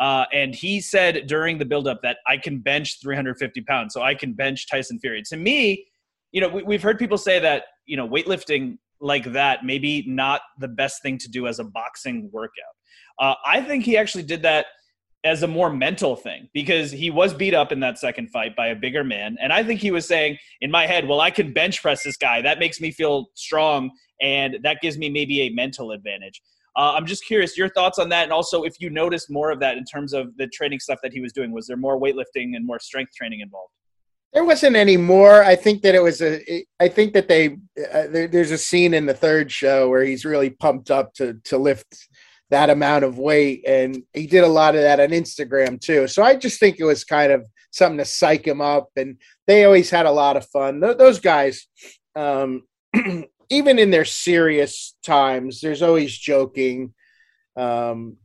Uh, 0.00 0.24
and 0.32 0.54
he 0.54 0.80
said 0.80 1.26
during 1.26 1.58
the 1.58 1.64
buildup 1.64 2.02
that 2.02 2.18
I 2.26 2.36
can 2.36 2.58
bench 2.58 3.00
350 3.00 3.60
pounds, 3.62 3.94
so 3.94 4.02
I 4.02 4.14
can 4.14 4.32
bench 4.32 4.68
Tyson 4.68 4.98
Fury. 4.98 5.22
To 5.28 5.36
me, 5.36 5.86
you 6.32 6.40
know, 6.40 6.48
we, 6.48 6.74
have 6.74 6.82
heard 6.82 6.98
people 6.98 7.18
say 7.18 7.38
that 7.38 7.64
you 7.86 7.96
know 7.96 8.06
weightlifting 8.06 8.78
like 9.00 9.24
that 9.32 9.64
maybe 9.64 10.04
not 10.06 10.40
the 10.58 10.68
best 10.68 11.02
thing 11.02 11.18
to 11.18 11.28
do 11.28 11.46
as 11.46 11.58
a 11.58 11.64
boxing 11.64 12.28
workout. 12.32 12.74
Uh, 13.18 13.34
I 13.46 13.60
think 13.60 13.84
he 13.84 13.96
actually 13.96 14.24
did 14.24 14.42
that 14.42 14.66
as 15.24 15.42
a 15.42 15.46
more 15.46 15.70
mental 15.70 16.14
thing 16.14 16.48
because 16.54 16.90
he 16.90 17.10
was 17.10 17.34
beat 17.34 17.54
up 17.54 17.72
in 17.72 17.80
that 17.80 17.98
second 17.98 18.30
fight 18.30 18.54
by 18.54 18.68
a 18.68 18.76
bigger 18.76 19.02
man. 19.02 19.36
And 19.40 19.52
I 19.52 19.62
think 19.62 19.80
he 19.80 19.90
was 19.90 20.06
saying 20.06 20.38
in 20.60 20.70
my 20.70 20.86
head, 20.86 21.08
well, 21.08 21.20
I 21.20 21.30
can 21.30 21.52
bench 21.52 21.82
press 21.82 22.02
this 22.04 22.16
guy. 22.16 22.42
That 22.42 22.58
makes 22.58 22.80
me 22.80 22.92
feel 22.92 23.26
strong. 23.34 23.90
And 24.20 24.58
that 24.62 24.80
gives 24.80 24.96
me 24.96 25.10
maybe 25.10 25.42
a 25.42 25.50
mental 25.50 25.90
advantage. 25.90 26.40
Uh, 26.76 26.92
I'm 26.94 27.06
just 27.06 27.24
curious 27.24 27.56
your 27.56 27.70
thoughts 27.70 27.98
on 27.98 28.10
that. 28.10 28.24
And 28.24 28.32
also, 28.32 28.62
if 28.62 28.74
you 28.78 28.90
noticed 28.90 29.30
more 29.30 29.50
of 29.50 29.60
that 29.60 29.78
in 29.78 29.84
terms 29.84 30.12
of 30.12 30.36
the 30.36 30.46
training 30.48 30.78
stuff 30.78 30.98
that 31.02 31.12
he 31.12 31.20
was 31.20 31.32
doing, 31.32 31.50
was 31.50 31.66
there 31.66 31.76
more 31.76 31.98
weightlifting 31.98 32.54
and 32.54 32.66
more 32.66 32.78
strength 32.78 33.12
training 33.16 33.40
involved? 33.40 33.70
There 34.34 34.44
wasn't 34.44 34.76
any 34.76 34.98
more. 34.98 35.42
I 35.42 35.56
think 35.56 35.80
that 35.82 35.94
it 35.94 36.02
was 36.02 36.20
a. 36.20 36.64
I 36.78 36.88
think 36.88 37.14
that 37.14 37.28
they. 37.28 37.56
Uh, 37.92 38.08
there, 38.08 38.28
there's 38.28 38.50
a 38.50 38.58
scene 38.58 38.92
in 38.92 39.06
the 39.06 39.14
third 39.14 39.50
show 39.50 39.88
where 39.88 40.04
he's 40.04 40.26
really 40.26 40.50
pumped 40.50 40.90
up 40.90 41.14
to 41.14 41.38
to 41.44 41.56
lift 41.56 41.86
that 42.50 42.70
amount 42.70 43.04
of 43.04 43.18
weight. 43.18 43.64
And 43.66 44.02
he 44.12 44.26
did 44.26 44.44
a 44.44 44.48
lot 44.48 44.74
of 44.74 44.82
that 44.82 45.00
on 45.00 45.08
Instagram 45.08 45.80
too. 45.80 46.06
So 46.08 46.22
I 46.22 46.36
just 46.36 46.60
think 46.60 46.78
it 46.78 46.84
was 46.84 47.04
kind 47.04 47.32
of 47.32 47.46
something 47.70 47.98
to 47.98 48.04
psych 48.04 48.46
him 48.46 48.60
up. 48.60 48.88
And 48.96 49.18
they 49.46 49.64
always 49.64 49.90
had 49.90 50.06
a 50.06 50.12
lot 50.12 50.36
of 50.36 50.46
fun. 50.48 50.80
Th- 50.80 50.96
those 50.96 51.20
guys, 51.20 51.66
um, 52.14 52.62
even 53.50 53.78
in 53.78 53.90
their 53.90 54.04
serious 54.04 54.96
times, 55.04 55.60
there's 55.60 55.82
always 55.82 56.16
joking, 56.16 56.94
um, 57.56 58.16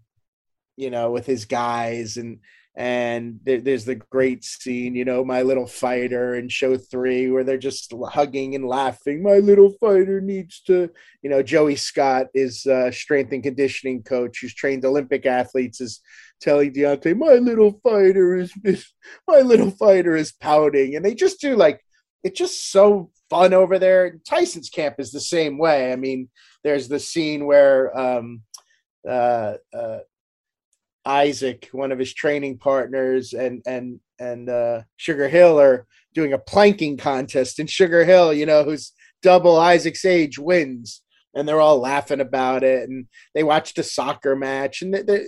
you 0.78 0.90
know, 0.90 1.12
with 1.12 1.26
his 1.26 1.46
guys 1.46 2.18
and 2.18 2.40
and 2.76 3.40
there, 3.44 3.60
there's 3.60 3.84
the 3.84 3.96
great 3.96 4.46
scene 4.46 4.96
you 4.96 5.04
know 5.04 5.26
my 5.26 5.42
little 5.42 5.68
fighter 5.68 6.36
in 6.36 6.48
show 6.48 6.78
three 6.78 7.30
where 7.30 7.44
they're 7.44 7.58
just 7.58 7.94
hugging 8.10 8.56
and 8.56 8.66
laughing 8.66 9.22
my 9.22 9.40
little 9.40 9.74
fighter 9.82 10.22
needs 10.22 10.62
to 10.62 10.90
you 11.22 11.30
know 11.30 11.44
joey 11.44 11.76
scott 11.76 12.28
is 12.34 12.66
uh, 12.68 12.90
strength 12.90 13.34
and 13.34 13.44
conditioning 13.44 14.02
coach 14.04 14.40
who's 14.40 14.54
trained 14.54 14.86
olympic 14.86 15.26
athletes 15.26 15.82
is 15.82 16.02
telling 16.42 16.74
Deontay, 16.74 17.16
my 17.18 17.36
little 17.36 17.80
fighter 17.84 18.36
is, 18.36 18.52
is 18.64 18.92
my 19.28 19.40
little 19.40 19.72
fighter 19.72 20.16
is 20.16 20.34
pouting. 20.34 20.96
And 20.96 21.06
they 21.06 21.14
just 21.14 21.40
do 21.40 21.56
like 21.56 21.80
it's 22.24 22.38
just 22.38 22.72
so 22.72 23.12
fun 23.30 23.54
over 23.54 23.80
there. 23.80 24.20
Tyson's 24.28 24.70
camp 24.70 24.96
is 25.00 25.12
the 25.12 25.22
same 25.22 25.58
way. 25.58 25.94
I 25.94 25.96
mean 25.96 26.30
there's 26.64 26.88
the 26.88 27.00
scene 27.00 27.46
where 27.46 27.98
um 27.98 28.42
uh, 29.08 29.56
uh, 29.74 30.00
Isaac, 31.06 31.70
one 31.72 31.92
of 31.92 32.00
his 32.00 32.14
training 32.14 32.58
partners, 32.58 33.34
and 33.34 33.62
and 33.66 34.00
and 34.20 34.50
uh, 34.50 34.82
Sugar 34.98 35.28
Hill 35.28 35.60
are 35.60 35.88
doing 36.14 36.34
a 36.34 36.38
planking 36.38 36.98
contest, 36.98 37.60
and 37.60 37.70
Sugar 37.70 38.06
Hill, 38.06 38.34
you 38.34 38.46
know, 38.46 38.64
who's 38.64 38.94
double 39.22 39.58
Isaac's 39.58 40.06
age, 40.06 40.38
wins, 40.38 41.02
and 41.34 41.48
they're 41.48 41.62
all 41.62 41.80
laughing 41.80 42.20
about 42.20 42.64
it, 42.64 42.90
and 42.90 43.08
they 43.34 43.44
watched 43.44 43.80
a 43.80 43.84
soccer 43.84 44.36
match, 44.36 44.82
and 44.82 44.94
they, 44.94 45.02
they, 45.02 45.24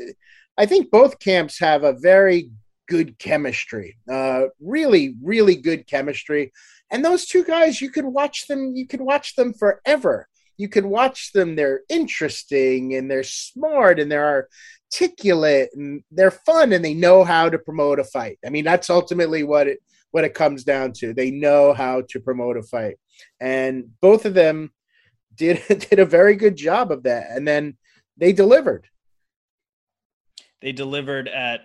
I 0.58 0.66
think 0.66 0.92
both 0.92 1.20
camps 1.20 1.60
have 1.60 1.84
a 1.84 1.94
very 1.94 2.52
good 2.88 3.18
chemistry, 3.18 3.98
uh, 4.12 4.44
really, 4.60 5.16
really 5.24 5.56
good 5.56 5.88
chemistry, 5.88 6.52
and 6.92 7.04
those 7.04 7.26
two 7.26 7.44
guys, 7.44 7.82
you 7.82 7.90
could 7.90 8.06
watch 8.06 8.48
them, 8.48 8.76
you 8.76 8.88
could 8.88 9.02
watch 9.02 9.36
them 9.36 9.54
forever. 9.54 10.28
You 10.56 10.70
can 10.70 10.90
watch 10.90 11.32
them; 11.34 11.56
they're 11.56 11.82
interesting 11.90 12.94
and 12.94 13.10
they're 13.10 13.24
smart 13.24 14.00
and 14.00 14.12
they're 14.12 14.48
articulate 14.94 15.70
and 15.74 16.04
they're 16.12 16.32
fun 16.32 16.74
and 16.74 16.84
they 16.84 16.94
know 16.94 17.24
how 17.24 17.50
to 17.50 17.58
promote 17.58 18.00
a 18.00 18.04
fight. 18.04 18.38
I 18.46 18.50
mean, 18.50 18.64
that's 18.64 18.90
ultimately 18.90 19.44
what 19.44 19.68
it 19.68 19.80
what 20.12 20.24
it 20.24 20.36
comes 20.36 20.64
down 20.64 20.94
to. 20.94 21.14
They 21.14 21.32
know 21.32 21.74
how 21.74 22.04
to 22.10 22.20
promote 22.20 22.58
a 22.58 22.64
fight. 22.64 22.98
And 23.40 23.86
both 24.00 24.26
of 24.26 24.34
them 24.34 24.72
did 25.36 25.62
did 25.68 26.00
a 26.00 26.06
very 26.06 26.36
good 26.36 26.56
job 26.56 26.92
of 26.92 27.04
that. 27.04 27.32
And 27.32 27.48
then 27.48 27.78
they 28.18 28.34
delivered. 28.34 28.88
They 30.62 30.72
delivered 30.72 31.28
at 31.28 31.62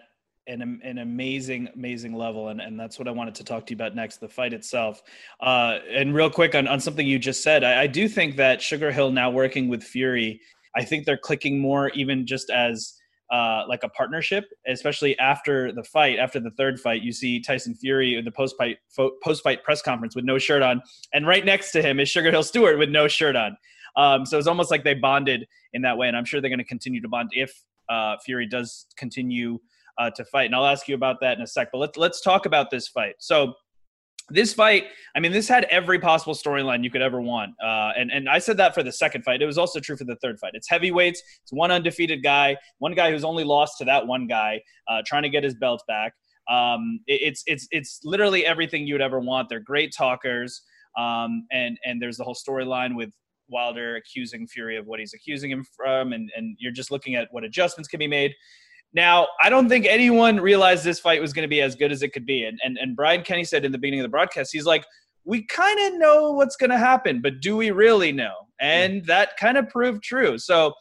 an, 0.48 0.80
an 0.82 0.98
amazing, 0.98 1.68
amazing 1.74 2.14
level. 2.14 2.48
And, 2.48 2.60
and 2.60 2.80
that's 2.80 2.98
what 2.98 3.06
I 3.06 3.10
wanted 3.10 3.34
to 3.36 3.44
talk 3.44 3.66
to 3.66 3.70
you 3.72 3.76
about 3.76 3.94
next 3.94 4.16
the 4.16 4.28
fight 4.28 4.54
itself. 4.54 5.02
Uh, 5.40 5.78
and 5.90 6.14
real 6.14 6.30
quick 6.30 6.54
on, 6.54 6.66
on 6.66 6.80
something 6.80 7.06
you 7.06 7.18
just 7.18 7.42
said, 7.42 7.62
I, 7.62 7.82
I 7.82 7.86
do 7.86 8.08
think 8.08 8.36
that 8.36 8.62
Sugar 8.62 8.90
Hill 8.90 9.12
now 9.12 9.30
working 9.30 9.68
with 9.68 9.84
Fury, 9.84 10.40
I 10.74 10.84
think 10.84 11.04
they're 11.04 11.18
clicking 11.18 11.60
more, 11.60 11.90
even 11.90 12.26
just 12.26 12.50
as 12.50 12.97
uh, 13.30 13.64
like 13.68 13.82
a 13.82 13.88
partnership, 13.88 14.44
especially 14.66 15.18
after 15.18 15.72
the 15.72 15.84
fight, 15.84 16.18
after 16.18 16.40
the 16.40 16.50
third 16.52 16.80
fight. 16.80 17.02
You 17.02 17.12
see 17.12 17.40
Tyson 17.40 17.74
Fury 17.74 18.16
in 18.16 18.24
the 18.24 18.30
post 18.30 18.56
fight 18.56 18.78
post 19.22 19.42
fight 19.42 19.62
press 19.62 19.82
conference 19.82 20.16
with 20.16 20.24
no 20.24 20.38
shirt 20.38 20.62
on, 20.62 20.82
and 21.12 21.26
right 21.26 21.44
next 21.44 21.72
to 21.72 21.82
him 21.82 22.00
is 22.00 22.08
Sugar 22.08 22.30
Hill 22.30 22.42
Steward 22.42 22.78
with 22.78 22.90
no 22.90 23.08
shirt 23.08 23.36
on. 23.36 23.56
Um, 23.96 24.24
so 24.24 24.38
it's 24.38 24.46
almost 24.46 24.70
like 24.70 24.84
they 24.84 24.94
bonded 24.94 25.46
in 25.72 25.82
that 25.82 25.98
way, 25.98 26.08
and 26.08 26.16
I'm 26.16 26.24
sure 26.24 26.40
they're 26.40 26.50
going 26.50 26.58
to 26.58 26.64
continue 26.64 27.00
to 27.00 27.08
bond 27.08 27.30
if 27.32 27.64
uh, 27.88 28.16
Fury 28.24 28.46
does 28.46 28.86
continue 28.96 29.58
uh, 29.98 30.10
to 30.10 30.24
fight. 30.24 30.44
And 30.44 30.54
I'll 30.54 30.66
ask 30.66 30.88
you 30.88 30.94
about 30.94 31.20
that 31.20 31.36
in 31.36 31.42
a 31.42 31.46
sec. 31.46 31.68
But 31.72 31.78
let's 31.78 31.96
let's 31.96 32.20
talk 32.20 32.46
about 32.46 32.70
this 32.70 32.88
fight. 32.88 33.16
So 33.18 33.54
this 34.30 34.52
fight, 34.52 34.84
I 35.16 35.20
mean, 35.20 35.32
this 35.32 35.48
had 35.48 35.64
every 35.64 35.98
possible 35.98 36.34
storyline 36.34 36.84
you 36.84 36.90
could 36.90 37.02
ever 37.02 37.20
want. 37.20 37.52
Uh, 37.62 37.92
and, 37.96 38.10
and 38.10 38.28
I 38.28 38.38
said 38.38 38.56
that 38.58 38.74
for 38.74 38.82
the 38.82 38.92
second 38.92 39.22
fight. 39.22 39.40
It 39.40 39.46
was 39.46 39.58
also 39.58 39.80
true 39.80 39.96
for 39.96 40.04
the 40.04 40.16
third 40.16 40.38
fight. 40.38 40.52
It's 40.54 40.68
heavyweights. 40.68 41.22
It's 41.42 41.52
one 41.52 41.70
undefeated 41.70 42.22
guy, 42.22 42.56
one 42.78 42.94
guy 42.94 43.10
who's 43.10 43.24
only 43.24 43.44
lost 43.44 43.78
to 43.78 43.84
that 43.86 44.06
one 44.06 44.26
guy, 44.26 44.60
uh, 44.86 45.02
trying 45.06 45.22
to 45.22 45.30
get 45.30 45.44
his 45.44 45.54
belt 45.54 45.82
back. 45.88 46.12
Um, 46.50 47.00
it, 47.06 47.20
it's, 47.22 47.42
it's, 47.46 47.68
it's 47.70 48.00
literally 48.04 48.44
everything 48.44 48.86
you 48.86 48.94
would 48.94 49.02
ever 49.02 49.20
want. 49.20 49.48
They're 49.48 49.60
great 49.60 49.94
talkers. 49.96 50.62
Um, 50.96 51.46
and, 51.52 51.78
and 51.84 52.00
there's 52.02 52.16
the 52.16 52.24
whole 52.24 52.34
storyline 52.34 52.96
with 52.96 53.10
Wilder 53.48 53.96
accusing 53.96 54.46
Fury 54.46 54.76
of 54.76 54.86
what 54.86 55.00
he's 55.00 55.14
accusing 55.14 55.50
him 55.50 55.64
from. 55.76 56.12
And, 56.12 56.30
and 56.36 56.56
you're 56.58 56.72
just 56.72 56.90
looking 56.90 57.14
at 57.14 57.28
what 57.30 57.44
adjustments 57.44 57.88
can 57.88 57.98
be 57.98 58.06
made. 58.06 58.34
Now, 58.94 59.28
I 59.42 59.50
don't 59.50 59.68
think 59.68 59.86
anyone 59.86 60.40
realized 60.40 60.84
this 60.84 60.98
fight 60.98 61.20
was 61.20 61.32
going 61.32 61.42
to 61.42 61.48
be 61.48 61.60
as 61.60 61.74
good 61.74 61.92
as 61.92 62.02
it 62.02 62.12
could 62.12 62.24
be. 62.24 62.44
And, 62.44 62.58
and, 62.62 62.78
and 62.78 62.96
Brian 62.96 63.22
Kenny 63.22 63.44
said 63.44 63.64
in 63.64 63.72
the 63.72 63.78
beginning 63.78 64.00
of 64.00 64.04
the 64.04 64.10
broadcast, 64.10 64.50
he's 64.52 64.64
like, 64.64 64.84
we 65.24 65.44
kind 65.44 65.78
of 65.86 65.98
know 65.98 66.32
what's 66.32 66.56
going 66.56 66.70
to 66.70 66.78
happen, 66.78 67.20
but 67.20 67.40
do 67.40 67.56
we 67.56 67.70
really 67.70 68.12
know? 68.12 68.32
And 68.60 69.04
that 69.04 69.36
kind 69.36 69.58
of 69.58 69.68
proved 69.68 70.02
true. 70.02 70.38
So 70.38 70.72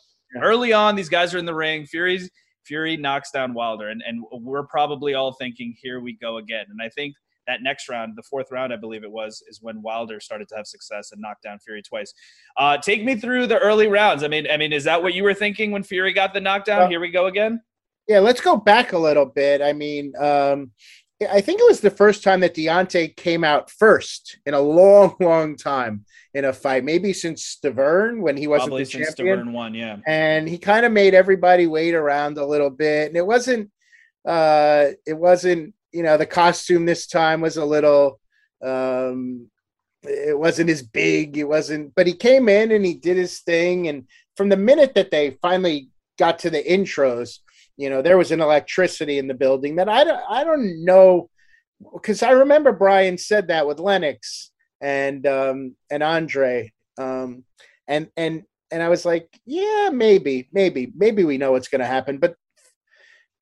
early 0.41 0.71
on, 0.71 0.95
these 0.95 1.09
guys 1.09 1.35
are 1.35 1.37
in 1.37 1.45
the 1.45 1.53
ring. 1.53 1.85
Fury's 1.85 2.29
Fury 2.63 2.97
knocks 2.97 3.31
down 3.31 3.53
Wilder, 3.53 3.89
and, 3.89 4.01
and 4.05 4.23
we're 4.31 4.65
probably 4.67 5.13
all 5.13 5.33
thinking, 5.33 5.75
here 5.81 5.99
we 5.99 6.17
go 6.17 6.37
again. 6.37 6.65
And 6.69 6.81
I 6.81 6.89
think 6.89 7.15
that 7.47 7.61
next 7.61 7.87
round, 7.87 8.13
the 8.15 8.23
fourth 8.23 8.51
round, 8.51 8.73
I 8.73 8.75
believe 8.75 9.03
it 9.03 9.11
was, 9.11 9.41
is 9.49 9.59
when 9.61 9.81
Wilder 9.81 10.19
started 10.19 10.49
to 10.49 10.55
have 10.55 10.67
success 10.67 11.11
and 11.11 11.21
knocked 11.21 11.43
down 11.43 11.59
Fury 11.59 11.81
twice. 11.81 12.13
Uh, 12.57 12.77
take 12.77 13.03
me 13.03 13.15
through 13.15 13.47
the 13.47 13.57
early 13.59 13.87
rounds. 13.87 14.23
I 14.23 14.27
mean, 14.27 14.47
I 14.51 14.57
mean, 14.57 14.73
is 14.73 14.83
that 14.83 15.01
what 15.01 15.13
you 15.13 15.23
were 15.23 15.33
thinking 15.33 15.71
when 15.71 15.83
Fury 15.83 16.13
got 16.13 16.33
the 16.33 16.41
knockdown? 16.41 16.79
Well, 16.79 16.89
here 16.89 16.99
we 16.99 17.09
go 17.09 17.27
again. 17.27 17.61
Yeah, 18.07 18.19
let's 18.19 18.41
go 18.41 18.55
back 18.55 18.93
a 18.93 18.97
little 18.97 19.25
bit. 19.25 19.61
I 19.61 19.73
mean, 19.73 20.13
um, 20.17 20.71
I 21.29 21.41
think 21.41 21.59
it 21.59 21.67
was 21.67 21.81
the 21.81 21.89
first 21.89 22.23
time 22.23 22.41
that 22.41 22.55
Deontay 22.55 23.15
came 23.15 23.43
out 23.43 23.71
first 23.71 24.39
in 24.45 24.53
a 24.53 24.61
long, 24.61 25.15
long 25.19 25.55
time 25.55 26.05
in 26.33 26.45
a 26.45 26.53
fight. 26.53 26.83
Maybe 26.83 27.11
since 27.11 27.57
Stiverne 27.57 28.21
when 28.21 28.37
he 28.37 28.47
wasn't 28.47 28.69
Probably 28.69 28.83
the 28.83 28.91
since 28.91 29.15
champion. 29.15 29.39
Stiverne 29.39 29.51
won, 29.51 29.73
yeah. 29.73 29.97
And 30.05 30.47
he 30.47 30.57
kind 30.57 30.85
of 30.85 30.91
made 30.91 31.13
everybody 31.13 31.65
wait 31.67 31.95
around 31.95 32.37
a 32.37 32.45
little 32.45 32.69
bit, 32.69 33.07
and 33.07 33.17
it 33.17 33.25
wasn't. 33.25 33.71
Uh, 34.25 34.89
it 35.05 35.17
wasn't. 35.17 35.73
You 35.91 36.03
know, 36.03 36.17
the 36.17 36.25
costume 36.25 36.85
this 36.85 37.07
time 37.07 37.41
was 37.41 37.57
a 37.57 37.65
little. 37.65 38.19
Um, 38.63 39.49
it 40.03 40.37
wasn't 40.37 40.69
as 40.69 40.83
big. 40.83 41.37
It 41.37 41.45
wasn't, 41.45 41.93
but 41.95 42.07
he 42.07 42.13
came 42.13 42.47
in 42.49 42.71
and 42.71 42.85
he 42.85 42.93
did 42.93 43.17
his 43.17 43.39
thing. 43.39 43.87
And 43.87 44.07
from 44.35 44.49
the 44.49 44.57
minute 44.57 44.93
that 44.95 45.11
they 45.11 45.31
finally 45.41 45.89
got 46.17 46.39
to 46.39 46.49
the 46.49 46.63
intros, 46.63 47.39
you 47.77 47.89
know, 47.89 48.01
there 48.01 48.17
was 48.17 48.31
an 48.31 48.41
electricity 48.41 49.19
in 49.19 49.27
the 49.27 49.33
building 49.33 49.75
that 49.75 49.87
I 49.87 50.03
don't, 50.03 50.21
I 50.29 50.43
don't 50.43 50.83
know 50.83 51.29
because 51.93 52.23
I 52.23 52.31
remember 52.31 52.71
Brian 52.71 53.17
said 53.17 53.49
that 53.49 53.67
with 53.67 53.79
Lennox 53.79 54.51
and 54.81 55.25
um, 55.27 55.75
and 55.89 56.03
Andre, 56.03 56.71
um, 56.97 57.43
and 57.87 58.09
and 58.17 58.43
and 58.71 58.83
I 58.83 58.89
was 58.89 59.05
like, 59.05 59.29
yeah, 59.45 59.89
maybe, 59.91 60.49
maybe, 60.51 60.91
maybe 60.95 61.23
we 61.23 61.37
know 61.37 61.53
what's 61.53 61.69
going 61.69 61.81
to 61.81 61.87
happen, 61.87 62.17
but 62.17 62.35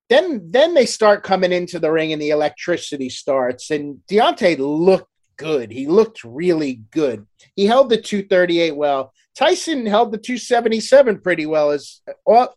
then 0.08 0.50
then 0.50 0.74
they 0.74 0.86
start 0.86 1.24
coming 1.24 1.52
into 1.52 1.78
the 1.78 1.90
ring 1.90 2.12
and 2.12 2.22
the 2.22 2.30
electricity 2.30 3.08
starts, 3.08 3.70
and 3.70 4.00
Deontay 4.10 4.58
looked 4.58 5.10
good. 5.36 5.70
He 5.70 5.86
looked 5.86 6.24
really 6.24 6.82
good. 6.90 7.26
He 7.54 7.66
held 7.66 7.90
the 7.90 8.00
238 8.00 8.76
well. 8.76 9.12
Tyson 9.34 9.84
held 9.84 10.12
the 10.12 10.18
277 10.18 11.20
pretty 11.20 11.46
well 11.46 11.70
as 11.70 12.00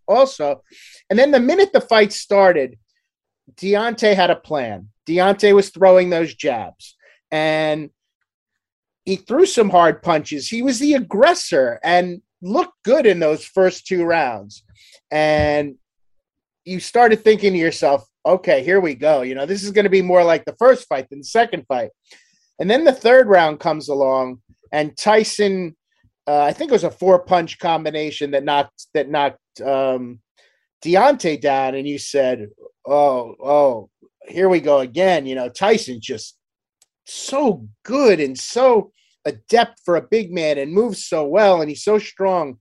also. 0.08 0.62
And 1.10 1.20
then 1.20 1.32
the 1.32 1.40
minute 1.40 1.74
the 1.74 1.82
fight 1.82 2.14
started, 2.14 2.78
Deontay 3.56 4.16
had 4.16 4.30
a 4.30 4.36
plan. 4.36 4.90
Deontay 5.08 5.54
was 5.54 5.70
throwing 5.70 6.10
those 6.10 6.34
jabs 6.34 6.96
and 7.32 7.90
he 9.06 9.16
threw 9.16 9.46
some 9.46 9.70
hard 9.70 10.02
punches. 10.02 10.48
He 10.48 10.62
was 10.62 10.80
the 10.80 10.94
aggressor 10.94 11.80
and 11.84 12.22
looked 12.42 12.84
good 12.84 13.06
in 13.06 13.20
those 13.20 13.44
first 13.44 13.88
two 13.88 14.04
rounds. 14.04 14.64
And 15.12 15.76
you 16.64 16.80
started 16.80 17.24
thinking 17.24 17.54
to 17.54 17.60
yourself, 17.60 18.08
okay, 18.26 18.64
here 18.64 18.80
we 18.80 18.96
go. 18.96 19.22
You 19.22 19.36
know, 19.36 19.46
this 19.46 19.64
is 19.64 19.72
going 19.72 19.86
to 19.86 19.90
be 19.90 20.02
more 20.02 20.24
like 20.24 20.46
the 20.46 20.56
first 20.60 20.88
fight 20.88 21.10
than 21.10 21.20
the 21.20 21.26
second 21.26 21.66
fight. 21.68 21.90
And 22.60 22.70
then 22.70 22.84
the 22.84 22.91
third 22.91 23.28
round 23.28 23.60
comes 23.60 23.89
along 23.89 24.41
and 24.72 24.97
Tyson 24.97 25.76
uh, 26.30 26.43
I 26.43 26.53
think 26.53 26.70
it 26.70 26.74
was 26.74 26.84
a 26.84 26.91
four 26.91 27.18
punch 27.18 27.57
combination 27.57 28.30
that 28.32 28.43
knocked 28.43 28.86
that 28.93 29.10
knocked 29.10 29.62
um, 29.66 30.20
Deontay 30.86 31.41
down, 31.41 31.74
and 31.74 31.88
you 31.88 31.97
said, 31.97 32.49
"Oh, 32.86 33.34
oh, 33.43 33.89
here 34.28 34.47
we 34.47 34.60
go 34.60 34.80
again." 34.80 35.26
You 35.26 35.34
know, 35.34 35.49
Tyson 35.49 35.99
just 35.99 36.38
so 37.05 37.68
good 37.84 38.20
and 38.20 38.38
so 38.38 38.91
adept 39.26 39.82
for 39.84 39.95
a 39.95 40.07
big 40.07 40.32
man, 40.32 40.60
and 40.60 40.72
moves 40.72 41.07
so 41.07 41.26
well, 41.26 41.62
and 41.62 41.70
he's 41.70 41.84
so 41.84 41.97
strong. 41.97 42.60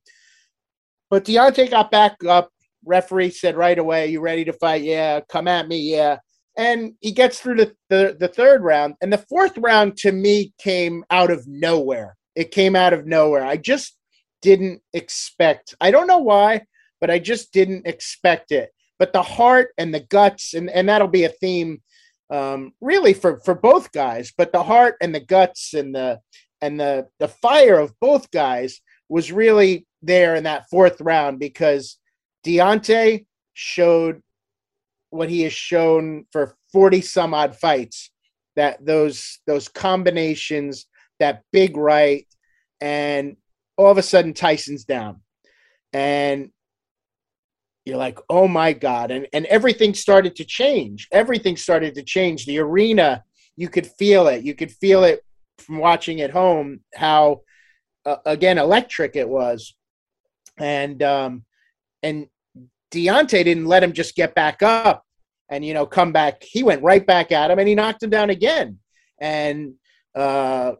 But 1.10 1.26
Deontay 1.26 1.70
got 1.70 1.90
back 1.90 2.24
up. 2.24 2.48
Referee 2.86 3.30
said 3.30 3.54
right 3.54 3.78
away, 3.78 4.06
"You 4.06 4.22
ready 4.22 4.46
to 4.46 4.54
fight? 4.54 4.82
Yeah, 4.82 5.20
come 5.28 5.46
at 5.46 5.68
me. 5.68 5.92
Yeah." 5.92 6.20
And 6.58 6.94
he 7.00 7.12
gets 7.12 7.40
through 7.40 7.54
the, 7.54 7.74
the, 7.88 8.16
the 8.18 8.28
third 8.28 8.62
round, 8.62 8.96
and 9.00 9.10
the 9.10 9.24
fourth 9.28 9.56
round 9.56 9.96
to 9.98 10.12
me 10.12 10.52
came 10.58 11.04
out 11.08 11.30
of 11.30 11.46
nowhere 11.46 12.18
it 12.38 12.52
came 12.52 12.76
out 12.76 12.92
of 12.92 13.04
nowhere. 13.04 13.44
I 13.44 13.56
just 13.56 13.96
didn't 14.42 14.80
expect. 14.92 15.74
I 15.80 15.90
don't 15.90 16.06
know 16.06 16.18
why, 16.18 16.66
but 17.00 17.10
I 17.10 17.18
just 17.18 17.52
didn't 17.52 17.84
expect 17.84 18.52
it. 18.52 18.70
But 18.96 19.12
the 19.12 19.22
heart 19.22 19.70
and 19.76 19.92
the 19.92 20.06
guts, 20.08 20.54
and, 20.54 20.70
and 20.70 20.88
that'll 20.88 21.08
be 21.08 21.24
a 21.24 21.30
theme 21.30 21.82
um, 22.30 22.74
really 22.80 23.12
for, 23.12 23.40
for 23.40 23.56
both 23.56 23.90
guys, 23.90 24.32
but 24.38 24.52
the 24.52 24.62
heart 24.62 24.94
and 25.00 25.12
the 25.12 25.20
guts 25.20 25.74
and 25.74 25.92
the 25.92 26.20
and 26.60 26.78
the 26.78 27.08
the 27.18 27.28
fire 27.28 27.78
of 27.78 27.98
both 28.00 28.30
guys 28.30 28.80
was 29.08 29.32
really 29.32 29.86
there 30.02 30.36
in 30.36 30.44
that 30.44 30.68
fourth 30.70 31.00
round 31.00 31.40
because 31.40 31.98
Deontay 32.44 33.26
showed 33.54 34.22
what 35.10 35.30
he 35.30 35.42
has 35.42 35.52
shown 35.52 36.26
for 36.32 36.56
40 36.72 37.00
some 37.00 37.34
odd 37.34 37.56
fights 37.56 38.10
that 38.56 38.84
those 38.84 39.40
those 39.46 39.68
combinations 39.68 40.86
that 41.20 41.42
big 41.52 41.76
right 41.76 42.26
and 42.80 43.36
all 43.76 43.90
of 43.90 43.98
a 43.98 44.02
sudden 44.02 44.34
Tyson's 44.34 44.84
down. 44.84 45.20
And 45.92 46.50
you're 47.84 47.96
like, 47.96 48.18
oh 48.28 48.46
my 48.46 48.74
God. 48.74 49.10
And 49.10 49.26
and 49.32 49.46
everything 49.46 49.94
started 49.94 50.36
to 50.36 50.44
change. 50.44 51.08
Everything 51.10 51.56
started 51.56 51.94
to 51.94 52.02
change. 52.02 52.44
The 52.44 52.58
arena, 52.58 53.24
you 53.56 53.68
could 53.68 53.86
feel 53.86 54.28
it. 54.28 54.44
You 54.44 54.54
could 54.54 54.72
feel 54.72 55.04
it 55.04 55.24
from 55.58 55.78
watching 55.78 56.20
at 56.20 56.30
home 56.30 56.80
how 56.94 57.42
uh, 58.04 58.16
again 58.26 58.58
electric 58.58 59.16
it 59.16 59.28
was. 59.28 59.74
And 60.58 61.02
um 61.02 61.44
and 62.02 62.26
Deontay 62.92 63.44
didn't 63.44 63.66
let 63.66 63.82
him 63.82 63.92
just 63.92 64.14
get 64.14 64.34
back 64.34 64.62
up 64.62 65.04
and 65.48 65.64
you 65.64 65.74
know 65.74 65.86
come 65.86 66.12
back. 66.12 66.42
He 66.42 66.62
went 66.62 66.82
right 66.82 67.06
back 67.06 67.32
at 67.32 67.50
him 67.50 67.58
and 67.58 67.68
he 67.68 67.74
knocked 67.74 68.02
him 68.02 68.10
down 68.10 68.30
again. 68.30 68.78
And 69.20 69.74
uh, 70.14 70.72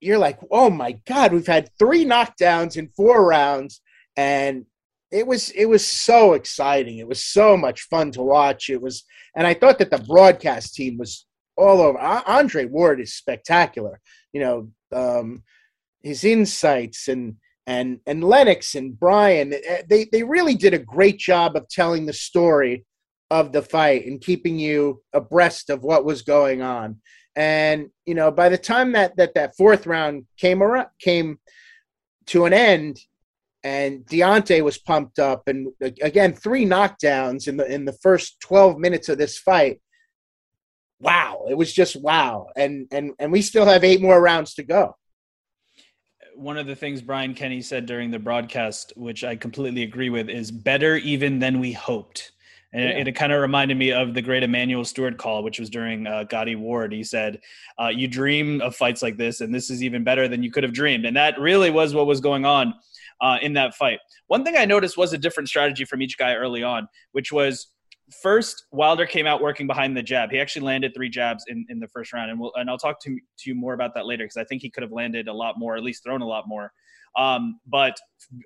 you're 0.00 0.18
like, 0.18 0.38
oh 0.50 0.70
my 0.70 0.92
god, 1.06 1.32
we've 1.32 1.46
had 1.46 1.70
three 1.78 2.04
knockdowns 2.04 2.76
in 2.76 2.88
four 2.88 3.26
rounds, 3.26 3.80
and 4.16 4.66
it 5.10 5.26
was 5.26 5.50
it 5.50 5.66
was 5.66 5.86
so 5.86 6.34
exciting. 6.34 6.98
It 6.98 7.08
was 7.08 7.22
so 7.22 7.56
much 7.56 7.82
fun 7.82 8.10
to 8.12 8.22
watch. 8.22 8.70
It 8.70 8.80
was, 8.80 9.04
and 9.34 9.46
I 9.46 9.54
thought 9.54 9.78
that 9.78 9.90
the 9.90 9.98
broadcast 9.98 10.74
team 10.74 10.98
was 10.98 11.26
all 11.56 11.80
over. 11.80 11.98
Andre 11.98 12.66
Ward 12.66 13.00
is 13.00 13.14
spectacular. 13.14 14.00
You 14.32 14.40
know, 14.40 14.70
um, 14.92 15.42
his 16.02 16.24
insights 16.24 17.08
and 17.08 17.36
and 17.66 18.00
and 18.06 18.22
Lennox 18.22 18.74
and 18.74 18.98
Brian, 18.98 19.52
eh, 19.52 19.82
they 19.88 20.08
they 20.10 20.22
really 20.22 20.54
did 20.54 20.74
a 20.74 20.78
great 20.78 21.18
job 21.18 21.56
of 21.56 21.68
telling 21.68 22.06
the 22.06 22.12
story 22.12 22.84
of 23.30 23.52
the 23.52 23.62
fight 23.62 24.06
and 24.06 24.20
keeping 24.20 24.58
you 24.58 25.02
abreast 25.12 25.68
of 25.68 25.82
what 25.82 26.04
was 26.04 26.22
going 26.22 26.62
on. 26.62 27.00
And 27.34 27.88
you 28.06 28.14
know, 28.14 28.30
by 28.30 28.48
the 28.48 28.58
time 28.58 28.92
that 28.92 29.16
that 29.16 29.34
that 29.34 29.56
fourth 29.56 29.86
round 29.86 30.26
came 30.38 30.62
around, 30.62 30.88
came 31.00 31.38
to 32.26 32.44
an 32.44 32.52
end, 32.52 33.00
and 33.64 34.06
Deontay 34.06 34.62
was 34.62 34.78
pumped 34.78 35.18
up, 35.18 35.48
and 35.48 35.68
again 35.80 36.34
three 36.34 36.64
knockdowns 36.64 37.48
in 37.48 37.56
the 37.56 37.66
in 37.66 37.84
the 37.84 37.98
first 38.00 38.40
twelve 38.40 38.78
minutes 38.78 39.08
of 39.08 39.18
this 39.18 39.38
fight. 39.38 39.80
Wow, 41.00 41.46
it 41.50 41.58
was 41.58 41.72
just 41.72 42.00
wow, 42.00 42.46
and 42.56 42.86
and 42.92 43.12
and 43.18 43.32
we 43.32 43.42
still 43.42 43.66
have 43.66 43.82
eight 43.82 44.00
more 44.00 44.22
rounds 44.22 44.54
to 44.54 44.62
go 44.62 44.94
one 46.36 46.58
of 46.58 46.66
the 46.66 46.76
things 46.76 47.02
Brian 47.02 47.34
Kenny 47.34 47.62
said 47.62 47.86
during 47.86 48.10
the 48.10 48.18
broadcast, 48.18 48.92
which 48.96 49.24
I 49.24 49.36
completely 49.36 49.82
agree 49.82 50.10
with, 50.10 50.28
is 50.28 50.50
better 50.50 50.96
even 50.96 51.38
than 51.38 51.60
we 51.60 51.72
hoped. 51.72 52.32
And 52.72 52.84
yeah. 52.84 52.98
it, 52.98 53.08
it 53.08 53.12
kind 53.12 53.32
of 53.32 53.40
reminded 53.40 53.76
me 53.76 53.92
of 53.92 54.12
the 54.12 54.20
great 54.20 54.42
Emanuel 54.42 54.84
Steward 54.84 55.16
call, 55.16 55.42
which 55.42 55.58
was 55.58 55.70
during 55.70 56.06
uh, 56.06 56.24
Gatti 56.24 56.56
Ward. 56.56 56.92
He 56.92 57.04
said, 57.04 57.40
uh, 57.80 57.88
"You 57.88 58.06
dream 58.06 58.60
of 58.60 58.76
fights 58.76 59.02
like 59.02 59.16
this, 59.16 59.40
and 59.40 59.54
this 59.54 59.70
is 59.70 59.82
even 59.82 60.04
better 60.04 60.28
than 60.28 60.42
you 60.42 60.50
could 60.50 60.62
have 60.62 60.72
dreamed." 60.72 61.06
And 61.06 61.16
that 61.16 61.40
really 61.40 61.70
was 61.70 61.94
what 61.94 62.06
was 62.06 62.20
going 62.20 62.44
on 62.44 62.74
uh, 63.20 63.38
in 63.40 63.54
that 63.54 63.74
fight. 63.74 64.00
One 64.26 64.44
thing 64.44 64.56
I 64.56 64.64
noticed 64.64 64.98
was 64.98 65.12
a 65.12 65.18
different 65.18 65.48
strategy 65.48 65.84
from 65.84 66.02
each 66.02 66.18
guy 66.18 66.34
early 66.34 66.62
on, 66.62 66.88
which 67.12 67.32
was 67.32 67.68
first 68.22 68.66
Wilder 68.72 69.06
came 69.06 69.26
out 69.26 69.40
working 69.40 69.66
behind 69.66 69.96
the 69.96 70.02
jab. 70.02 70.30
He 70.30 70.38
actually 70.38 70.64
landed 70.64 70.94
three 70.94 71.08
jabs 71.08 71.44
in, 71.48 71.66
in 71.68 71.80
the 71.80 71.88
first 71.88 72.12
round, 72.12 72.30
and 72.30 72.38
we'll, 72.38 72.52
and 72.54 72.70
I'll 72.70 72.78
talk 72.78 73.00
to, 73.02 73.10
to 73.10 73.50
you 73.50 73.54
more 73.54 73.74
about 73.74 73.94
that 73.94 74.06
later 74.06 74.24
because 74.24 74.36
I 74.36 74.44
think 74.44 74.62
he 74.62 74.70
could 74.70 74.82
have 74.82 74.92
landed 74.92 75.28
a 75.28 75.32
lot 75.32 75.58
more, 75.58 75.76
at 75.76 75.82
least 75.82 76.04
thrown 76.04 76.22
a 76.22 76.26
lot 76.26 76.44
more. 76.46 76.72
Um, 77.16 77.60
but 77.66 77.98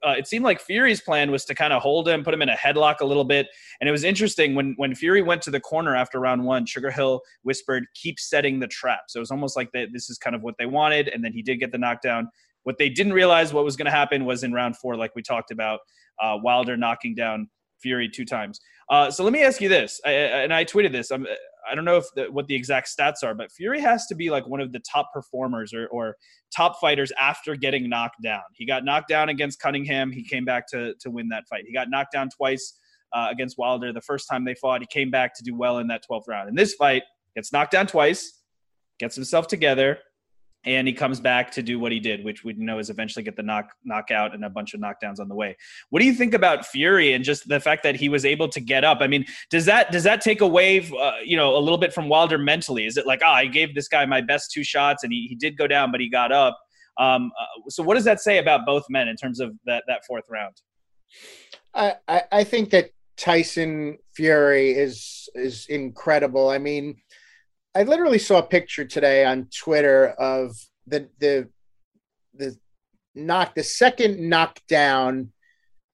uh, 0.07 0.15
it 0.17 0.29
seemed 0.29 0.45
like 0.45 0.61
Fury's 0.61 1.01
plan 1.01 1.31
was 1.31 1.45
to 1.47 1.55
kind 1.55 1.73
of 1.73 1.83
hold 1.83 2.09
him, 2.09 2.23
put 2.23 2.33
him 2.33 2.43
in 2.43 2.49
a 2.49 2.57
headlock 2.57 3.01
a 3.01 3.05
little 3.05 3.25
bit. 3.25 3.49
And 3.81 3.89
it 3.89 3.93
was 3.93 4.05
interesting 4.05 4.55
when 4.55 4.75
when 4.77 4.95
Fury 4.95 5.23
went 5.23 5.43
to 5.43 5.51
the 5.51 5.61
corner 5.61 5.97
after 5.97 6.21
round 6.21 6.45
one. 6.45 6.67
Sugar 6.67 6.91
Hill 6.91 7.21
whispered, 7.43 7.85
"Keep 7.95 8.21
setting 8.21 8.61
the 8.61 8.69
trap." 8.69 9.01
So 9.09 9.19
it 9.19 9.23
was 9.23 9.33
almost 9.33 9.57
like 9.57 9.73
they, 9.73 9.87
this 9.93 10.09
is 10.09 10.19
kind 10.19 10.37
of 10.37 10.43
what 10.43 10.55
they 10.59 10.67
wanted, 10.67 11.09
and 11.09 11.25
then 11.25 11.33
he 11.33 11.43
did 11.43 11.57
get 11.57 11.73
the 11.73 11.79
knockdown. 11.79 12.29
What 12.63 12.79
they 12.79 12.89
didn't 12.89 13.15
realize 13.15 13.53
what 13.53 13.65
was 13.65 13.77
going 13.77 13.87
to 13.87 13.91
happen 13.91 14.25
was 14.25 14.45
in 14.45 14.53
round 14.53 14.77
four, 14.77 14.97
like 14.97 15.15
we 15.17 15.23
talked 15.23 15.51
about, 15.51 15.81
uh, 16.23 16.37
Wilder 16.43 16.77
knocking 16.77 17.15
down 17.15 17.49
Fury 17.81 18.09
two 18.09 18.25
times. 18.25 18.61
Uh, 18.89 19.11
so 19.11 19.23
let 19.23 19.33
me 19.33 19.43
ask 19.43 19.61
you 19.61 19.69
this, 19.69 20.01
I, 20.05 20.11
and 20.11 20.53
I 20.53 20.65
tweeted 20.65 20.93
this. 20.93 21.11
I'm, 21.11 21.27
I 21.71 21.75
don't 21.75 21.85
know 21.85 21.97
if 21.97 22.07
the, 22.15 22.25
what 22.25 22.47
the 22.47 22.55
exact 22.55 22.89
stats 22.89 23.23
are, 23.23 23.35
but 23.35 23.53
Fury 23.53 23.81
has 23.81 24.07
to 24.07 24.15
be 24.15 24.31
like 24.31 24.47
one 24.49 24.61
of 24.61 24.73
the 24.73 24.81
top 24.81 25.13
performers 25.13 25.73
or, 25.73 25.87
or 25.89 26.17
top 26.55 26.81
fighters 26.81 27.13
after 27.21 27.55
getting 27.55 27.89
knocked 27.89 28.23
down. 28.23 28.43
He 28.55 28.67
got 28.67 28.85
knocked 28.85 29.09
down 29.09 29.29
against 29.29 29.61
Cunningham. 29.61 30.11
He 30.11 30.25
came 30.25 30.45
back 30.45 30.67
to 30.69 30.95
to 31.01 31.11
win 31.11 31.29
that 31.29 31.45
fight. 31.49 31.65
He 31.67 31.73
got 31.73 31.89
knocked 31.91 32.13
down 32.13 32.31
twice 32.31 32.79
uh, 33.13 33.29
against 33.31 33.59
Wilder 33.59 33.93
the 33.93 34.01
first 34.01 34.29
time 34.29 34.45
they 34.45 34.55
fought. 34.55 34.81
He 34.81 34.87
came 34.87 35.11
back 35.11 35.35
to 35.37 35.45
do 35.45 35.55
well 35.55 35.79
in 35.79 35.87
that 35.89 36.05
12th 36.11 36.29
round. 36.29 36.49
In 36.49 36.55
this 36.55 36.75
fight, 36.75 37.03
gets 37.35 37.53
knocked 37.53 37.73
down 37.73 37.87
twice, 37.87 38.41
gets 38.99 39.15
himself 39.15 39.47
together, 39.47 39.99
and 40.65 40.87
he 40.87 40.93
comes 40.93 41.21
back 41.21 41.51
to 41.53 41.63
do 41.63 41.79
what 41.79 41.91
he 41.91 42.01
did, 42.01 42.23
which 42.23 42.45
we 42.45 42.53
know 42.53 42.79
is 42.79 42.91
eventually 42.91 43.23
get 43.23 43.37
the 43.37 43.43
knock 43.43 43.71
knockout 43.85 44.35
and 44.35 44.45
a 44.45 44.51
bunch 44.51 44.75
of 44.75 44.81
knockdowns 44.81 45.19
on 45.19 45.29
the 45.29 45.35
way. 45.35 45.57
What 45.89 46.01
do 46.01 46.07
you 46.07 46.13
think 46.13 46.35
about 46.35 46.67
Fury 46.67 47.15
and 47.15 47.25
just 47.25 47.49
the 47.49 47.61
fact 47.61 47.83
that 47.85 47.97
he 47.97 48.09
was 48.09 48.25
able 48.25 48.49
to 48.51 48.61
get 48.61 48.85
up? 48.85 48.99
I 49.01 49.07
mean, 49.07 49.25
does 49.51 49.65
that 49.67 49.91
does 49.91 50.05
that 50.05 50.21
take 50.21 50.43
away, 50.43 50.81
uh, 51.01 51.13
you 51.25 51.37
know, 51.37 51.57
a 51.57 51.61
little 51.61 51.79
bit 51.79 51.95
from 51.95 52.09
Wilder 52.09 52.37
mentally? 52.37 52.87
Is 52.87 52.97
it 52.97 53.07
like, 53.07 53.21
ah, 53.25 53.31
oh, 53.31 53.35
I 53.35 53.47
gave 53.47 53.75
this 53.75 53.89
guy 53.89 54.05
my 54.05 54.21
best 54.21 54.51
two 54.53 54.63
shots 54.63 55.03
and 55.03 55.13
he, 55.13 55.27
he 55.29 55.35
did 55.35 55.57
go 55.57 55.67
down, 55.67 55.91
but 55.91 56.01
he 56.01 56.11
got 56.11 56.31
up. 56.31 56.59
Um, 56.99 57.31
uh, 57.41 57.71
so 57.71 57.83
what 57.83 57.95
does 57.95 58.05
that 58.05 58.21
say 58.21 58.39
about 58.39 58.67
both 58.67 58.85
men 58.91 59.09
in 59.09 59.17
terms 59.17 59.41
of 59.41 59.53
that 59.65 59.85
that 59.89 60.05
fourth 60.07 60.25
round? 60.29 60.61
I, 61.73 61.95
I, 62.07 62.23
I 62.33 62.45
think 62.45 62.71
that 62.71 62.91
Tyson 63.17 63.99
Fury 64.15 64.73
is 64.73 65.29
is 65.35 65.67
incredible. 65.69 66.51
I 66.51 66.59
mean 66.59 66.97
I 67.75 67.85
literally 67.85 68.19
saw 68.19 68.39
a 68.39 68.43
picture 68.47 68.85
today 68.85 69.25
on 69.25 69.49
Twitter 69.57 70.09
of 70.09 70.57
the 70.87 71.09
the 71.21 71.49
the 72.35 72.57
knock 73.15 73.55
the 73.55 73.63
second 73.63 74.19
knockdown 74.29 75.33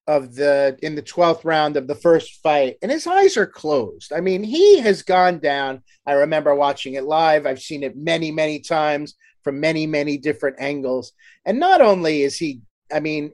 of 0.07 0.35
the 0.35 0.77
in 0.81 0.95
the 0.95 1.03
12th 1.03 1.43
round 1.43 1.75
of 1.75 1.87
the 1.87 1.95
first 1.95 2.41
fight 2.41 2.77
and 2.81 2.91
his 2.91 3.05
eyes 3.05 3.37
are 3.37 3.45
closed. 3.45 4.11
I 4.11 4.21
mean 4.21 4.43
he 4.43 4.79
has 4.79 5.03
gone 5.03 5.39
down. 5.39 5.83
I 6.05 6.13
remember 6.13 6.55
watching 6.55 6.95
it 6.95 7.03
live. 7.03 7.45
I've 7.45 7.61
seen 7.61 7.83
it 7.83 7.95
many 7.95 8.31
many 8.31 8.59
times 8.59 9.15
from 9.43 9.59
many 9.59 9.85
many 9.85 10.17
different 10.17 10.57
angles. 10.59 11.13
And 11.45 11.59
not 11.59 11.81
only 11.81 12.23
is 12.23 12.37
he 12.37 12.61
i 12.91 12.99
mean 12.99 13.33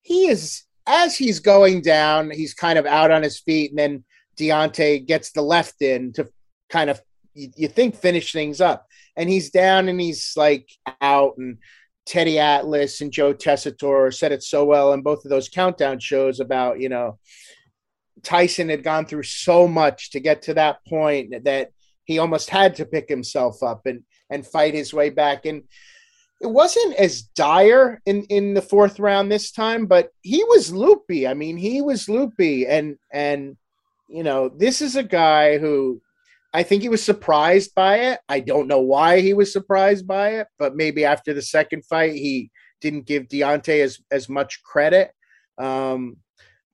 he 0.00 0.28
is 0.28 0.62
as 0.86 1.16
he's 1.18 1.40
going 1.40 1.82
down 1.82 2.30
he's 2.30 2.54
kind 2.54 2.78
of 2.78 2.86
out 2.86 3.10
on 3.10 3.22
his 3.22 3.38
feet 3.38 3.70
and 3.72 3.78
then 3.78 4.04
Deontay 4.38 5.04
gets 5.04 5.32
the 5.32 5.42
left 5.42 5.82
in 5.82 6.12
to 6.12 6.28
kind 6.70 6.88
of 6.88 7.02
you, 7.38 7.50
you 7.56 7.68
think 7.68 7.96
finish 7.96 8.32
things 8.32 8.60
up. 8.60 8.86
And 9.16 9.28
he's 9.28 9.50
down 9.50 9.88
and 9.88 10.00
he's 10.00 10.34
like 10.36 10.68
out 11.00 11.34
and 11.38 11.58
Teddy 12.06 12.38
Atlas 12.38 13.00
and 13.00 13.12
Joe 13.12 13.34
Tessitore 13.34 14.14
said 14.14 14.32
it 14.32 14.42
so 14.42 14.64
well 14.64 14.92
in 14.92 15.02
both 15.02 15.24
of 15.24 15.30
those 15.30 15.48
countdown 15.48 15.98
shows 15.98 16.40
about, 16.40 16.80
you 16.80 16.88
know, 16.88 17.18
Tyson 18.22 18.68
had 18.68 18.82
gone 18.82 19.06
through 19.06 19.24
so 19.24 19.68
much 19.68 20.10
to 20.10 20.20
get 20.20 20.42
to 20.42 20.54
that 20.54 20.84
point 20.86 21.44
that 21.44 21.70
he 22.04 22.18
almost 22.18 22.48
had 22.48 22.76
to 22.76 22.86
pick 22.86 23.08
himself 23.08 23.62
up 23.62 23.86
and 23.86 24.02
and 24.30 24.46
fight 24.46 24.74
his 24.74 24.92
way 24.92 25.10
back. 25.10 25.46
And 25.46 25.64
it 26.40 26.46
wasn't 26.46 26.94
as 26.96 27.22
dire 27.22 28.00
in 28.06 28.24
in 28.24 28.54
the 28.54 28.62
fourth 28.62 28.98
round 28.98 29.30
this 29.30 29.52
time, 29.52 29.86
but 29.86 30.10
he 30.22 30.42
was 30.44 30.72
loopy. 30.72 31.26
I 31.28 31.34
mean, 31.34 31.56
he 31.56 31.82
was 31.82 32.08
loopy, 32.08 32.66
and 32.66 32.96
and 33.12 33.56
you 34.08 34.22
know, 34.22 34.48
this 34.48 34.80
is 34.80 34.96
a 34.96 35.02
guy 35.02 35.58
who 35.58 36.00
I 36.52 36.62
think 36.62 36.82
he 36.82 36.88
was 36.88 37.02
surprised 37.02 37.74
by 37.74 37.96
it. 37.96 38.20
I 38.28 38.40
don't 38.40 38.68
know 38.68 38.80
why 38.80 39.20
he 39.20 39.34
was 39.34 39.52
surprised 39.52 40.06
by 40.06 40.40
it, 40.40 40.46
but 40.58 40.76
maybe 40.76 41.04
after 41.04 41.34
the 41.34 41.42
second 41.42 41.84
fight, 41.84 42.14
he 42.14 42.50
didn't 42.80 43.06
give 43.06 43.28
Deontay 43.28 43.82
as, 43.82 43.98
as 44.10 44.28
much 44.28 44.62
credit. 44.62 45.10
Um, 45.58 46.16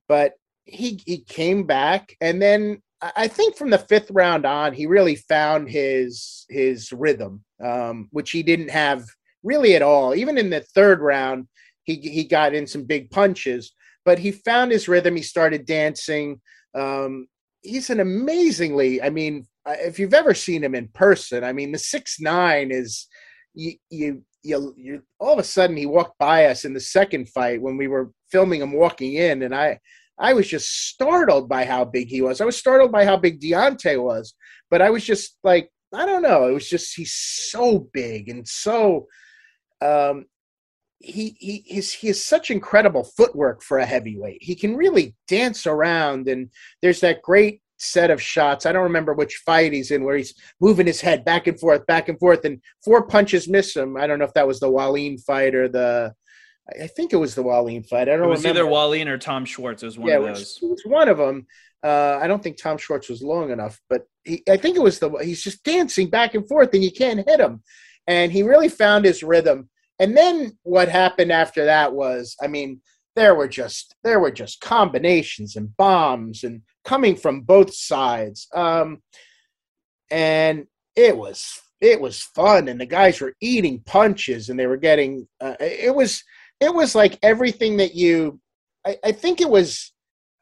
but 0.07 0.33
he 0.65 1.01
he 1.05 1.19
came 1.19 1.63
back, 1.65 2.15
and 2.21 2.41
then 2.41 2.81
I 3.01 3.27
think 3.27 3.55
from 3.55 3.69
the 3.69 3.77
fifth 3.77 4.09
round 4.11 4.45
on, 4.45 4.73
he 4.73 4.85
really 4.85 5.15
found 5.15 5.69
his 5.69 6.45
his 6.49 6.91
rhythm, 6.91 7.43
um, 7.63 8.07
which 8.11 8.31
he 8.31 8.43
didn't 8.43 8.69
have 8.69 9.03
really 9.43 9.75
at 9.75 9.81
all. 9.81 10.15
Even 10.15 10.37
in 10.37 10.49
the 10.49 10.61
third 10.61 11.01
round, 11.01 11.47
he 11.83 11.95
he 11.95 12.23
got 12.23 12.53
in 12.53 12.65
some 12.65 12.83
big 12.83 13.11
punches, 13.11 13.73
but 14.05 14.19
he 14.19 14.31
found 14.31 14.71
his 14.71 14.87
rhythm. 14.87 15.15
He 15.15 15.23
started 15.23 15.65
dancing. 15.65 16.41
Um, 16.73 17.27
he's 17.61 17.89
an 17.89 17.99
amazingly, 17.99 19.01
I 19.01 19.09
mean, 19.09 19.47
if 19.67 19.99
you've 19.99 20.13
ever 20.13 20.33
seen 20.33 20.63
him 20.63 20.75
in 20.75 20.87
person, 20.89 21.43
I 21.43 21.53
mean, 21.53 21.71
the 21.71 21.79
six 21.79 22.19
nine 22.19 22.71
is 22.71 23.07
you 23.53 23.73
you 23.89 24.23
you 24.43 24.73
you 24.77 25.01
all 25.19 25.33
of 25.33 25.39
a 25.39 25.43
sudden 25.43 25.77
he 25.77 25.85
walked 25.85 26.17
by 26.19 26.45
us 26.45 26.65
in 26.65 26.73
the 26.73 26.79
second 26.79 27.29
fight 27.29 27.61
when 27.61 27.77
we 27.77 27.87
were 27.87 28.11
filming 28.31 28.61
him 28.61 28.73
walking 28.73 29.15
in, 29.15 29.43
and 29.43 29.55
I 29.55 29.79
I 30.19 30.33
was 30.33 30.47
just 30.47 30.89
startled 30.89 31.49
by 31.49 31.65
how 31.65 31.85
big 31.85 32.07
he 32.09 32.21
was. 32.21 32.41
I 32.41 32.45
was 32.45 32.57
startled 32.57 32.91
by 32.91 33.05
how 33.05 33.17
big 33.17 33.41
Deontay 33.41 34.01
was, 34.01 34.33
but 34.69 34.81
I 34.81 34.89
was 34.89 35.03
just 35.03 35.37
like, 35.43 35.69
I 35.93 36.05
don't 36.05 36.21
know. 36.21 36.47
It 36.47 36.53
was 36.53 36.69
just 36.69 36.95
he's 36.95 37.13
so 37.13 37.89
big 37.93 38.29
and 38.29 38.47
so 38.47 39.07
um 39.81 40.25
he 40.99 41.35
he 41.39 41.63
he's, 41.65 41.91
he 41.93 42.07
has 42.07 42.23
such 42.23 42.49
incredible 42.49 43.03
footwork 43.03 43.61
for 43.61 43.77
a 43.77 43.85
heavyweight. 43.85 44.41
He 44.41 44.55
can 44.55 44.75
really 44.75 45.15
dance 45.27 45.67
around, 45.67 46.27
and 46.27 46.49
there's 46.81 47.01
that 47.01 47.21
great 47.21 47.61
set 47.77 48.11
of 48.11 48.21
shots. 48.21 48.65
I 48.65 48.71
don't 48.71 48.83
remember 48.83 49.13
which 49.13 49.41
fight 49.45 49.73
he's 49.73 49.91
in 49.91 50.03
where 50.03 50.17
he's 50.17 50.33
moving 50.59 50.87
his 50.87 51.01
head 51.01 51.25
back 51.25 51.47
and 51.47 51.59
forth, 51.59 51.85
back 51.85 52.09
and 52.09 52.19
forth, 52.19 52.45
and 52.45 52.61
four 52.83 53.05
punches 53.07 53.47
miss 53.47 53.75
him. 53.75 53.97
I 53.97 54.07
don't 54.07 54.19
know 54.19 54.25
if 54.25 54.33
that 54.33 54.47
was 54.47 54.59
the 54.59 54.69
Wallin 54.69 55.17
fight 55.17 55.55
or 55.55 55.67
the. 55.67 56.13
I 56.81 56.87
think 56.87 57.13
it 57.13 57.17
was 57.17 57.35
the 57.35 57.43
Wallin 57.43 57.83
fight. 57.83 58.09
I 58.09 58.15
don't. 58.15 58.25
It 58.25 58.27
was 58.27 58.43
remember. 58.43 58.61
either 58.61 58.69
Wallin 58.69 59.07
or 59.07 59.17
Tom 59.17 59.45
Schwarz. 59.45 59.83
It 59.83 59.87
was 59.87 59.99
one 59.99 60.09
yeah, 60.09 60.17
of 60.17 60.23
those. 60.23 60.37
It 60.37 60.39
was, 60.39 60.59
it 60.61 60.69
was 60.69 60.81
one 60.85 61.09
of 61.09 61.17
them. 61.17 61.45
Uh, 61.83 62.19
I 62.21 62.27
don't 62.27 62.41
think 62.41 62.57
Tom 62.57 62.77
Schwarz 62.77 63.07
was 63.09 63.21
long 63.21 63.51
enough, 63.51 63.79
but 63.89 64.07
he, 64.23 64.41
I 64.49 64.57
think 64.57 64.75
it 64.75 64.81
was 64.81 64.99
the. 64.99 65.11
He's 65.23 65.43
just 65.43 65.63
dancing 65.63 66.09
back 66.09 66.33
and 66.33 66.47
forth, 66.47 66.73
and 66.73 66.83
you 66.83 66.91
can't 66.91 67.27
hit 67.27 67.39
him. 67.39 67.61
And 68.07 68.31
he 68.31 68.43
really 68.43 68.69
found 68.69 69.05
his 69.05 69.23
rhythm. 69.23 69.69
And 69.99 70.15
then 70.15 70.57
what 70.63 70.89
happened 70.89 71.31
after 71.31 71.65
that 71.65 71.93
was, 71.93 72.35
I 72.41 72.47
mean, 72.47 72.81
there 73.15 73.35
were 73.35 73.47
just 73.47 73.95
there 74.03 74.19
were 74.19 74.31
just 74.31 74.61
combinations 74.61 75.55
and 75.55 75.75
bombs 75.77 76.43
and 76.43 76.61
coming 76.83 77.15
from 77.15 77.41
both 77.41 77.73
sides. 77.73 78.47
Um, 78.53 79.01
and 80.11 80.67
it 80.95 81.17
was 81.17 81.61
it 81.81 81.99
was 81.99 82.21
fun 82.21 82.67
and 82.67 82.79
the 82.79 82.85
guys 82.85 83.19
were 83.19 83.33
eating 83.41 83.81
punches 83.85 84.49
and 84.49 84.59
they 84.59 84.67
were 84.67 84.77
getting 84.77 85.27
uh, 85.41 85.55
it 85.59 85.93
was 85.93 86.23
it 86.59 86.73
was 86.73 86.95
like 86.95 87.19
everything 87.21 87.77
that 87.77 87.95
you 87.95 88.39
I, 88.85 88.97
I 89.03 89.11
think 89.11 89.41
it 89.41 89.49
was 89.49 89.93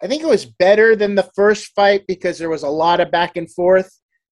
I 0.03 0.07
think 0.07 0.21
it 0.21 0.27
was 0.27 0.45
better 0.45 0.97
than 0.97 1.15
the 1.15 1.29
first 1.33 1.73
fight 1.75 2.03
because 2.07 2.37
there 2.37 2.49
was 2.49 2.63
a 2.63 2.69
lot 2.69 2.99
of 2.99 3.09
back 3.09 3.37
and 3.37 3.49
forth. 3.49 3.89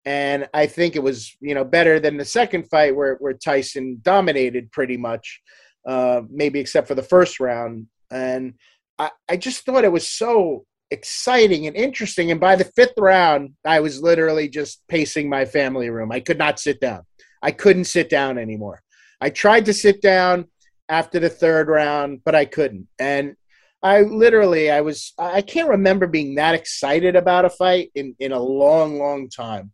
And 0.05 0.47
I 0.53 0.66
think 0.66 0.95
it 0.95 1.03
was, 1.03 1.35
you 1.41 1.55
know, 1.55 1.64
better 1.64 1.99
than 1.99 2.18
the 2.18 2.24
second 2.26 2.68
fight 2.68 2.95
where, 2.95 3.14
where 3.14 3.32
Tyson 3.32 4.01
dominated 4.03 4.70
pretty 4.72 4.99
much, 4.99 5.41
uh, 5.89 6.20
maybe 6.28 6.61
except 6.61 6.87
for 6.87 6.95
the 6.95 7.03
first 7.03 7.41
round. 7.41 7.87
And 8.14 8.54
I, 8.98 9.10
I 9.28 9.36
just 9.36 9.66
thought 9.66 9.84
it 9.84 9.92
was 9.92 10.08
so 10.08 10.64
exciting 10.90 11.66
and 11.66 11.76
interesting. 11.76 12.30
And 12.30 12.40
by 12.40 12.56
the 12.56 12.64
fifth 12.64 12.94
round, 12.96 13.54
I 13.64 13.80
was 13.80 14.00
literally 14.00 14.48
just 14.48 14.82
pacing 14.88 15.28
my 15.28 15.44
family 15.44 15.90
room. 15.90 16.12
I 16.12 16.20
could 16.20 16.38
not 16.38 16.60
sit 16.60 16.80
down. 16.80 17.02
I 17.42 17.50
couldn't 17.50 17.84
sit 17.84 18.08
down 18.08 18.38
anymore. 18.38 18.82
I 19.20 19.30
tried 19.30 19.66
to 19.66 19.74
sit 19.74 20.00
down 20.00 20.46
after 20.88 21.18
the 21.18 21.28
third 21.28 21.68
round, 21.68 22.20
but 22.24 22.34
I 22.34 22.44
couldn't. 22.44 22.88
And 22.98 23.36
I 23.82 24.02
literally, 24.02 24.70
I 24.70 24.80
was, 24.80 25.12
I 25.18 25.42
can't 25.42 25.68
remember 25.68 26.06
being 26.06 26.36
that 26.36 26.54
excited 26.54 27.16
about 27.16 27.44
a 27.44 27.50
fight 27.50 27.90
in, 27.94 28.14
in 28.18 28.32
a 28.32 28.38
long, 28.38 28.98
long 28.98 29.28
time. 29.28 29.72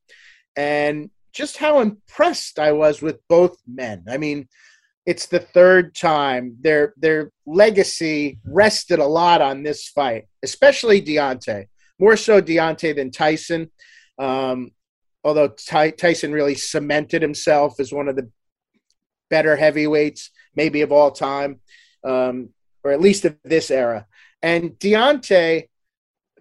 And 0.56 1.10
just 1.32 1.58
how 1.58 1.80
impressed 1.80 2.58
I 2.58 2.72
was 2.72 3.02
with 3.02 3.18
both 3.28 3.56
men. 3.66 4.04
I 4.08 4.16
mean, 4.16 4.48
it's 5.10 5.26
the 5.26 5.40
third 5.40 5.94
time 5.94 6.56
their 6.60 6.94
their 6.96 7.32
legacy 7.46 8.38
rested 8.44 8.98
a 9.00 9.12
lot 9.20 9.40
on 9.42 9.62
this 9.62 9.88
fight, 9.88 10.24
especially 10.42 11.02
Deontay. 11.02 11.66
More 11.98 12.16
so 12.16 12.40
Deontay 12.40 12.94
than 12.96 13.10
Tyson. 13.10 13.70
Um, 14.18 14.70
although 15.24 15.48
Ty- 15.48 15.98
Tyson 16.02 16.32
really 16.32 16.54
cemented 16.54 17.22
himself 17.22 17.80
as 17.80 17.92
one 17.92 18.08
of 18.08 18.16
the 18.16 18.30
better 19.28 19.56
heavyweights, 19.56 20.30
maybe 20.54 20.80
of 20.82 20.92
all 20.92 21.10
time. 21.10 21.60
Um, 22.04 22.50
or 22.82 22.92
at 22.92 23.00
least 23.00 23.24
of 23.24 23.36
this 23.44 23.70
era. 23.70 24.06
And 24.42 24.70
Deontay 24.78 25.68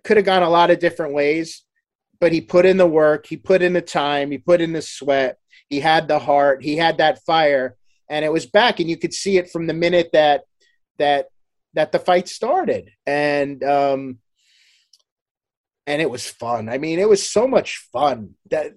could 0.03 0.17
have 0.17 0.25
gone 0.25 0.43
a 0.43 0.49
lot 0.49 0.71
of 0.71 0.79
different 0.79 1.13
ways, 1.13 1.63
but 2.21 2.31
he 2.31 2.41
put 2.41 2.65
in 2.65 2.77
the 2.77 2.87
work, 2.87 3.25
he 3.25 3.37
put 3.37 3.61
in 3.61 3.73
the 3.73 3.81
time, 3.81 4.31
he 4.31 4.37
put 4.37 4.61
in 4.61 4.73
the 4.73 4.81
sweat, 4.81 5.37
he 5.69 5.79
had 5.79 6.07
the 6.07 6.19
heart, 6.19 6.63
he 6.63 6.77
had 6.77 6.99
that 6.99 7.23
fire, 7.25 7.75
and 8.09 8.25
it 8.25 8.31
was 8.31 8.45
back. 8.45 8.79
And 8.79 8.89
you 8.89 8.97
could 8.97 9.13
see 9.13 9.37
it 9.37 9.51
from 9.51 9.67
the 9.67 9.73
minute 9.73 10.09
that 10.13 10.43
that 10.97 11.27
that 11.73 11.91
the 11.91 11.99
fight 11.99 12.27
started. 12.27 12.91
And 13.05 13.63
um 13.63 14.19
and 15.87 16.01
it 16.01 16.09
was 16.09 16.29
fun. 16.29 16.69
I 16.69 16.77
mean, 16.77 16.99
it 16.99 17.09
was 17.09 17.27
so 17.27 17.47
much 17.47 17.87
fun. 17.91 18.35
That 18.51 18.73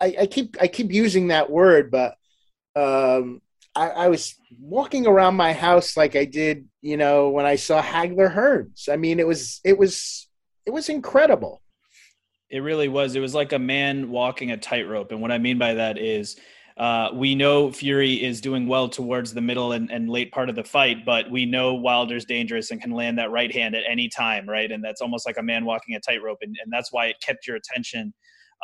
I, 0.00 0.16
I 0.20 0.26
keep 0.26 0.56
I 0.60 0.68
keep 0.68 0.92
using 0.92 1.28
that 1.28 1.50
word, 1.50 1.90
but 1.90 2.16
um 2.76 3.40
I, 3.74 3.88
I, 3.88 4.08
was 4.08 4.34
walking 4.60 5.06
around 5.06 5.36
my 5.36 5.54
house 5.54 5.96
like 5.96 6.14
I 6.14 6.26
did, 6.26 6.68
you 6.82 6.98
know, 6.98 7.30
when 7.30 7.46
I 7.46 7.56
saw 7.56 7.80
Hagler 7.80 8.34
Hearns. 8.34 8.90
I 8.90 8.96
mean, 8.96 9.18
it 9.18 9.26
was 9.26 9.60
it 9.64 9.78
was 9.78 10.28
it 10.66 10.70
was 10.70 10.90
incredible. 10.90 11.62
It 12.50 12.58
really 12.58 12.88
was. 12.88 13.16
It 13.16 13.20
was 13.20 13.34
like 13.34 13.52
a 13.52 13.58
man 13.58 14.10
walking 14.10 14.50
a 14.50 14.58
tightrope, 14.58 15.10
and 15.10 15.22
what 15.22 15.32
I 15.32 15.38
mean 15.38 15.58
by 15.58 15.74
that 15.74 15.98
is. 15.98 16.36
Uh, 16.76 17.10
we 17.12 17.34
know 17.34 17.70
Fury 17.70 18.14
is 18.22 18.40
doing 18.40 18.66
well 18.66 18.88
towards 18.88 19.34
the 19.34 19.40
middle 19.40 19.72
and, 19.72 19.90
and, 19.90 20.08
late 20.08 20.32
part 20.32 20.48
of 20.48 20.56
the 20.56 20.64
fight, 20.64 21.04
but 21.04 21.30
we 21.30 21.44
know 21.44 21.74
Wilder's 21.74 22.24
dangerous 22.24 22.70
and 22.70 22.80
can 22.80 22.92
land 22.92 23.18
that 23.18 23.30
right 23.30 23.52
hand 23.52 23.74
at 23.74 23.82
any 23.88 24.08
time, 24.08 24.48
right? 24.48 24.72
And 24.72 24.82
that's 24.82 25.02
almost 25.02 25.26
like 25.26 25.36
a 25.38 25.42
man 25.42 25.64
walking 25.64 25.94
a 25.96 26.00
tightrope, 26.00 26.38
and, 26.40 26.56
and 26.62 26.72
that's 26.72 26.92
why 26.92 27.06
it 27.06 27.16
kept 27.22 27.46
your 27.46 27.56
attention 27.56 28.14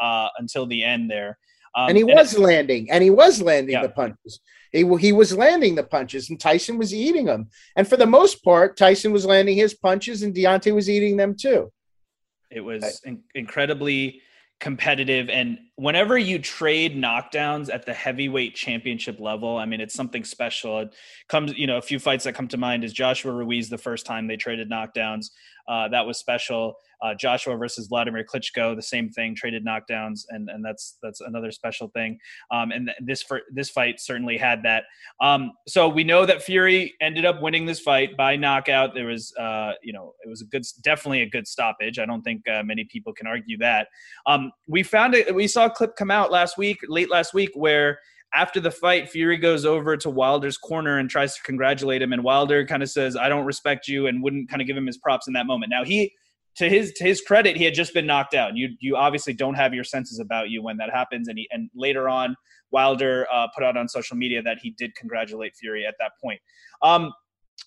uh, 0.00 0.28
until 0.38 0.66
the 0.66 0.82
end 0.82 1.10
there. 1.10 1.38
Um, 1.74 1.90
and 1.90 1.98
he 1.98 2.04
was 2.04 2.34
and, 2.34 2.44
landing, 2.44 2.90
and 2.90 3.04
he 3.04 3.10
was 3.10 3.42
landing 3.42 3.74
yeah. 3.74 3.82
the 3.82 3.90
punches. 3.90 4.40
He, 4.72 4.84
he 4.98 5.12
was 5.12 5.36
landing 5.36 5.74
the 5.74 5.84
punches, 5.84 6.30
and 6.30 6.40
Tyson 6.40 6.78
was 6.78 6.94
eating 6.94 7.26
them. 7.26 7.48
And 7.76 7.86
for 7.86 7.96
the 7.96 8.06
most 8.06 8.42
part, 8.42 8.76
Tyson 8.76 9.12
was 9.12 9.24
landing 9.26 9.56
his 9.56 9.74
punches, 9.74 10.22
and 10.22 10.34
Deontay 10.34 10.74
was 10.74 10.90
eating 10.90 11.16
them 11.16 11.36
too. 11.38 11.70
It 12.50 12.60
was 12.60 13.00
in- 13.04 13.22
incredibly 13.34 14.22
competitive. 14.60 15.28
And 15.28 15.58
whenever 15.78 16.18
you 16.18 16.40
trade 16.40 16.96
knockdowns 16.96 17.72
at 17.72 17.86
the 17.86 17.94
heavyweight 17.94 18.56
championship 18.56 19.20
level, 19.20 19.56
I 19.56 19.64
mean, 19.64 19.80
it's 19.80 19.94
something 19.94 20.24
special. 20.24 20.80
It 20.80 20.94
comes, 21.28 21.54
you 21.56 21.68
know, 21.68 21.78
a 21.78 21.82
few 21.82 22.00
fights 22.00 22.24
that 22.24 22.34
come 22.34 22.48
to 22.48 22.56
mind 22.56 22.82
is 22.82 22.92
Joshua 22.92 23.32
Ruiz 23.32 23.68
the 23.68 23.78
first 23.78 24.04
time 24.04 24.26
they 24.26 24.36
traded 24.36 24.68
knockdowns. 24.68 25.26
Uh, 25.68 25.86
that 25.88 26.04
was 26.04 26.18
special. 26.18 26.74
Uh, 27.00 27.14
Joshua 27.14 27.56
versus 27.56 27.86
Vladimir 27.86 28.24
Klitschko, 28.24 28.74
the 28.74 28.82
same 28.82 29.08
thing, 29.08 29.34
traded 29.34 29.64
knockdowns, 29.64 30.22
and 30.30 30.48
and 30.48 30.64
that's 30.64 30.96
that's 31.00 31.20
another 31.20 31.52
special 31.52 31.88
thing. 31.88 32.18
Um, 32.50 32.72
and 32.72 32.86
th- 32.86 32.96
this 33.00 33.22
for 33.22 33.42
this 33.52 33.70
fight 33.70 34.00
certainly 34.00 34.36
had 34.36 34.64
that. 34.64 34.84
Um, 35.20 35.52
so 35.68 35.88
we 35.88 36.02
know 36.02 36.26
that 36.26 36.42
Fury 36.42 36.94
ended 37.00 37.24
up 37.24 37.40
winning 37.40 37.66
this 37.66 37.78
fight 37.78 38.16
by 38.16 38.34
knockout. 38.34 38.94
There 38.94 39.06
was, 39.06 39.32
uh, 39.36 39.72
you 39.80 39.92
know, 39.92 40.14
it 40.24 40.28
was 40.28 40.42
a 40.42 40.46
good, 40.46 40.64
definitely 40.82 41.22
a 41.22 41.28
good 41.28 41.46
stoppage. 41.46 42.00
I 42.00 42.06
don't 42.06 42.22
think 42.22 42.42
uh, 42.48 42.64
many 42.64 42.84
people 42.84 43.12
can 43.12 43.28
argue 43.28 43.58
that. 43.58 43.88
Um, 44.26 44.50
we 44.66 44.82
found 44.82 45.14
it. 45.14 45.32
We 45.32 45.46
saw 45.46 45.67
a 45.68 45.74
clip 45.74 45.96
come 45.96 46.10
out 46.10 46.30
last 46.30 46.58
week, 46.58 46.78
late 46.88 47.10
last 47.10 47.32
week, 47.32 47.50
where 47.54 47.98
after 48.34 48.60
the 48.60 48.70
fight, 48.70 49.08
Fury 49.08 49.38
goes 49.38 49.64
over 49.64 49.96
to 49.96 50.10
Wilder's 50.10 50.58
corner 50.58 50.98
and 50.98 51.08
tries 51.08 51.34
to 51.36 51.42
congratulate 51.42 52.02
him, 52.02 52.12
and 52.12 52.22
Wilder 52.22 52.66
kind 52.66 52.82
of 52.82 52.90
says, 52.90 53.16
"I 53.16 53.28
don't 53.28 53.46
respect 53.46 53.88
you," 53.88 54.06
and 54.06 54.22
wouldn't 54.22 54.50
kind 54.50 54.60
of 54.60 54.68
give 54.68 54.76
him 54.76 54.86
his 54.86 54.98
props 54.98 55.26
in 55.26 55.32
that 55.34 55.46
moment. 55.46 55.70
Now 55.70 55.84
he 55.84 56.12
to 56.58 56.68
his 56.68 56.92
to 56.94 57.04
his 57.04 57.20
credit, 57.20 57.56
he 57.56 57.64
had 57.64 57.72
just 57.74 57.94
been 57.94 58.06
knocked 58.06 58.34
out. 58.34 58.56
You 58.56 58.70
you 58.80 58.96
obviously 58.96 59.32
don't 59.32 59.54
have 59.54 59.72
your 59.72 59.84
senses 59.84 60.18
about 60.18 60.50
you 60.50 60.62
when 60.62 60.76
that 60.78 60.90
happens. 60.90 61.28
And 61.28 61.38
he 61.38 61.48
and 61.50 61.70
later 61.74 62.08
on, 62.08 62.36
Wilder 62.70 63.26
uh, 63.32 63.46
put 63.54 63.64
out 63.64 63.76
on 63.76 63.88
social 63.88 64.16
media 64.16 64.42
that 64.42 64.58
he 64.60 64.70
did 64.70 64.94
congratulate 64.96 65.54
Fury 65.56 65.86
at 65.86 65.94
that 66.00 66.12
point. 66.22 66.40
Um, 66.82 67.12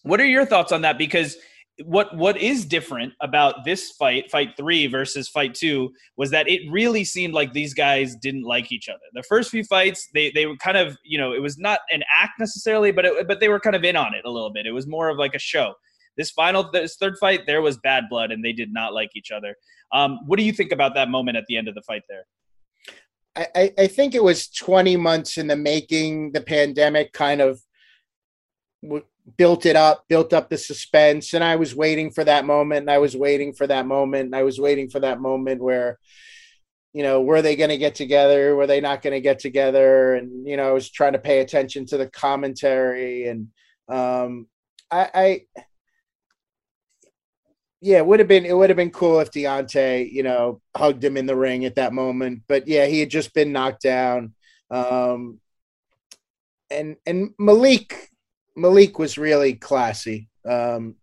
what 0.04 0.20
are 0.20 0.26
your 0.26 0.46
thoughts 0.46 0.72
on 0.72 0.82
that? 0.82 0.98
Because 0.98 1.38
what 1.86 2.16
what 2.16 2.38
is 2.38 2.66
different 2.66 3.14
about 3.22 3.64
this 3.66 3.92
fight, 3.92 4.30
fight 4.30 4.56
three 4.58 4.88
versus 4.88 5.30
fight 5.30 5.54
two, 5.54 5.92
was 6.18 6.32
that 6.32 6.48
it 6.48 6.62
really 6.70 7.04
seemed 7.04 7.34
like 7.34 7.54
these 7.54 7.74
guys 7.74 8.16
didn't 8.16 8.44
like 8.44 8.72
each 8.72 8.90
other. 8.90 9.00
The 9.14 9.24
first 9.24 9.50
few 9.50 9.64
fights, 9.64 10.08
they 10.14 10.32
they 10.32 10.46
were 10.46 10.58
kind 10.58 10.78
of 10.78 10.98
you 11.04 11.18
know 11.18 11.34
it 11.34 11.42
was 11.42 11.58
not 11.58 11.80
an 11.92 12.04
act 12.14 12.34
necessarily, 12.40 12.92
but 12.92 13.06
it, 13.06 13.28
but 13.28 13.40
they 13.40 13.50
were 13.50 13.60
kind 13.60 13.76
of 13.76 13.84
in 13.84 13.96
on 13.96 14.14
it 14.14 14.26
a 14.26 14.30
little 14.30 14.52
bit. 14.52 14.66
It 14.66 14.72
was 14.72 14.88
more 14.88 15.10
of 15.10 15.18
like 15.18 15.34
a 15.36 15.40
show. 15.40 15.74
This 16.18 16.30
final, 16.32 16.70
this 16.72 16.98
third 16.98 17.18
fight, 17.20 17.42
there 17.48 17.62
was 17.62 17.78
bad 17.78 18.06
blood, 18.10 18.32
and 18.32 18.44
they 18.44 18.54
did 18.54 18.74
not 18.74 18.94
like 18.94 19.12
each 19.16 19.32
other. 19.32 19.56
Um, 19.94 20.20
what 20.26 20.38
do 20.38 20.44
you 20.44 20.52
think 20.52 20.72
about 20.72 20.94
that 20.96 21.10
moment 21.10 21.38
at 21.38 21.46
the 21.48 21.58
end 21.58 21.68
of 21.68 21.76
the 21.76 21.82
fight 21.82 22.04
there? 22.10 22.26
I, 23.36 23.72
I 23.78 23.88
think 23.88 24.14
it 24.14 24.24
was 24.24 24.50
20 24.50 24.98
months 24.98 25.38
in 25.38 25.48
the 25.48 25.56
making. 25.56 26.34
The 26.34 26.42
pandemic 26.42 27.14
kind 27.14 27.40
of 27.40 27.62
w- 28.84 29.06
built 29.38 29.66
it 29.66 29.76
up, 29.76 30.06
built 30.08 30.34
up 30.34 30.50
the 30.50 30.58
suspense, 30.58 31.34
and 31.34 31.44
I 31.44 31.56
was 31.56 31.76
waiting 31.76 32.12
for 32.12 32.24
that 32.24 32.46
moment. 32.46 32.82
And 32.82 32.92
I 32.92 32.98
was 32.98 33.16
waiting 33.16 33.54
for 33.54 33.68
that 33.68 33.86
moment. 33.86 34.26
And 34.26 34.36
I 34.36 34.44
was 34.44 34.60
waiting 34.60 34.90
for 34.90 35.00
that 35.00 35.20
moment 35.20 35.62
where, 35.62 36.00
you 36.94 37.04
know, 37.04 37.22
were 37.22 37.42
they 37.42 37.56
going 37.56 37.70
to 37.70 37.78
get 37.78 37.96
together? 37.96 38.56
Were 38.56 38.68
they 38.68 38.82
not 38.82 39.02
going 39.02 39.14
to 39.14 39.22
get 39.22 39.40
together? 39.40 40.16
And 40.16 40.48
you 40.48 40.58
know, 40.58 40.70
I 40.70 40.72
was 40.72 40.90
trying 40.90 41.14
to 41.14 41.20
pay 41.20 41.40
attention 41.40 41.86
to 41.88 41.98
the 41.98 42.08
commentary, 42.08 43.28
and 43.28 43.48
um, 43.88 44.48
I, 44.90 45.10
I 45.14 45.42
yeah, 47.82 47.98
it 47.98 48.06
would 48.06 48.20
have 48.20 48.28
been 48.28 48.46
it 48.46 48.56
would 48.56 48.70
have 48.70 48.78
been 48.78 48.92
cool 48.92 49.20
if 49.20 49.32
Deontay, 49.32 50.12
you 50.12 50.22
know, 50.22 50.62
hugged 50.78 51.04
him 51.04 51.18
in 51.18 51.26
the 51.26 51.36
ring 51.36 51.66
at 51.66 51.76
that 51.76 51.94
moment. 51.94 52.44
But 52.48 52.68
yeah, 52.68 52.86
he 52.86 53.00
had 53.00 53.10
just 53.10 53.34
been 53.34 53.52
knocked 53.52 53.82
down. 53.82 54.36
Um, 54.70 55.40
and 56.70 56.96
and 57.08 57.32
Malik 57.40 58.11
Malik 58.56 59.00
was 59.00 59.18
really 59.18 59.54
classy. 59.54 60.30
Um, 60.46 60.96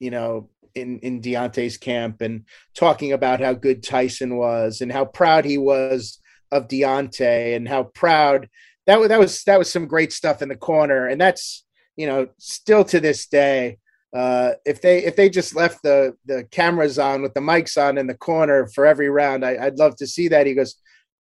you 0.00 0.10
know, 0.10 0.50
in 0.74 0.98
in 1.00 1.22
Deontay's 1.22 1.78
camp 1.78 2.20
and 2.20 2.44
talking 2.74 3.12
about 3.12 3.40
how 3.40 3.52
good 3.52 3.82
Tyson 3.82 4.36
was 4.36 4.80
and 4.80 4.90
how 4.90 5.04
proud 5.04 5.44
he 5.44 5.58
was 5.58 6.18
of 6.50 6.68
Deontay 6.68 7.56
and 7.56 7.68
how 7.68 7.84
proud 7.84 8.48
that 8.86 8.98
was 8.98 9.08
that 9.08 9.18
was 9.18 9.44
that 9.44 9.58
was 9.58 9.70
some 9.70 9.86
great 9.86 10.12
stuff 10.12 10.42
in 10.42 10.48
the 10.48 10.56
corner. 10.56 11.06
And 11.08 11.20
that's 11.20 11.64
you 11.96 12.06
know 12.06 12.28
still 12.38 12.84
to 12.84 13.00
this 13.00 13.26
day 13.26 13.78
uh, 14.14 14.52
if 14.64 14.80
they 14.80 15.04
if 15.04 15.16
they 15.16 15.28
just 15.28 15.56
left 15.56 15.82
the 15.82 16.16
the 16.24 16.44
cameras 16.52 16.98
on 16.98 17.20
with 17.20 17.34
the 17.34 17.40
mics 17.40 17.76
on 17.76 17.98
in 17.98 18.06
the 18.06 18.14
corner 18.14 18.66
for 18.68 18.86
every 18.86 19.10
round, 19.10 19.44
I, 19.44 19.64
would 19.64 19.78
love 19.78 19.96
to 19.96 20.06
see 20.06 20.28
that. 20.28 20.46
He 20.46 20.54
goes, 20.54 20.76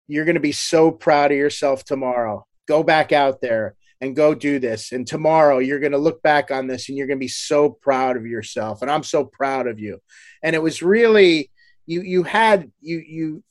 "You're 0.08 0.26
going 0.26 0.36
to 0.36 0.42
be 0.42 0.52
so 0.52 0.92
proud 0.92 1.32
of 1.32 1.38
yourself 1.38 1.84
tomorrow. 1.84 2.46
Go 2.68 2.84
back 2.84 3.12
out 3.12 3.42
there 3.42 3.76
and 4.06 4.16
go 4.16 4.34
do 4.34 4.60
this. 4.60 4.92
And 4.92 5.06
tomorrow 5.06 5.60
you're 5.60 5.80
going 5.80 5.92
to 5.92 5.98
look 5.98 6.22
back 6.22 6.52
on 6.52 6.68
this 6.68 6.88
and 6.88 6.98
you're 6.98 7.08
going 7.08 7.20
to 7.20 7.24
be 7.24 7.28
so 7.28 7.70
proud 7.70 8.16
of 8.16 8.26
yourself. 8.26 8.82
And 8.82 8.90
I'm 8.90 9.04
so 9.04 9.26
proud 9.26 9.68
of 9.68 9.80
you." 9.80 10.00
And 10.44 10.56
it 10.56 10.62
was 10.62 10.82
really 10.82 11.52
you 11.86 12.02
you 12.02 12.24
had 12.24 12.72
you 12.82 13.04
you 13.06 13.44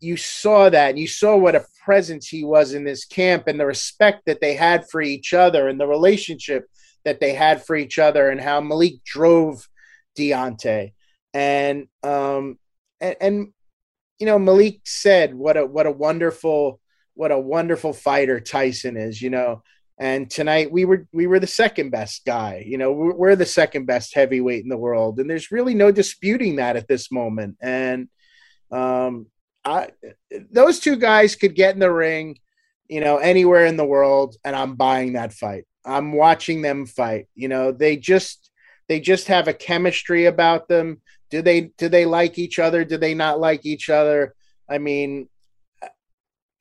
you 0.00 0.16
saw 0.16 0.68
that 0.68 0.90
and 0.90 0.98
you 0.98 1.08
saw 1.08 1.36
what 1.36 1.54
a 1.54 1.66
presence 1.84 2.28
he 2.28 2.44
was 2.44 2.74
in 2.74 2.84
this 2.84 3.04
camp 3.04 3.46
and 3.46 3.58
the 3.58 3.66
respect 3.66 4.22
that 4.26 4.40
they 4.40 4.54
had 4.54 4.88
for 4.90 5.00
each 5.00 5.32
other 5.32 5.68
and 5.68 5.80
the 5.80 5.86
relationship 5.86 6.66
that 7.04 7.20
they 7.20 7.32
had 7.34 7.64
for 7.64 7.76
each 7.76 7.98
other 7.98 8.30
and 8.30 8.40
how 8.40 8.60
Malik 8.60 9.02
drove 9.04 9.68
Deontay. 10.18 10.92
And 11.32 11.88
um 12.02 12.58
and, 13.00 13.16
and 13.20 13.48
you 14.18 14.26
know, 14.26 14.38
Malik 14.38 14.80
said 14.84 15.34
what 15.34 15.56
a 15.56 15.66
what 15.66 15.86
a 15.86 15.90
wonderful 15.90 16.80
what 17.14 17.32
a 17.32 17.38
wonderful 17.38 17.92
fighter 17.92 18.40
Tyson 18.40 18.96
is, 18.96 19.20
you 19.22 19.30
know. 19.30 19.62
And 19.98 20.28
tonight 20.28 20.72
we 20.72 20.84
were 20.84 21.06
we 21.12 21.26
were 21.26 21.38
the 21.38 21.46
second 21.46 21.90
best 21.90 22.24
guy. 22.24 22.64
You 22.66 22.78
know, 22.78 22.92
we're, 22.92 23.36
the 23.36 23.46
second 23.46 23.86
best 23.86 24.14
heavyweight 24.14 24.62
in 24.62 24.68
the 24.68 24.76
world, 24.76 25.20
and 25.20 25.30
there's 25.30 25.52
really 25.52 25.74
no 25.74 25.92
disputing 25.92 26.56
that 26.56 26.76
at 26.76 26.88
this 26.88 27.12
moment. 27.12 27.56
And 27.60 28.08
um, 28.72 29.26
I 29.64 29.90
those 30.50 30.80
two 30.80 30.96
guys 30.96 31.36
could 31.36 31.54
get 31.54 31.74
in 31.74 31.80
the 31.80 31.92
ring, 31.92 32.38
you 32.88 33.00
know, 33.00 33.18
anywhere 33.18 33.66
in 33.66 33.76
the 33.76 33.84
world, 33.84 34.36
and 34.44 34.56
I'm 34.56 34.74
buying 34.74 35.12
that 35.12 35.32
fight. 35.32 35.64
I'm 35.84 36.12
watching 36.12 36.62
them 36.62 36.86
fight. 36.86 37.28
You 37.36 37.48
know, 37.48 37.70
they 37.70 37.96
just 37.96 38.50
they 38.88 38.98
just 38.98 39.28
have 39.28 39.46
a 39.46 39.54
chemistry 39.54 40.26
about 40.26 40.66
them. 40.66 41.02
Do 41.30 41.40
they 41.40 41.72
do 41.78 41.88
they 41.88 42.04
like 42.04 42.36
each 42.36 42.58
other? 42.58 42.84
Do 42.84 42.96
they 42.96 43.14
not 43.14 43.38
like 43.38 43.64
each 43.64 43.90
other? 43.90 44.34
I 44.68 44.78
mean, 44.78 45.28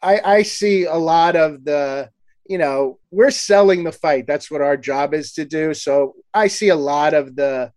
I 0.02 0.22
I 0.24 0.44
see 0.44 0.86
a 0.86 0.96
lot 0.96 1.36
of 1.36 1.64
the 1.64 2.10
you 2.54 2.60
know 2.60 3.00
we're 3.10 3.32
selling 3.32 3.84
the 3.84 3.92
fight. 3.92 4.28
That's 4.28 4.52
what 4.52 4.62
our 4.62 4.78
job 4.78 5.16
is 5.16 5.34
to 5.34 5.44
do. 5.44 5.74
So 5.74 6.14
I 6.36 6.50
see 6.50 6.70
a 6.70 6.76
lot 6.76 7.16
of 7.16 7.36
the 7.36 7.72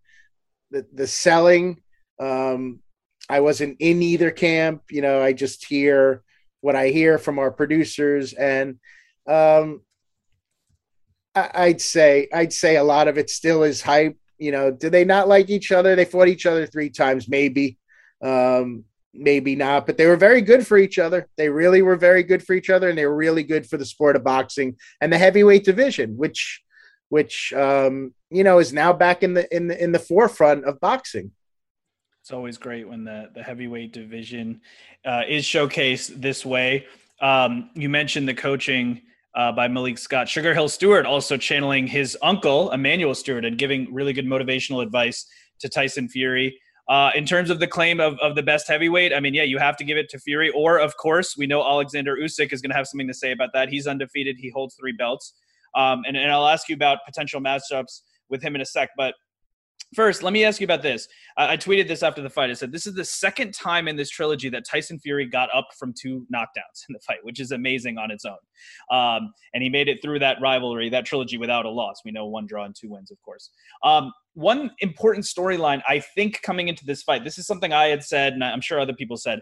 the, 0.70 0.86
the 0.92 1.06
selling. 1.06 1.80
Um, 2.20 2.80
I 3.26 3.40
wasn't 3.40 3.78
in 3.80 4.02
either 4.02 4.30
camp. 4.30 4.82
You 4.90 5.00
know, 5.00 5.22
I 5.22 5.32
just 5.32 5.64
hear 5.64 6.22
what 6.60 6.76
I 6.76 6.88
hear 6.88 7.16
from 7.16 7.38
our 7.38 7.50
producers, 7.50 8.34
and 8.34 8.78
um, 9.26 9.80
I, 11.34 11.68
would 11.68 11.80
say 11.80 12.28
I'd 12.30 12.52
say 12.52 12.76
a 12.76 12.84
lot 12.84 13.08
of 13.08 13.16
it 13.16 13.30
still 13.30 13.62
is 13.62 13.80
hype. 13.80 14.18
You 14.36 14.52
know, 14.52 14.70
do 14.70 14.90
they 14.90 15.06
not 15.06 15.26
like 15.26 15.48
each 15.48 15.72
other? 15.72 15.96
They 15.96 16.04
fought 16.04 16.28
each 16.28 16.44
other 16.44 16.66
three 16.66 16.90
times, 16.90 17.30
maybe, 17.30 17.78
um, 18.22 18.84
maybe 19.18 19.56
not, 19.56 19.86
but 19.86 19.96
they 19.96 20.06
were 20.06 20.16
very 20.16 20.40
good 20.40 20.66
for 20.66 20.78
each 20.78 20.98
other. 20.98 21.28
They 21.36 21.48
really 21.48 21.82
were 21.82 21.96
very 21.96 22.22
good 22.22 22.42
for 22.42 22.54
each 22.54 22.70
other, 22.70 22.88
and 22.88 22.98
they 22.98 23.06
were 23.06 23.16
really 23.16 23.42
good 23.42 23.66
for 23.68 23.76
the 23.76 23.84
sport 23.84 24.16
of 24.16 24.24
boxing 24.24 24.76
and 25.00 25.12
the 25.12 25.18
heavyweight 25.18 25.64
division, 25.64 26.16
which, 26.16 26.62
which 27.08 27.52
um, 27.52 28.14
you 28.30 28.44
know, 28.44 28.58
is 28.58 28.72
now 28.72 28.92
back 28.92 29.22
in 29.22 29.34
the 29.34 29.54
in 29.54 29.68
the 29.68 29.82
in 29.82 29.92
the 29.92 29.98
forefront 29.98 30.64
of 30.64 30.80
boxing. 30.80 31.32
It's 32.22 32.32
always 32.32 32.58
great 32.58 32.88
when 32.88 33.04
the 33.04 33.30
the 33.34 33.42
heavyweight 33.42 33.92
division 33.92 34.60
uh, 35.04 35.22
is 35.28 35.44
showcased 35.44 36.20
this 36.20 36.44
way. 36.44 36.86
Um, 37.20 37.70
you 37.74 37.88
mentioned 37.88 38.28
the 38.28 38.34
coaching 38.34 39.02
uh, 39.36 39.52
by 39.52 39.68
Malik 39.68 39.98
Scott. 39.98 40.28
Sugar 40.28 40.54
Hill 40.54 40.68
Steward 40.68 41.06
also 41.06 41.36
channeling 41.36 41.86
his 41.86 42.16
uncle, 42.22 42.70
Emanuel 42.72 43.14
Steward, 43.14 43.44
and 43.44 43.56
giving 43.56 43.92
really 43.92 44.12
good 44.12 44.26
motivational 44.26 44.82
advice 44.82 45.26
to 45.60 45.68
Tyson 45.68 46.08
Fury. 46.08 46.58
Uh, 46.88 47.10
in 47.16 47.26
terms 47.26 47.50
of 47.50 47.58
the 47.58 47.66
claim 47.66 47.98
of, 47.98 48.18
of 48.20 48.36
the 48.36 48.42
best 48.42 48.68
heavyweight, 48.68 49.12
I 49.12 49.18
mean, 49.18 49.34
yeah, 49.34 49.42
you 49.42 49.58
have 49.58 49.76
to 49.78 49.84
give 49.84 49.96
it 49.96 50.08
to 50.10 50.18
Fury. 50.20 50.50
Or, 50.50 50.78
of 50.78 50.96
course, 50.96 51.36
we 51.36 51.46
know 51.46 51.62
Alexander 51.62 52.16
Usyk 52.16 52.52
is 52.52 52.62
going 52.62 52.70
to 52.70 52.76
have 52.76 52.86
something 52.86 53.08
to 53.08 53.14
say 53.14 53.32
about 53.32 53.50
that. 53.54 53.68
He's 53.68 53.86
undefeated. 53.88 54.36
He 54.38 54.50
holds 54.50 54.76
three 54.76 54.92
belts. 54.92 55.34
Um, 55.74 56.02
and, 56.06 56.16
and 56.16 56.30
I'll 56.30 56.46
ask 56.46 56.68
you 56.68 56.76
about 56.76 56.98
potential 57.04 57.40
matchups 57.40 58.02
with 58.28 58.40
him 58.42 58.54
in 58.54 58.60
a 58.60 58.66
sec. 58.66 58.90
But 58.96 59.14
First, 59.94 60.22
let 60.22 60.32
me 60.32 60.44
ask 60.44 60.60
you 60.60 60.64
about 60.64 60.82
this. 60.82 61.06
I, 61.36 61.52
I, 61.52 61.56
tweeted 61.56 61.86
this 61.86 62.02
after 62.02 62.20
the 62.20 62.28
fight. 62.28 62.50
I 62.50 62.54
said, 62.54 62.72
This 62.72 62.86
is 62.86 62.94
the 62.94 63.04
second 63.04 63.54
time 63.54 63.86
in 63.86 63.94
this 63.94 64.10
trilogy 64.10 64.48
that 64.48 64.64
Tyson 64.64 64.98
Fury 64.98 65.26
got 65.26 65.48
up 65.54 65.68
from 65.78 65.94
two 65.98 66.26
knockdowns 66.32 66.84
in 66.88 66.92
the 66.92 66.98
fight, 67.00 67.18
which 67.22 67.40
is 67.40 67.52
amazing 67.52 67.96
on 67.96 68.10
its 68.10 68.24
own. 68.24 68.36
Um, 68.90 69.32
and 69.54 69.62
he 69.62 69.68
made 69.68 69.88
it 69.88 70.02
through 70.02 70.18
that 70.18 70.38
rivalry, 70.40 70.88
that 70.90 71.06
trilogy, 71.06 71.38
without 71.38 71.66
a 71.66 71.70
loss. 71.70 72.02
We 72.04 72.10
know 72.10 72.26
one 72.26 72.46
draw 72.46 72.64
and 72.64 72.74
two 72.74 72.90
wins, 72.90 73.10
of 73.10 73.22
course. 73.22 73.50
Um, 73.84 74.12
one 74.34 74.72
important 74.80 75.24
storyline, 75.24 75.82
I 75.88 76.00
think, 76.00 76.42
coming 76.42 76.68
into 76.68 76.84
this 76.84 77.02
fight, 77.02 77.22
this 77.22 77.38
is 77.38 77.46
something 77.46 77.72
I 77.72 77.86
had 77.86 78.02
said, 78.02 78.32
and 78.32 78.42
I'm 78.44 78.60
sure 78.60 78.80
other 78.80 78.92
people 78.92 79.16
said. 79.16 79.40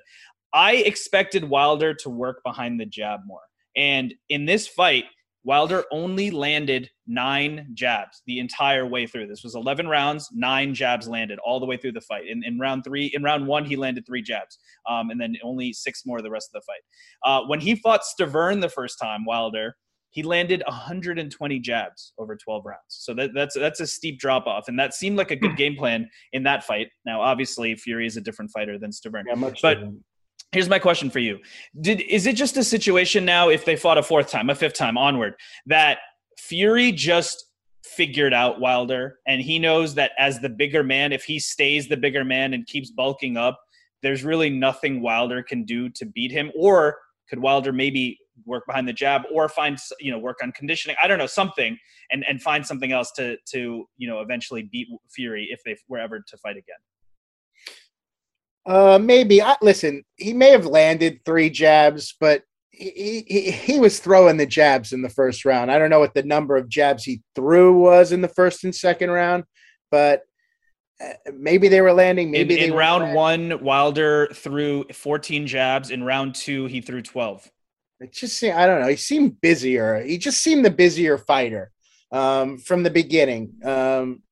I 0.52 0.74
expected 0.74 1.42
Wilder 1.42 1.94
to 1.94 2.10
work 2.10 2.42
behind 2.44 2.78
the 2.78 2.86
jab 2.86 3.20
more. 3.26 3.40
And 3.76 4.14
in 4.28 4.44
this 4.44 4.68
fight, 4.68 5.04
Wilder 5.44 5.84
only 5.90 6.30
landed 6.30 6.90
nine 7.06 7.68
jabs 7.74 8.22
the 8.26 8.38
entire 8.38 8.86
way 8.86 9.06
through. 9.06 9.26
This 9.26 9.44
was 9.44 9.54
11 9.54 9.86
rounds, 9.86 10.30
nine 10.32 10.74
jabs 10.74 11.06
landed 11.06 11.38
all 11.44 11.60
the 11.60 11.66
way 11.66 11.76
through 11.76 11.92
the 11.92 12.00
fight. 12.00 12.26
In, 12.26 12.42
in 12.44 12.58
round 12.58 12.82
three, 12.82 13.10
in 13.14 13.22
round 13.22 13.46
one, 13.46 13.66
he 13.66 13.76
landed 13.76 14.06
three 14.06 14.22
jabs, 14.22 14.58
um, 14.88 15.10
and 15.10 15.20
then 15.20 15.36
only 15.44 15.72
six 15.72 16.04
more 16.06 16.22
the 16.22 16.30
rest 16.30 16.50
of 16.54 16.62
the 16.62 16.66
fight. 16.66 16.82
Uh, 17.30 17.46
when 17.46 17.60
he 17.60 17.74
fought 17.76 18.00
Stiverne 18.02 18.62
the 18.62 18.70
first 18.70 18.98
time, 19.00 19.26
Wilder, 19.26 19.76
he 20.10 20.22
landed 20.22 20.62
120 20.66 21.58
jabs 21.58 22.12
over 22.18 22.36
12 22.36 22.64
rounds. 22.64 22.78
So 22.88 23.12
that, 23.14 23.34
that's 23.34 23.54
that's 23.54 23.80
a 23.80 23.86
steep 23.86 24.18
drop 24.18 24.46
off, 24.46 24.68
and 24.68 24.78
that 24.78 24.94
seemed 24.94 25.18
like 25.18 25.30
a 25.30 25.36
good 25.36 25.50
hmm. 25.50 25.56
game 25.56 25.76
plan 25.76 26.08
in 26.32 26.44
that 26.44 26.64
fight. 26.64 26.88
Now, 27.04 27.20
obviously, 27.20 27.74
Fury 27.74 28.06
is 28.06 28.16
a 28.16 28.20
different 28.20 28.50
fighter 28.50 28.78
than 28.78 28.90
Stiverne, 28.92 29.24
yeah, 29.28 29.50
but. 29.60 29.74
Different 29.74 30.04
Here's 30.52 30.68
my 30.68 30.78
question 30.78 31.10
for 31.10 31.18
you. 31.18 31.40
Did 31.80 32.00
is 32.02 32.26
it 32.26 32.36
just 32.36 32.56
a 32.56 32.64
situation 32.64 33.24
now 33.24 33.48
if 33.48 33.64
they 33.64 33.76
fought 33.76 33.98
a 33.98 34.02
fourth 34.02 34.30
time, 34.30 34.50
a 34.50 34.54
fifth 34.54 34.74
time 34.74 34.96
onward 34.96 35.34
that 35.66 35.98
Fury 36.38 36.92
just 36.92 37.46
figured 37.84 38.32
out 38.32 38.60
Wilder 38.60 39.18
and 39.26 39.42
he 39.42 39.58
knows 39.58 39.94
that 39.94 40.12
as 40.18 40.40
the 40.40 40.48
bigger 40.48 40.82
man 40.82 41.12
if 41.12 41.24
he 41.24 41.38
stays 41.38 41.88
the 41.88 41.96
bigger 41.96 42.24
man 42.24 42.54
and 42.54 42.66
keeps 42.66 42.90
bulking 42.90 43.36
up, 43.36 43.60
there's 44.02 44.24
really 44.24 44.50
nothing 44.50 45.02
Wilder 45.02 45.42
can 45.42 45.64
do 45.64 45.88
to 45.90 46.06
beat 46.06 46.30
him? 46.30 46.52
Or 46.56 46.98
could 47.28 47.40
Wilder 47.40 47.72
maybe 47.72 48.18
work 48.46 48.64
behind 48.66 48.86
the 48.86 48.92
jab 48.92 49.22
or 49.32 49.48
find 49.48 49.78
you 49.98 50.12
know 50.12 50.18
work 50.18 50.38
on 50.42 50.52
conditioning? 50.52 50.96
I 51.02 51.08
don't 51.08 51.18
know 51.18 51.26
something 51.26 51.76
and 52.10 52.24
and 52.28 52.40
find 52.40 52.64
something 52.64 52.92
else 52.92 53.10
to 53.12 53.36
to 53.52 53.86
you 53.96 54.08
know 54.08 54.20
eventually 54.20 54.68
beat 54.70 54.88
fury 55.10 55.48
if 55.50 55.62
they 55.64 55.76
were 55.88 55.98
ever 55.98 56.20
to 56.20 56.36
fight 56.36 56.56
again 56.56 56.76
uh, 58.66 58.98
maybe. 59.00 59.42
I, 59.42 59.56
listen, 59.60 60.04
he 60.16 60.32
may 60.32 60.50
have 60.50 60.66
landed 60.66 61.20
three 61.24 61.50
jabs, 61.50 62.14
but 62.18 62.42
he, 62.70 63.24
he 63.26 63.50
he 63.50 63.78
was 63.78 64.00
throwing 64.00 64.36
the 64.36 64.46
jabs 64.46 64.92
in 64.92 65.02
the 65.02 65.08
first 65.08 65.44
round. 65.44 65.70
I 65.70 65.78
don't 65.78 65.90
know 65.90 66.00
what 66.00 66.14
the 66.14 66.22
number 66.22 66.56
of 66.56 66.68
jabs 66.68 67.04
he 67.04 67.22
threw 67.34 67.78
was 67.78 68.12
in 68.12 68.20
the 68.20 68.28
first 68.28 68.64
and 68.64 68.74
second 68.74 69.10
round, 69.10 69.44
but 69.90 70.22
uh, 71.00 71.12
maybe 71.32 71.68
they 71.68 71.80
were 71.80 71.92
landing. 71.92 72.30
Maybe 72.30 72.58
in, 72.58 72.70
in 72.70 72.76
round 72.76 73.14
one, 73.14 73.62
Wilder 73.62 74.28
threw 74.32 74.84
14 74.92 75.46
jabs. 75.46 75.90
In 75.90 76.02
round 76.02 76.34
two, 76.34 76.66
he 76.66 76.80
threw 76.80 77.02
12. 77.02 77.48
It 78.00 78.12
just 78.12 78.38
seemed, 78.38 78.54
I 78.54 78.66
don't 78.66 78.80
know. 78.80 78.88
He 78.88 78.96
seemed 78.96 79.40
busier. 79.40 80.02
He 80.02 80.18
just 80.18 80.42
seemed 80.42 80.64
the 80.64 80.70
busier 80.70 81.16
fighter 81.16 81.70
um, 82.12 82.58
from 82.58 82.82
the 82.82 82.90
beginning. 82.90 83.54
Um, 83.64 84.22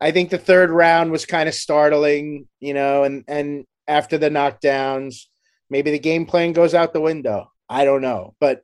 I 0.00 0.10
think 0.10 0.30
the 0.30 0.38
third 0.38 0.70
round 0.70 1.10
was 1.10 1.26
kind 1.26 1.48
of 1.48 1.54
startling, 1.54 2.46
you 2.60 2.74
know, 2.74 3.04
and 3.04 3.24
and 3.26 3.64
after 3.86 4.18
the 4.18 4.30
knockdowns, 4.30 5.24
maybe 5.70 5.90
the 5.90 5.98
game 5.98 6.26
plan 6.26 6.52
goes 6.52 6.74
out 6.74 6.92
the 6.92 7.00
window. 7.00 7.50
I 7.68 7.84
don't 7.84 8.02
know, 8.02 8.34
but 8.40 8.62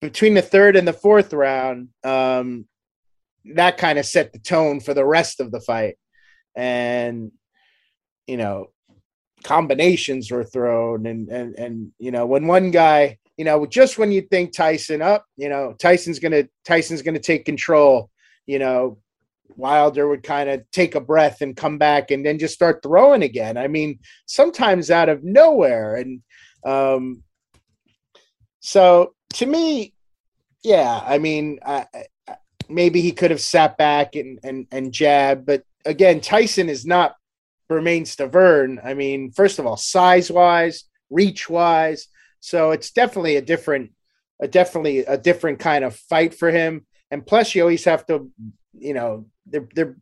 between 0.00 0.34
the 0.34 0.42
third 0.42 0.76
and 0.76 0.86
the 0.86 0.92
fourth 0.92 1.32
round, 1.32 1.88
um, 2.04 2.66
that 3.54 3.78
kind 3.78 3.98
of 3.98 4.06
set 4.06 4.32
the 4.32 4.38
tone 4.38 4.80
for 4.80 4.94
the 4.94 5.04
rest 5.04 5.40
of 5.40 5.50
the 5.50 5.60
fight, 5.60 5.96
and 6.56 7.32
you 8.28 8.36
know, 8.36 8.70
combinations 9.42 10.30
were 10.30 10.44
thrown, 10.44 11.06
and 11.06 11.28
and 11.28 11.58
and 11.58 11.92
you 11.98 12.12
know, 12.12 12.26
when 12.26 12.46
one 12.46 12.70
guy, 12.70 13.18
you 13.36 13.44
know, 13.44 13.66
just 13.66 13.98
when 13.98 14.12
you 14.12 14.22
think 14.22 14.52
Tyson 14.52 15.02
up, 15.02 15.26
you 15.36 15.48
know, 15.48 15.74
Tyson's 15.80 16.20
gonna 16.20 16.44
Tyson's 16.64 17.02
gonna 17.02 17.18
take 17.18 17.44
control, 17.44 18.08
you 18.46 18.60
know, 18.60 18.98
Wilder 19.56 20.08
would 20.08 20.22
kind 20.22 20.48
of 20.48 20.62
take 20.70 20.94
a 20.94 21.00
breath 21.00 21.40
and 21.40 21.56
come 21.56 21.78
back 21.78 22.10
and 22.10 22.24
then 22.24 22.38
just 22.38 22.54
start 22.54 22.82
throwing 22.82 23.22
again. 23.22 23.56
I 23.56 23.68
mean, 23.68 23.98
sometimes 24.26 24.90
out 24.90 25.08
of 25.08 25.24
nowhere. 25.24 25.96
And 25.96 26.22
um, 26.64 27.22
so 28.60 29.14
to 29.34 29.46
me, 29.46 29.94
yeah, 30.62 31.02
I 31.04 31.18
mean, 31.18 31.58
I, 31.64 31.86
maybe 32.68 33.00
he 33.00 33.12
could 33.12 33.30
have 33.30 33.40
sat 33.40 33.76
back 33.76 34.14
and, 34.14 34.38
and, 34.42 34.66
and 34.70 34.92
jab. 34.92 35.44
But 35.44 35.64
again, 35.84 36.20
Tyson 36.20 36.68
is 36.68 36.86
not 36.86 37.16
Bermane 37.68 38.04
Stiverne. 38.04 38.84
I 38.84 38.94
mean, 38.94 39.32
first 39.32 39.58
of 39.58 39.66
all, 39.66 39.76
size 39.76 40.30
wise, 40.30 40.84
reach 41.10 41.48
wise. 41.48 42.08
So 42.40 42.70
it's 42.70 42.90
definitely 42.90 43.36
a 43.36 43.42
different, 43.42 43.92
a 44.40 44.48
definitely 44.48 45.00
a 45.00 45.16
different 45.16 45.58
kind 45.58 45.84
of 45.84 45.96
fight 45.96 46.34
for 46.34 46.50
him. 46.50 46.86
And 47.10 47.26
plus, 47.26 47.54
you 47.54 47.62
always 47.62 47.84
have 47.84 48.06
to, 48.06 48.30
you 48.72 48.94
know, 48.94 49.26
they're 49.46 49.68
they're 49.74 49.96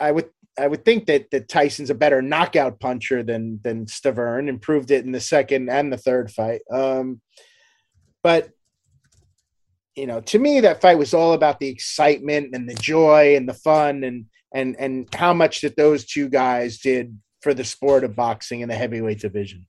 I 0.00 0.10
would 0.10 0.30
I 0.58 0.66
would 0.66 0.84
think 0.84 1.06
that 1.06 1.30
that 1.30 1.48
Tyson's 1.48 1.90
a 1.90 1.94
better 1.94 2.20
knockout 2.20 2.80
puncher 2.80 3.22
than 3.22 3.60
than 3.62 3.86
Stiverne, 3.86 4.48
improved 4.48 4.90
it 4.90 5.04
in 5.04 5.12
the 5.12 5.20
second 5.20 5.70
and 5.70 5.92
the 5.92 5.96
third 5.96 6.30
fight. 6.30 6.62
Um, 6.70 7.20
but 8.22 8.50
you 9.94 10.06
know, 10.06 10.20
to 10.20 10.38
me, 10.38 10.60
that 10.60 10.80
fight 10.80 10.98
was 10.98 11.14
all 11.14 11.32
about 11.32 11.58
the 11.58 11.68
excitement 11.68 12.54
and 12.54 12.68
the 12.68 12.74
joy 12.74 13.36
and 13.36 13.48
the 13.48 13.54
fun 13.54 14.04
and 14.04 14.26
and 14.54 14.76
and 14.78 15.12
how 15.14 15.32
much 15.32 15.60
that 15.62 15.76
those 15.76 16.04
two 16.04 16.28
guys 16.28 16.78
did 16.78 17.18
for 17.42 17.54
the 17.54 17.64
sport 17.64 18.04
of 18.04 18.16
boxing 18.16 18.60
in 18.60 18.68
the 18.68 18.74
heavyweight 18.74 19.20
division. 19.20 19.66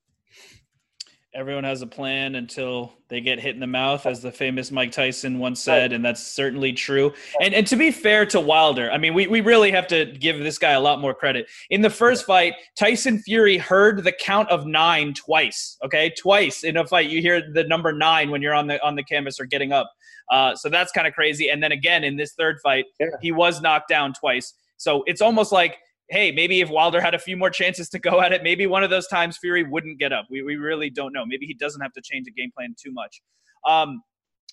Everyone 1.33 1.63
has 1.63 1.81
a 1.81 1.87
plan 1.87 2.35
until 2.35 2.93
they 3.07 3.21
get 3.21 3.39
hit 3.39 3.53
in 3.53 3.59
the 3.59 3.67
mouth, 3.67 4.05
as 4.05 4.21
the 4.21 4.31
famous 4.31 4.71
Mike 4.71 4.91
Tyson 4.91 5.39
once 5.39 5.61
said, 5.61 5.93
and 5.93 6.03
that's 6.03 6.21
certainly 6.25 6.73
true. 6.73 7.13
And 7.41 7.53
and 7.53 7.65
to 7.67 7.75
be 7.75 7.91
fair 7.91 8.25
to 8.27 8.39
Wilder, 8.39 8.91
I 8.91 8.97
mean, 8.97 9.13
we, 9.13 9.27
we 9.27 9.41
really 9.41 9.71
have 9.71 9.87
to 9.87 10.05
give 10.05 10.39
this 10.39 10.57
guy 10.57 10.71
a 10.71 10.79
lot 10.79 10.99
more 10.99 11.13
credit. 11.13 11.47
In 11.69 11.81
the 11.81 11.89
first 11.89 12.25
fight, 12.25 12.55
Tyson 12.77 13.19
Fury 13.19 13.57
heard 13.57 14.03
the 14.03 14.11
count 14.11 14.49
of 14.49 14.65
nine 14.65 15.13
twice. 15.13 15.77
Okay, 15.83 16.11
twice 16.17 16.63
in 16.63 16.77
a 16.77 16.85
fight, 16.85 17.09
you 17.09 17.21
hear 17.21 17.41
the 17.53 17.63
number 17.63 17.93
nine 17.93 18.31
when 18.31 18.41
you're 18.41 18.53
on 18.53 18.67
the 18.67 18.83
on 18.85 18.95
the 18.95 19.03
canvas 19.03 19.39
or 19.39 19.45
getting 19.45 19.71
up. 19.71 19.91
Uh, 20.31 20.55
so 20.55 20.69
that's 20.69 20.91
kind 20.91 21.07
of 21.07 21.13
crazy. 21.13 21.49
And 21.49 21.61
then 21.61 21.71
again 21.71 22.03
in 22.03 22.17
this 22.17 22.33
third 22.33 22.57
fight, 22.61 22.85
yeah. 22.99 23.07
he 23.21 23.31
was 23.31 23.61
knocked 23.61 23.89
down 23.89 24.13
twice. 24.13 24.53
So 24.77 25.03
it's 25.07 25.21
almost 25.21 25.51
like 25.51 25.77
hey, 26.09 26.31
maybe 26.31 26.61
if 26.61 26.69
Wilder 26.69 26.99
had 26.99 27.13
a 27.13 27.19
few 27.19 27.37
more 27.37 27.49
chances 27.49 27.89
to 27.89 27.99
go 27.99 28.21
at 28.21 28.33
it, 28.33 28.43
maybe 28.43 28.67
one 28.67 28.83
of 28.83 28.89
those 28.89 29.07
times 29.07 29.37
Fury 29.37 29.63
wouldn't 29.63 29.99
get 29.99 30.11
up. 30.11 30.25
We, 30.29 30.41
we 30.41 30.55
really 30.55 30.89
don't 30.89 31.13
know. 31.13 31.25
Maybe 31.25 31.45
he 31.45 31.53
doesn't 31.53 31.81
have 31.81 31.93
to 31.93 32.01
change 32.01 32.25
the 32.25 32.31
game 32.31 32.51
plan 32.55 32.75
too 32.81 32.91
much. 32.91 33.21
Um, 33.67 34.01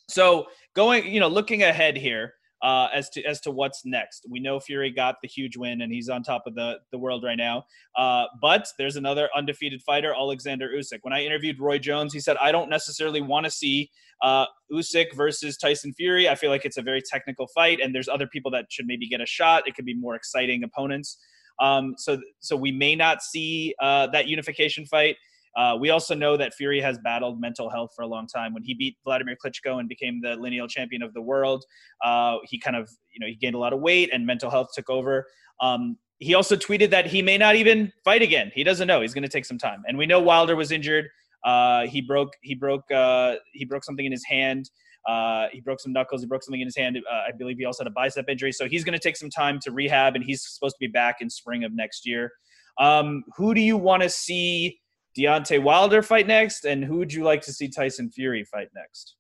so 0.09 0.47
going, 0.75 1.13
you 1.13 1.21
know, 1.21 1.29
looking 1.29 1.63
ahead 1.63 1.97
here 1.97 2.35
uh, 2.63 2.89
as 2.93 3.11
to 3.11 3.23
as 3.25 3.41
to 3.41 3.51
what's 3.51 3.85
next. 3.85 4.27
We 4.31 4.41
know 4.41 4.59
Fury 4.59 4.91
got 4.91 5.17
the 5.23 5.29
huge 5.29 5.57
win 5.57 5.83
and 5.83 5.93
he's 5.93 6.09
on 6.09 6.23
top 6.23 6.45
of 6.47 6.55
the 6.55 6.77
the 6.91 6.99
world 6.99 7.23
right 7.25 7.37
now. 7.37 7.65
Uh, 7.97 8.25
but 8.41 8.67
there's 8.79 8.97
another 8.97 9.29
undefeated 9.37 9.83
fighter, 9.83 10.15
Alexander 10.15 10.71
Usyk. 10.75 10.99
When 11.03 11.13
I 11.13 11.25
interviewed 11.25 11.61
Roy 11.61 11.79
Jones, 11.79 12.13
he 12.13 12.21
said 12.21 12.37
I 12.41 12.53
don't 12.53 12.71
necessarily 12.71 13.21
want 13.21 13.45
to 13.45 13.51
see 13.51 13.91
uh, 14.23 14.47
Usyk 14.73 15.15
versus 15.15 15.57
Tyson 15.57 15.93
Fury. 15.93 16.29
I 16.29 16.35
feel 16.35 16.51
like 16.51 16.65
it's 16.65 16.79
a 16.79 16.83
very 16.83 17.03
technical 17.03 17.47
fight, 17.49 17.81
and 17.81 17.95
there's 17.95 18.09
other 18.09 18.27
people 18.27 18.51
that 18.53 18.67
should 18.71 18.87
maybe 18.87 19.09
get 19.09 19.21
a 19.21 19.27
shot. 19.27 19.69
It 19.69 19.75
could 19.75 19.85
be 19.85 19.95
more 19.95 20.15
exciting 20.15 20.65
opponents. 20.65 21.19
Um, 21.61 21.95
so 21.97 22.19
so 22.41 22.57
we 22.57 22.73
may 22.73 22.95
not 22.95 23.23
see 23.23 23.75
uh, 23.81 24.09
that 24.09 24.27
unification 24.27 24.87
fight. 24.87 25.17
Uh, 25.57 25.75
we 25.81 25.89
also 25.89 26.15
know 26.15 26.37
that 26.37 26.53
Fury 26.53 26.81
has 26.83 26.99
battled 26.99 27.41
mental 27.41 27.71
health 27.71 27.91
for 27.97 28.03
a 28.03 28.07
long 28.07 28.27
time. 28.27 28.53
When 28.53 28.63
he 28.63 28.75
beat 28.75 28.97
Vladimir 29.05 29.37
Klitschko 29.43 29.81
and 29.81 29.89
became 29.89 30.21
the 30.21 30.37
lineal 30.37 30.69
champion 30.69 31.03
of 31.03 31.15
the 31.15 31.23
world, 31.23 31.65
uh, 32.05 32.37
he 32.45 32.59
kind 32.59 32.77
of 32.77 32.91
you 33.13 33.21
know 33.21 33.27
he 33.27 33.37
gained 33.37 33.55
a 33.55 33.59
lot 33.59 33.73
of 33.73 33.81
weight 33.81 34.11
and 34.13 34.27
mental 34.27 34.51
health 34.51 34.69
took 34.75 34.91
over. 34.91 35.27
Um, 35.61 35.97
he 36.19 36.35
also 36.35 36.57
tweeted 36.57 36.91
that 36.91 37.07
he 37.07 37.21
may 37.23 37.37
not 37.39 37.57
even 37.57 37.93
fight 38.05 38.23
again. 38.23 38.51
He 38.55 38.65
doesn't 38.65 38.87
know. 38.87 39.03
He's 39.03 39.15
going 39.15 39.23
to 39.23 39.29
take 39.29 39.45
some 39.45 39.59
time. 39.59 39.83
And 39.87 39.99
we 39.99 40.07
know 40.07 40.21
Wilder 40.21 40.57
was 40.57 40.73
injured. 40.73 41.09
Uh, 41.45 41.87
he 41.87 42.01
broke 42.01 42.33
he 42.43 42.55
broke 42.55 42.91
uh, 42.91 43.37
he 43.53 43.65
broke 43.65 43.85
something 43.85 44.05
in 44.05 44.13
his 44.13 44.25
hand. 44.25 44.71
Uh, 45.07 45.47
he 45.53 45.61
broke 45.61 45.81
some 45.81 45.93
knuckles. 45.93 46.21
He 46.21 46.27
broke 46.27 46.43
something 46.43 46.61
in 46.61 46.67
his 46.67 46.77
hand. 46.77 46.97
Uh, 46.97 47.15
I 47.29 47.33
believe 47.37 47.59
he 47.59 47.65
also 47.65 47.85
had 47.85 47.91
a 47.91 47.95
bicep 47.95 48.29
injury. 48.29 48.53
So 48.53 48.69
he's 48.69 48.85
going 48.85 48.93
to 48.93 48.99
take 48.99 49.17
some 49.17 49.31
time 49.31 49.59
to 49.63 49.71
rehab, 49.71 50.17
and 50.17 50.25
he's 50.25 50.45
supposed 50.47 50.75
to 50.75 50.81
be 50.81 50.89
back 50.89 51.17
in 51.21 51.31
spring 51.31 51.65
of 51.65 51.75
next 51.75 52.07
year. 52.07 52.33
Um, 52.79 53.25
who 53.37 53.55
do 53.55 53.61
you 53.61 53.77
want 53.77 54.03
to 54.03 54.09
see 54.09 54.81
Deontay 55.17 55.63
Wilder 55.63 56.03
fight 56.03 56.27
next, 56.27 56.65
and 56.65 56.85
who 56.85 56.99
would 56.99 57.13
you 57.13 57.23
like 57.23 57.41
to 57.43 57.53
see 57.53 57.69
Tyson 57.69 58.11
Fury 58.11 58.45
fight 58.45 58.69
next? 58.75 59.17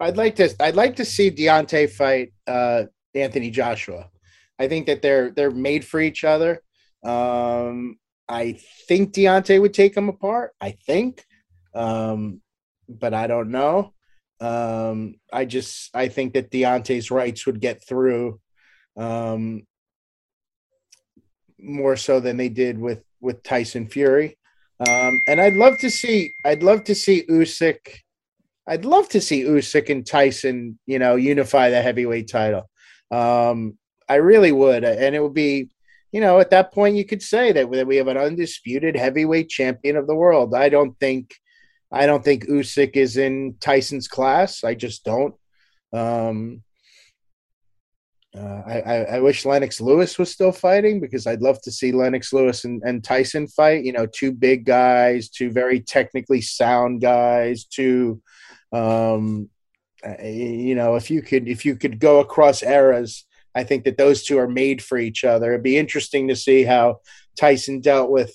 I'd 0.00 0.16
like 0.16 0.36
to. 0.36 0.54
I'd 0.60 0.76
like 0.76 0.96
to 0.96 1.04
see 1.04 1.30
Deontay 1.30 1.90
fight 1.90 2.32
uh, 2.46 2.84
Anthony 3.14 3.50
Joshua. 3.50 4.10
I 4.58 4.68
think 4.68 4.86
that 4.86 5.02
they're 5.02 5.30
they're 5.30 5.50
made 5.50 5.84
for 5.84 6.00
each 6.00 6.24
other. 6.24 6.60
Um, 7.04 7.98
I 8.28 8.58
think 8.86 9.14
Deontay 9.14 9.60
would 9.60 9.74
take 9.74 9.96
him 9.96 10.08
apart. 10.08 10.52
I 10.60 10.72
think, 10.72 11.24
um, 11.74 12.42
but 12.88 13.14
I 13.14 13.26
don't 13.26 13.50
know. 13.50 13.94
Um, 14.40 15.14
I 15.32 15.44
just 15.44 15.90
I 15.94 16.08
think 16.08 16.34
that 16.34 16.50
Deontay's 16.50 17.10
rights 17.10 17.46
would 17.46 17.60
get 17.60 17.86
through 17.86 18.40
um, 18.96 19.62
more 21.58 21.96
so 21.96 22.20
than 22.20 22.36
they 22.36 22.48
did 22.48 22.78
with 22.78 23.02
with 23.20 23.42
Tyson 23.42 23.88
Fury. 23.88 24.38
Um, 24.86 25.20
and 25.26 25.40
I'd 25.40 25.54
love 25.54 25.78
to 25.80 25.90
see 25.90 26.32
I'd 26.44 26.62
love 26.62 26.84
to 26.84 26.94
see 26.94 27.24
Usyk. 27.28 27.78
I'd 28.66 28.84
love 28.84 29.08
to 29.10 29.20
see 29.20 29.42
Usyk 29.42 29.90
and 29.90 30.06
Tyson, 30.06 30.78
you 30.86 30.98
know, 30.98 31.16
unify 31.16 31.70
the 31.70 31.82
heavyweight 31.82 32.28
title. 32.28 32.68
Um, 33.10 33.78
I 34.08 34.16
really 34.16 34.52
would, 34.52 34.84
and 34.84 35.14
it 35.14 35.22
would 35.22 35.34
be, 35.34 35.70
you 36.12 36.20
know, 36.20 36.38
at 36.38 36.50
that 36.50 36.72
point 36.72 36.96
you 36.96 37.04
could 37.04 37.22
say 37.22 37.52
that 37.52 37.68
we 37.68 37.96
have 37.96 38.08
an 38.08 38.16
undisputed 38.16 38.94
heavyweight 38.94 39.48
champion 39.48 39.96
of 39.96 40.06
the 40.06 40.14
world. 40.14 40.54
I 40.54 40.68
don't 40.68 40.98
think 41.00 41.34
I 41.90 42.06
don't 42.06 42.24
think 42.24 42.46
Usyk 42.46 42.96
is 42.96 43.16
in 43.16 43.56
Tyson's 43.60 44.08
class. 44.08 44.62
I 44.64 44.74
just 44.74 45.04
don't. 45.04 45.34
Um, 45.92 46.62
uh, 48.36 48.62
I, 48.66 48.80
I, 49.14 49.20
wish 49.20 49.46
Lennox 49.46 49.80
Lewis 49.80 50.18
was 50.18 50.30
still 50.30 50.52
fighting 50.52 51.00
because 51.00 51.26
I'd 51.26 51.40
love 51.40 51.62
to 51.62 51.72
see 51.72 51.92
Lennox 51.92 52.30
Lewis 52.30 52.66
and, 52.66 52.82
and 52.84 53.02
Tyson 53.02 53.48
fight. 53.48 53.84
You 53.84 53.92
know, 53.92 54.06
two 54.06 54.32
big 54.32 54.66
guys, 54.66 55.30
two 55.30 55.50
very 55.50 55.80
technically 55.80 56.42
sound 56.42 57.00
guys, 57.00 57.64
two, 57.64 58.20
um, 58.70 59.48
uh, 60.06 60.22
you 60.22 60.74
know, 60.74 60.96
if 60.96 61.10
you 61.10 61.22
could 61.22 61.48
if 61.48 61.64
you 61.64 61.74
could 61.74 61.98
go 61.98 62.20
across 62.20 62.62
eras, 62.62 63.24
I 63.54 63.64
think 63.64 63.84
that 63.84 63.96
those 63.96 64.22
two 64.22 64.38
are 64.38 64.48
made 64.48 64.82
for 64.82 64.98
each 64.98 65.24
other. 65.24 65.52
It'd 65.52 65.62
be 65.62 65.78
interesting 65.78 66.28
to 66.28 66.36
see 66.36 66.64
how 66.64 67.00
Tyson 67.34 67.80
dealt 67.80 68.10
with 68.10 68.32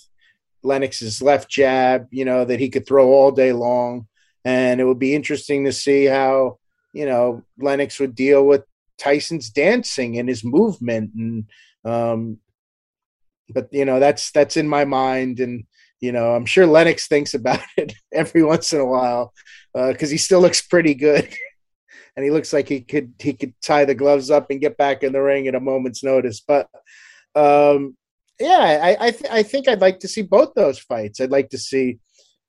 Lennox's 0.63 1.21
left 1.21 1.49
jab, 1.49 2.07
you 2.11 2.25
know, 2.25 2.45
that 2.45 2.59
he 2.59 2.69
could 2.69 2.87
throw 2.87 3.09
all 3.09 3.31
day 3.31 3.51
long. 3.51 4.07
And 4.45 4.81
it 4.81 4.85
would 4.85 4.99
be 4.99 5.15
interesting 5.15 5.65
to 5.65 5.73
see 5.73 6.05
how, 6.05 6.59
you 6.93 7.05
know, 7.05 7.43
Lennox 7.57 7.99
would 7.99 8.15
deal 8.15 8.45
with 8.45 8.63
Tyson's 8.97 9.49
dancing 9.49 10.17
and 10.17 10.27
his 10.27 10.43
movement. 10.43 11.11
And, 11.15 11.45
um, 11.85 12.37
but, 13.49 13.69
you 13.71 13.85
know, 13.85 13.99
that's, 13.99 14.31
that's 14.31 14.57
in 14.57 14.67
my 14.67 14.85
mind. 14.85 15.39
And, 15.39 15.65
you 15.99 16.11
know, 16.11 16.33
I'm 16.33 16.45
sure 16.45 16.65
Lennox 16.65 17.07
thinks 17.07 17.33
about 17.33 17.61
it 17.77 17.93
every 18.11 18.43
once 18.43 18.73
in 18.73 18.79
a 18.79 18.85
while 18.85 19.33
because 19.73 20.09
uh, 20.09 20.11
he 20.11 20.17
still 20.17 20.41
looks 20.41 20.61
pretty 20.61 20.93
good. 20.93 21.27
and 22.15 22.23
he 22.23 22.31
looks 22.31 22.53
like 22.53 22.67
he 22.67 22.81
could, 22.81 23.13
he 23.19 23.33
could 23.33 23.53
tie 23.61 23.85
the 23.85 23.95
gloves 23.95 24.29
up 24.29 24.49
and 24.49 24.61
get 24.61 24.77
back 24.77 25.03
in 25.03 25.13
the 25.13 25.21
ring 25.21 25.47
at 25.47 25.55
a 25.55 25.59
moment's 25.59 26.03
notice. 26.03 26.41
But, 26.41 26.67
um, 27.35 27.95
yeah, 28.39 28.79
I 28.81 29.07
I, 29.07 29.11
th- 29.11 29.31
I 29.31 29.43
think 29.43 29.67
I'd 29.67 29.81
like 29.81 29.99
to 29.99 30.07
see 30.07 30.21
both 30.21 30.53
those 30.55 30.79
fights. 30.79 31.19
I'd 31.19 31.31
like 31.31 31.49
to 31.49 31.57
see 31.57 31.99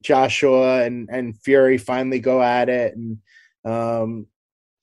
Joshua 0.02 0.84
and 0.84 1.08
and 1.10 1.36
Fury 1.42 1.78
finally 1.78 2.20
go 2.20 2.42
at 2.42 2.68
it, 2.68 2.96
and 2.96 3.18
um, 3.64 4.26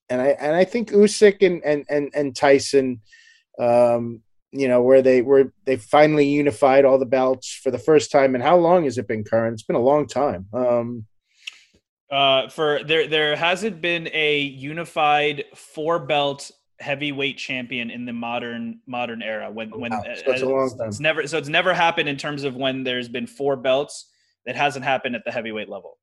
and 0.08 0.20
I 0.20 0.26
and 0.28 0.54
I 0.54 0.64
think 0.64 0.90
Usyk 0.90 1.44
and 1.46 1.62
and 1.64 1.84
and, 1.88 2.10
and 2.14 2.36
Tyson, 2.36 3.00
um, 3.58 4.20
you 4.52 4.68
know, 4.68 4.82
where 4.82 5.02
they 5.02 5.22
were 5.22 5.52
they 5.64 5.76
finally 5.76 6.28
unified 6.28 6.84
all 6.84 6.98
the 6.98 7.06
belts 7.06 7.52
for 7.62 7.70
the 7.70 7.78
first 7.78 8.10
time. 8.10 8.34
And 8.34 8.44
how 8.44 8.56
long 8.56 8.84
has 8.84 8.98
it 8.98 9.08
been, 9.08 9.24
Karan? 9.24 9.54
It's 9.54 9.62
been 9.62 9.76
a 9.76 9.80
long 9.80 10.06
time. 10.06 10.46
Um, 10.52 11.06
uh, 12.10 12.48
for 12.50 12.84
there, 12.84 13.08
there 13.08 13.36
hasn't 13.36 13.80
been 13.80 14.08
a 14.12 14.40
unified 14.40 15.44
four 15.54 15.98
belt 15.98 16.50
heavyweight 16.82 17.38
champion 17.38 17.90
in 17.90 18.04
the 18.04 18.12
modern 18.12 18.80
modern 18.86 19.22
era 19.22 19.50
when 19.50 19.70
oh, 19.72 19.78
when 19.78 19.92
wow. 19.92 20.02
so 20.04 20.32
it's, 20.32 20.42
uh, 20.42 20.84
it's, 20.86 21.00
never 21.00 21.26
so 21.26 21.38
it's 21.38 21.48
never 21.48 21.72
happened 21.72 22.08
in 22.08 22.16
terms 22.16 22.44
of 22.44 22.56
when 22.56 22.84
there's 22.84 23.08
been 23.08 23.26
four 23.26 23.56
belts. 23.56 24.08
That 24.44 24.56
hasn't 24.56 24.84
happened 24.84 25.14
at 25.14 25.24
the 25.24 25.30
heavyweight 25.30 25.68
level. 25.68 25.98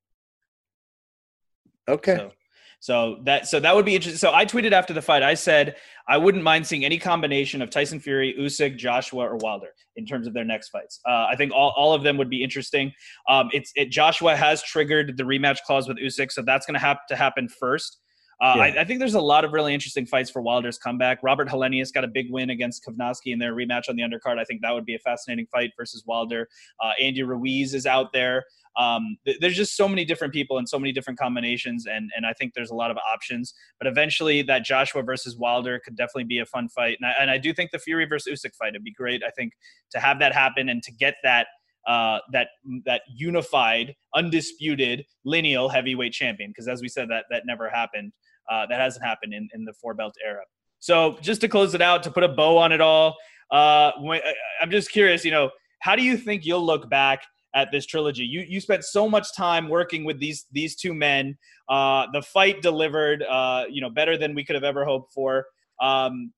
Okay. 1.89 2.15
So, 2.15 2.32
so 2.80 3.19
that 3.23 3.47
so 3.47 3.59
that 3.59 3.75
would 3.75 3.84
be 3.84 3.95
interesting 3.95 4.17
so 4.17 4.34
i 4.34 4.45
tweeted 4.45 4.71
after 4.71 4.93
the 4.93 5.01
fight. 5.01 5.21
I 5.21 5.34
said 5.34 5.75
i 6.07 6.17
wouldn't 6.17 6.43
mind 6.43 6.65
seeing 6.65 6.86
any 6.86 6.97
combination 6.97 7.61
of 7.61 7.69
tyson 7.69 7.99
fury 7.99 8.34
usyk 8.39 8.77
joshua 8.77 9.27
or 9.27 9.36
wilder 9.36 9.73
in 9.97 10.05
terms 10.05 10.27
of 10.27 10.34
their 10.34 10.45
next 10.45 10.69
fights. 10.69 11.01
Uh, 11.05 11.27
i 11.30 11.36
think 11.36 11.51
all, 11.51 11.73
all 11.75 11.93
of 11.93 12.03
them 12.03 12.15
would 12.17 12.30
be 12.30 12.41
interesting. 12.41 12.93
Um, 13.27 13.49
it's 13.51 13.73
it, 13.75 13.89
joshua 13.89 14.38
has 14.38 14.63
triggered 14.63 15.17
the 15.17 15.23
rematch 15.23 15.59
clause 15.67 15.89
with 15.89 15.97
usyk 15.97 16.32
so 16.32 16.41
that's 16.41 16.65
going 16.65 16.75
to 16.75 16.80
have 16.80 16.99
to 17.09 17.17
happen 17.17 17.49
first 17.49 17.97
uh, 18.41 18.53
yeah. 18.55 18.61
I, 18.61 18.81
I, 18.81 18.85
think 18.85 18.99
there's 18.99 19.15
a 19.15 19.21
lot 19.21 19.43
of 19.43 19.51
really 19.51 19.73
interesting 19.73 20.05
fights 20.05 20.29
for 20.29 20.41
Wilder's 20.41 20.77
comeback. 20.77 21.21
Robert 21.23 21.49
Helenius 21.49 21.91
got 21.91 22.05
a 22.05 22.07
big 22.07 22.31
win 22.31 22.49
against 22.49 22.85
Kownacki 22.85 23.33
in 23.33 23.39
their 23.39 23.53
rematch 23.53 23.89
on 23.89 23.97
the 23.97 24.01
undercard. 24.03 24.39
I 24.39 24.45
think 24.45 24.61
that 24.61 24.73
would 24.73 24.85
be 24.85 24.95
a 24.95 24.99
fascinating 24.99 25.45
fight 25.51 25.71
versus 25.77 26.03
Wilder. 26.05 26.47
Uh, 26.81 26.91
Andy 27.01 27.21
Ruiz 27.23 27.73
is 27.73 27.85
out 27.85 28.13
there. 28.13 28.45
Um, 28.77 29.17
th- 29.25 29.39
there's 29.41 29.57
just 29.57 29.75
so 29.75 29.89
many 29.89 30.05
different 30.05 30.33
people 30.33 30.57
and 30.57 30.69
so 30.69 30.79
many 30.79 30.93
different 30.93 31.19
combinations, 31.19 31.85
and 31.85 32.09
and 32.15 32.25
I 32.25 32.31
think 32.33 32.53
there's 32.53 32.71
a 32.71 32.75
lot 32.75 32.91
of 32.91 32.97
options. 32.97 33.53
But 33.77 33.87
eventually, 33.87 34.41
that 34.43 34.63
Joshua 34.63 35.03
versus 35.03 35.37
Wilder 35.37 35.81
could 35.83 35.97
definitely 35.97 36.25
be 36.25 36.39
a 36.39 36.45
fun 36.45 36.69
fight, 36.69 36.97
and 37.01 37.11
I, 37.11 37.15
and 37.19 37.29
I 37.29 37.37
do 37.37 37.53
think 37.53 37.71
the 37.71 37.79
Fury 37.79 38.05
versus 38.05 38.41
Usyk 38.41 38.55
fight 38.55 38.71
would 38.73 38.83
be 38.83 38.93
great. 38.93 39.21
I 39.21 39.31
think 39.31 39.53
to 39.91 39.99
have 39.99 40.19
that 40.19 40.33
happen 40.33 40.69
and 40.69 40.81
to 40.83 40.93
get 40.93 41.15
that 41.23 41.47
uh, 41.87 42.19
that 42.31 42.49
that 42.85 43.01
unified, 43.13 43.95
undisputed 44.15 45.05
lineal 45.25 45.67
heavyweight 45.67 46.13
champion. 46.13 46.51
Because 46.51 46.67
as 46.67 46.81
we 46.81 46.87
said, 46.87 47.09
that 47.09 47.25
that 47.31 47.43
never 47.45 47.69
happened. 47.69 48.13
Uh, 48.49 48.65
that 48.67 48.79
hasn't 48.79 49.05
happened 49.05 49.33
in, 49.33 49.47
in 49.53 49.65
the 49.65 49.73
four 49.73 49.93
belt 49.93 50.15
era. 50.25 50.41
So 50.79 51.17
just 51.21 51.41
to 51.41 51.47
close 51.47 51.73
it 51.73 51.81
out, 51.81 52.03
to 52.03 52.11
put 52.11 52.23
a 52.23 52.27
bow 52.29 52.57
on 52.57 52.71
it 52.71 52.81
all, 52.81 53.15
uh, 53.51 53.91
when, 53.99 54.21
I'm 54.61 54.71
just 54.71 54.91
curious, 54.91 55.25
you 55.25 55.31
know, 55.31 55.49
how 55.79 55.95
do 55.95 56.03
you 56.03 56.17
think 56.17 56.45
you'll 56.45 56.65
look 56.65 56.89
back 56.89 57.23
at 57.55 57.71
this 57.71 57.85
trilogy? 57.85 58.23
You 58.23 58.41
you 58.47 58.61
spent 58.61 58.83
so 58.83 59.09
much 59.09 59.35
time 59.35 59.69
working 59.69 60.05
with 60.05 60.19
these 60.19 60.45
these 60.51 60.75
two 60.75 60.93
men. 60.93 61.37
Uh, 61.67 62.07
the 62.13 62.21
fight 62.21 62.61
delivered, 62.61 63.23
uh, 63.23 63.65
you 63.69 63.81
know, 63.81 63.89
better 63.89 64.17
than 64.17 64.33
we 64.35 64.43
could 64.43 64.55
have 64.55 64.63
ever 64.63 64.85
hoped 64.85 65.13
for. 65.13 65.45
Um, 65.81 66.33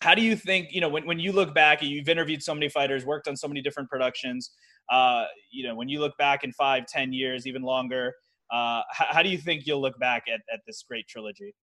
how 0.00 0.14
do 0.14 0.22
you 0.22 0.36
think, 0.36 0.68
you 0.70 0.80
know, 0.80 0.88
when, 0.88 1.04
when 1.06 1.18
you 1.18 1.32
look 1.32 1.54
back, 1.54 1.82
you've 1.82 2.08
interviewed 2.08 2.42
so 2.42 2.54
many 2.54 2.68
fighters, 2.68 3.04
worked 3.04 3.26
on 3.26 3.36
so 3.36 3.48
many 3.48 3.60
different 3.60 3.88
productions. 3.88 4.52
Uh, 4.90 5.24
you 5.50 5.66
know, 5.66 5.74
when 5.74 5.88
you 5.88 5.98
look 6.00 6.16
back 6.18 6.44
in 6.44 6.52
five, 6.52 6.86
ten 6.86 7.12
years, 7.12 7.46
even 7.46 7.62
longer, 7.62 8.14
Uh, 8.52 8.82
how, 8.90 9.06
how, 9.10 9.22
do 9.22 9.28
you 9.28 9.38
think 9.38 9.66
you'll 9.66 9.80
look 9.80 9.98
back 9.98 10.24
at, 10.32 10.40
at 10.52 10.60
this 10.66 10.84
great 10.88 11.06
trilogy? 11.06 11.54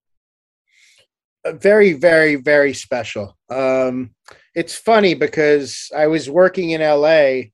Uh, 1.45 1.53
very, 1.53 1.93
very, 1.93 2.36
very 2.36 2.73
special. 2.73 3.38
Um, 3.49 4.11
it's 4.53 4.75
funny 4.75 5.13
because 5.13 5.89
I 5.95 6.07
was 6.07 6.29
working 6.29 6.71
in 6.71 6.81
LA 6.81 7.49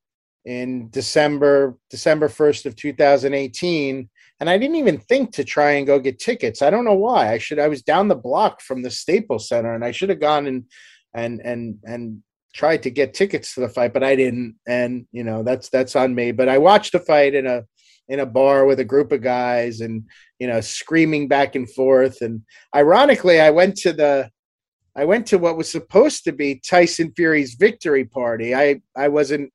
in 0.46 0.90
December, 0.90 1.78
December 1.90 2.28
1st 2.28 2.66
of 2.66 2.76
2018. 2.76 4.10
And 4.40 4.50
I 4.50 4.58
didn't 4.58 4.78
even 4.78 4.98
think 4.98 5.34
to 5.34 5.44
try 5.44 5.72
and 5.74 5.86
go 5.86 6.00
get 6.00 6.20
tickets. 6.20 6.62
I 6.62 6.72
don't 6.72 6.86
know 6.86 6.96
why. 6.96 7.32
I 7.32 7.38
should 7.38 7.60
I 7.60 7.68
was 7.68 7.84
down 7.84 8.08
the 8.08 8.16
block 8.16 8.62
from 8.62 8.82
the 8.82 8.90
Staples 8.90 9.48
Center 9.48 9.76
and 9.76 9.86
I 9.86 9.92
should 9.92 10.10
have 10.10 10.20
gone 10.20 10.48
and 10.48 10.66
and 11.14 11.42
and 11.44 11.78
and 11.84 12.24
tried 12.54 12.84
to 12.84 12.90
get 12.90 13.14
tickets 13.14 13.54
to 13.54 13.62
the 13.62 13.70
fight, 13.70 13.94
but 13.94 14.04
I 14.04 14.16
didn't. 14.16 14.56
And 14.68 15.06
you 15.12 15.24
know, 15.24 15.44
that's 15.44 15.70
that's 15.70 15.96
on 15.96 16.16
me. 16.16 16.32
But 16.32 16.50
I 16.50 16.58
watched 16.58 16.94
the 16.94 17.00
fight 17.00 17.36
in 17.36 17.46
a 17.46 17.66
in 18.08 18.20
a 18.20 18.26
bar 18.26 18.66
with 18.66 18.80
a 18.80 18.86
group 18.86 19.12
of 19.12 19.22
guys 19.22 19.82
and 19.82 20.04
you 20.40 20.48
know 20.48 20.62
screaming 20.62 21.28
back 21.28 21.56
and 21.56 21.70
forth. 21.70 22.22
And 22.22 22.44
ironically 22.76 23.40
i 23.40 23.50
went 23.50 23.76
to 23.78 23.94
the 23.94 24.30
i 24.96 25.06
went 25.06 25.28
to 25.28 25.38
what 25.38 25.58
was 25.58 25.72
supposed 25.72 26.24
to 26.26 26.32
be 26.32 26.62
tyson 26.68 27.14
fury's 27.16 27.56
victory 27.56 28.06
party. 28.06 28.56
I 28.56 28.82
i 28.96 29.08
wasn't 29.08 29.52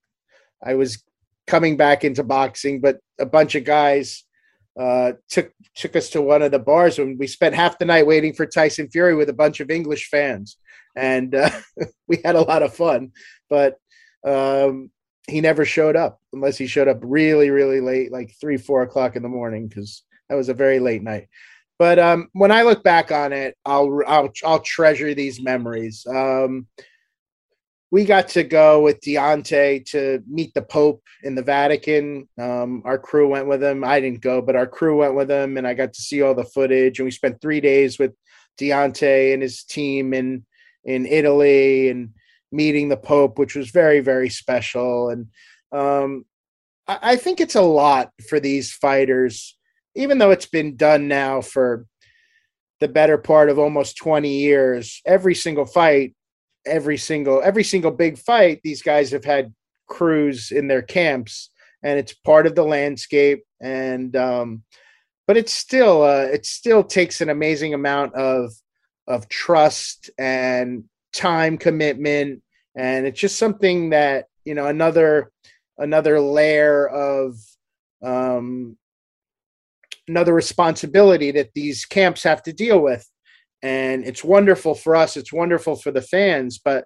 i 0.65 0.75
was 0.75 1.03
coming 1.47 1.77
back 1.77 2.05
into 2.05 2.25
boxing 2.25 2.81
but 2.81 2.99
a 3.21 3.27
bunch 3.27 3.55
of 3.55 3.65
guys 3.65 4.25
uh, 4.79 5.13
took 5.31 5.53
took 5.75 5.97
us 5.97 6.11
to 6.11 6.21
one 6.21 6.43
of 6.43 6.51
the 6.51 6.59
bars 6.59 6.99
and 6.99 7.19
we 7.19 7.27
spent 7.27 7.55
half 7.55 7.79
the 7.79 7.85
night 7.85 8.07
waiting 8.07 8.35
for 8.35 8.45
tyson 8.45 8.91
fury 8.91 9.15
with 9.15 9.31
a 9.31 9.33
bunch 9.33 9.61
of 9.61 9.71
english 9.71 10.09
fans. 10.11 10.59
And 10.97 11.35
uh, 11.35 11.51
we 12.09 12.21
had 12.25 12.35
a 12.35 12.41
lot 12.41 12.63
of 12.63 12.75
fun. 12.75 13.13
But 13.49 13.79
um, 14.27 14.91
he 15.27 15.41
never 15.41 15.65
showed 15.65 15.97
up 15.97 16.21
unless 16.33 16.57
he 16.57 16.67
showed 16.67 16.89
up 16.89 16.99
really, 17.03 17.51
really 17.51 17.81
late, 17.81 18.13
like 18.13 18.35
three, 18.41 18.57
four 18.57 18.83
o'clock 18.83 19.17
in 19.17 19.23
the 19.23 19.29
morning, 19.29 19.67
because 19.67 20.03
that 20.29 20.37
was 20.37 20.49
a 20.49 20.55
very 20.55 20.79
late 20.79 21.03
night. 21.03 21.29
But 21.79 21.99
um, 21.99 22.29
when 22.33 22.53
I 22.53 22.63
look 22.63 22.83
back 22.83 23.13
on 23.13 23.33
it, 23.33 23.57
I'll 23.67 24.01
I'll 24.07 24.33
I'll 24.45 24.61
treasure 24.61 25.15
these 25.15 25.43
memories. 25.43 26.07
Um, 26.07 26.67
we 27.91 28.05
got 28.05 28.29
to 28.29 28.43
go 28.43 28.81
with 28.83 29.01
Deontay 29.01 29.87
to 29.91 30.23
meet 30.27 30.53
the 30.55 30.63
Pope 30.63 31.03
in 31.23 31.35
the 31.35 31.43
Vatican. 31.43 32.29
Um, 32.39 32.83
our 32.85 32.99
crew 32.99 33.29
went 33.29 33.47
with 33.47 33.63
him. 33.63 33.85
I 33.85 34.01
didn't 34.01 34.23
go, 34.23 34.43
but 34.43 34.57
our 34.57 34.67
crew 34.67 34.99
went 34.99 35.15
with 35.15 35.31
him, 35.31 35.57
and 35.57 35.67
I 35.67 35.75
got 35.75 35.93
to 35.93 36.03
see 36.03 36.23
all 36.23 36.35
the 36.35 36.45
footage. 36.45 36.99
And 36.99 37.05
we 37.05 37.11
spent 37.11 37.41
three 37.41 37.61
days 37.61 37.99
with 37.99 38.13
Deontay 38.59 39.35
and 39.35 39.43
his 39.43 39.63
team 39.63 40.15
in 40.15 40.47
in 40.85 41.05
Italy, 41.05 41.91
and 41.91 42.15
meeting 42.53 42.89
the 42.89 42.97
Pope, 42.97 43.39
which 43.39 43.55
was 43.55 43.71
very, 43.71 44.01
very 44.01 44.29
special. 44.29 45.11
And 45.11 45.29
um, 45.73 46.25
I, 46.87 46.99
I 47.03 47.17
think 47.17 47.41
it's 47.41 47.55
a 47.55 47.63
lot 47.63 48.13
for 48.29 48.41
these 48.41 48.73
fighters, 48.73 49.57
even 49.95 50.19
though 50.19 50.31
it's 50.31 50.47
been 50.47 50.77
done 50.77 51.09
now 51.09 51.41
for 51.41 51.87
the 52.81 52.89
better 52.89 53.19
part 53.19 53.49
of 53.49 53.59
almost 53.59 53.97
20 53.97 54.29
years. 54.29 55.01
Every 55.07 55.35
single 55.35 55.67
fight, 55.67 56.15
every 56.67 56.97
single 56.97 57.43
every 57.43 57.65
single 57.65 57.91
big 57.91 58.19
fight, 58.19 58.61
these 58.63 58.83
guys 58.83 59.11
have 59.11 59.25
had 59.25 59.55
crews 59.89 60.51
in 60.51 60.69
their 60.69 60.83
camps, 60.83 61.51
and 61.83 61.99
it's 61.99 62.13
part 62.13 62.47
of 62.47 62.55
the 62.55 62.65
landscape. 62.65 63.45
And 63.61 64.15
um, 64.17 64.63
but 65.27 65.37
it's 65.37 65.53
still 65.53 66.03
uh, 66.03 66.29
it 66.33 66.45
still 66.47 66.85
takes 66.85 67.21
an 67.21 67.31
amazing 67.31 67.75
amount 67.75 68.15
of 68.15 68.53
of 69.07 69.29
trust 69.29 70.11
and 70.19 70.85
time 71.17 71.57
commitment. 71.59 72.43
And 72.77 73.07
it's 73.07 73.21
just 73.21 73.39
something 73.39 73.91
that 73.91 74.27
you 74.45 74.55
know 74.55 74.67
another 74.67 75.33
another 75.79 76.21
layer 76.21 76.87
of 76.89 77.37
um, 78.05 78.77
another 80.09 80.35
responsibility 80.35 81.31
that 81.33 81.53
these 81.55 81.85
camps 81.85 82.23
have 82.23 82.43
to 82.45 82.53
deal 82.53 82.81
with. 82.81 83.09
And 83.63 84.05
it's 84.05 84.23
wonderful 84.23 84.75
for 84.75 84.95
us. 84.95 85.17
It's 85.17 85.33
wonderful 85.33 85.77
for 85.77 85.91
the 85.91 86.03
fans. 86.03 86.59
But 86.63 86.85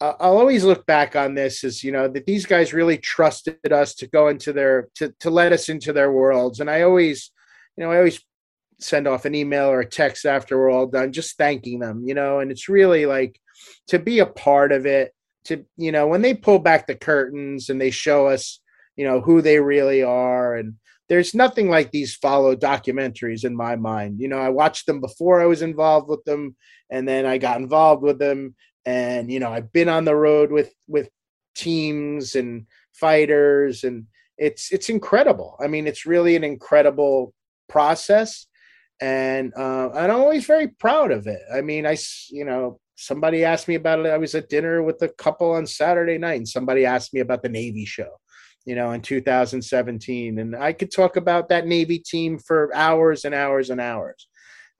i'll 0.00 0.38
always 0.38 0.62
look 0.62 0.86
back 0.86 1.16
on 1.16 1.34
this 1.34 1.64
as 1.64 1.82
you 1.82 1.90
know 1.90 2.06
that 2.06 2.24
these 2.24 2.46
guys 2.46 2.72
really 2.72 2.96
trusted 2.96 3.72
us 3.72 3.96
to 3.96 4.06
go 4.06 4.28
into 4.28 4.52
their 4.52 4.88
to, 4.94 5.12
to 5.18 5.28
let 5.28 5.52
us 5.52 5.68
into 5.68 5.92
their 5.92 6.12
worlds. 6.12 6.60
And 6.60 6.70
i 6.70 6.82
always 6.82 7.32
you 7.76 7.84
know 7.84 7.90
i 7.90 7.98
always 7.98 8.20
send 8.80 9.08
off 9.08 9.24
an 9.24 9.34
email 9.34 9.66
or 9.66 9.80
a 9.80 9.88
text 9.88 10.24
after 10.24 10.56
we're 10.56 10.70
all 10.70 10.86
done 10.86 11.12
just 11.12 11.36
thanking 11.36 11.80
them 11.80 12.04
you 12.06 12.14
know. 12.14 12.38
And 12.38 12.50
it's 12.52 12.68
really 12.68 13.06
like 13.06 13.40
to 13.88 13.98
be 13.98 14.18
a 14.18 14.26
part 14.26 14.72
of 14.72 14.86
it 14.86 15.12
to 15.44 15.64
you 15.76 15.92
know 15.92 16.06
when 16.06 16.22
they 16.22 16.34
pull 16.34 16.58
back 16.58 16.86
the 16.86 16.94
curtains 16.94 17.68
and 17.68 17.80
they 17.80 17.90
show 17.90 18.26
us 18.26 18.60
you 18.96 19.04
know 19.04 19.20
who 19.20 19.40
they 19.40 19.60
really 19.60 20.02
are 20.02 20.56
and 20.56 20.74
there's 21.08 21.34
nothing 21.34 21.70
like 21.70 21.90
these 21.90 22.14
follow 22.14 22.54
documentaries 22.54 23.42
in 23.42 23.56
my 23.56 23.76
mind. 23.76 24.20
You 24.20 24.28
know 24.28 24.38
i 24.38 24.48
watched 24.48 24.86
them 24.86 25.00
before 25.00 25.40
i 25.40 25.46
was 25.46 25.62
involved 25.62 26.08
with 26.08 26.24
them 26.24 26.56
and 26.90 27.08
then 27.08 27.26
i 27.26 27.38
got 27.38 27.60
involved 27.60 28.02
with 28.02 28.18
them 28.18 28.54
and 28.84 29.30
you 29.30 29.40
know 29.40 29.50
i've 29.50 29.72
been 29.72 29.88
on 29.88 30.04
the 30.04 30.16
road 30.16 30.50
with 30.50 30.72
with 30.86 31.08
teams 31.54 32.34
and 32.34 32.66
fighters 32.94 33.84
and 33.84 34.06
it's 34.38 34.72
it's 34.72 34.88
incredible. 34.88 35.56
I 35.60 35.66
mean 35.66 35.86
it's 35.86 36.06
really 36.06 36.36
an 36.36 36.44
incredible 36.44 37.34
process 37.68 38.46
and 39.00 39.52
uh, 39.56 39.90
and 39.90 40.12
i'm 40.12 40.20
always 40.20 40.46
very 40.46 40.68
proud 40.68 41.10
of 41.10 41.26
it. 41.26 41.40
I 41.52 41.60
mean 41.60 41.86
i 41.86 41.96
you 42.30 42.44
know 42.44 42.80
somebody 42.98 43.44
asked 43.44 43.68
me 43.68 43.76
about 43.76 44.00
it. 44.00 44.06
I 44.06 44.18
was 44.18 44.34
at 44.34 44.48
dinner 44.48 44.82
with 44.82 45.00
a 45.02 45.08
couple 45.08 45.52
on 45.52 45.66
Saturday 45.66 46.18
night, 46.18 46.38
and 46.38 46.48
somebody 46.48 46.84
asked 46.84 47.14
me 47.14 47.20
about 47.20 47.42
the 47.42 47.48
Navy 47.48 47.84
show, 47.84 48.10
you 48.66 48.74
know, 48.74 48.90
in 48.90 49.00
2017. 49.00 50.38
And 50.38 50.56
I 50.56 50.72
could 50.72 50.92
talk 50.92 51.16
about 51.16 51.48
that 51.48 51.66
Navy 51.66 52.00
team 52.00 52.38
for 52.38 52.74
hours 52.74 53.24
and 53.24 53.34
hours 53.34 53.70
and 53.70 53.80
hours. 53.80 54.26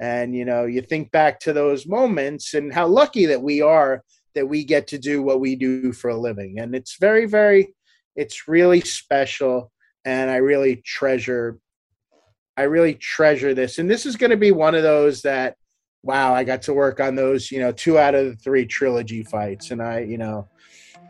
And, 0.00 0.34
you 0.34 0.44
know, 0.44 0.64
you 0.64 0.82
think 0.82 1.10
back 1.12 1.40
to 1.40 1.52
those 1.52 1.86
moments 1.86 2.54
and 2.54 2.72
how 2.72 2.88
lucky 2.88 3.26
that 3.26 3.42
we 3.42 3.62
are 3.62 4.02
that 4.34 4.46
we 4.46 4.64
get 4.64 4.86
to 4.88 4.98
do 4.98 5.22
what 5.22 5.40
we 5.40 5.56
do 5.56 5.92
for 5.92 6.10
a 6.10 6.16
living. 6.16 6.58
And 6.58 6.74
it's 6.74 6.96
very, 7.00 7.26
very, 7.26 7.74
it's 8.14 8.46
really 8.46 8.80
special. 8.80 9.72
And 10.04 10.30
I 10.30 10.36
really 10.36 10.76
treasure, 10.84 11.58
I 12.56 12.62
really 12.62 12.94
treasure 12.94 13.54
this. 13.54 13.78
And 13.78 13.90
this 13.90 14.06
is 14.06 14.16
going 14.16 14.30
to 14.30 14.36
be 14.36 14.52
one 14.52 14.74
of 14.74 14.82
those 14.82 15.22
that, 15.22 15.56
wow, 16.02 16.34
I 16.34 16.44
got 16.44 16.62
to 16.62 16.74
work 16.74 17.00
on 17.00 17.14
those, 17.14 17.50
you 17.50 17.60
know, 17.60 17.72
two 17.72 17.98
out 17.98 18.14
of 18.14 18.26
the 18.26 18.36
three 18.36 18.66
trilogy 18.66 19.22
fights, 19.22 19.70
and 19.70 19.82
I, 19.82 20.00
you 20.00 20.18
know, 20.18 20.48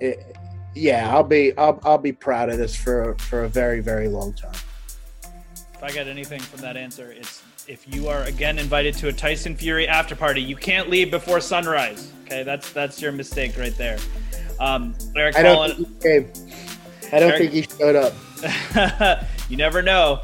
it, 0.01 0.37
yeah, 0.75 1.13
I'll 1.13 1.25
be 1.25 1.57
I'll 1.57 1.81
I'll 1.85 1.99
be 1.99 2.13
proud 2.13 2.51
of 2.51 2.59
this 2.59 2.77
for 2.77 3.17
for 3.19 3.45
a 3.45 3.49
very 3.49 3.81
very 3.81 4.09
long 4.09 4.33
time. 4.33 4.55
If 5.75 5.83
I 5.83 5.93
got 5.93 6.09
anything 6.09 6.41
from 6.41 6.61
that 6.61 6.77
answer, 6.77 7.13
it's 7.13 7.43
if 7.67 7.93
you 7.93 8.09
are 8.09 8.23
again 8.25 8.59
invited 8.59 8.95
to 8.95 9.09
a 9.09 9.13
Tyson 9.13 9.57
Fury 9.57 9.87
after 9.87 10.17
party, 10.17 10.41
you 10.41 10.57
can't 10.57 10.89
leave 10.89 11.11
before 11.11 11.41
sunrise. 11.41 12.13
Okay, 12.25 12.43
that's 12.43 12.73
that's 12.73 13.01
your 13.01 13.13
mistake 13.13 13.57
right 13.59 13.77
there. 13.77 13.99
Um, 14.61 14.95
Eric 15.17 15.37
I 15.37 15.43
don't 15.43 15.75
think 16.01 16.35
he. 16.37 16.53
I 17.13 17.21
don't 17.21 17.31
Eric, 17.31 17.51
think 17.51 17.53
he 17.53 17.63
showed 17.79 17.97
up. 17.97 19.25
you 19.49 19.57
never 19.57 19.83
know. 19.83 20.23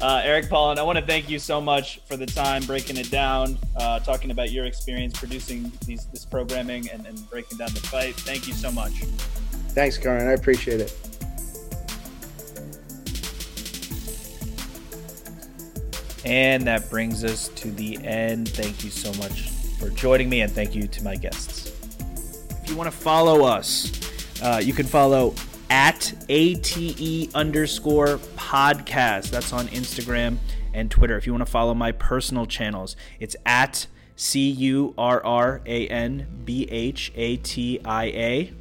Uh, 0.00 0.22
Eric 0.24 0.48
Paulin, 0.48 0.78
I 0.78 0.82
want 0.82 0.98
to 0.98 1.04
thank 1.04 1.28
you 1.28 1.38
so 1.38 1.60
much 1.60 2.00
for 2.06 2.16
the 2.16 2.24
time 2.24 2.62
breaking 2.62 2.96
it 2.96 3.10
down, 3.10 3.58
uh, 3.76 3.98
talking 4.00 4.30
about 4.30 4.50
your 4.50 4.64
experience 4.64 5.18
producing 5.18 5.70
these, 5.84 6.06
this 6.06 6.24
programming 6.24 6.88
and, 6.88 7.06
and 7.06 7.28
breaking 7.28 7.58
down 7.58 7.68
the 7.74 7.80
fight. 7.80 8.14
Thank 8.14 8.48
you 8.48 8.54
so 8.54 8.72
much. 8.72 8.92
Thanks, 9.74 9.98
Karan. 9.98 10.26
I 10.26 10.32
appreciate 10.32 10.80
it. 10.80 10.96
And 16.24 16.66
that 16.66 16.88
brings 16.88 17.22
us 17.22 17.48
to 17.48 17.70
the 17.70 17.98
end. 18.02 18.48
Thank 18.48 18.82
you 18.82 18.90
so 18.90 19.12
much 19.14 19.50
for 19.78 19.90
joining 19.90 20.30
me, 20.30 20.40
and 20.40 20.50
thank 20.50 20.74
you 20.74 20.86
to 20.86 21.04
my 21.04 21.16
guests. 21.16 21.72
If 22.62 22.70
you 22.70 22.76
want 22.76 22.90
to 22.90 22.96
follow 22.96 23.44
us, 23.44 23.92
uh, 24.42 24.62
you 24.64 24.72
can 24.72 24.86
follow 24.86 25.34
at 25.70 26.12
ATE 26.28 27.34
underscore 27.34 28.18
podcast. 28.36 29.30
That's 29.30 29.52
on 29.52 29.68
Instagram 29.68 30.36
and 30.74 30.90
Twitter. 30.90 31.16
If 31.16 31.26
you 31.26 31.32
want 31.32 31.46
to 31.46 31.50
follow 31.50 31.72
my 31.72 31.92
personal 31.92 32.44
channels, 32.44 32.96
it's 33.20 33.36
at 33.46 33.86
C 34.16 34.50
U 34.50 34.92
R 34.98 35.24
R 35.24 35.62
A 35.64 35.86
N 35.88 36.26
B 36.44 36.66
H 36.70 37.12
A 37.14 37.36
T 37.38 37.80
I 37.84 38.04
A 38.06 38.52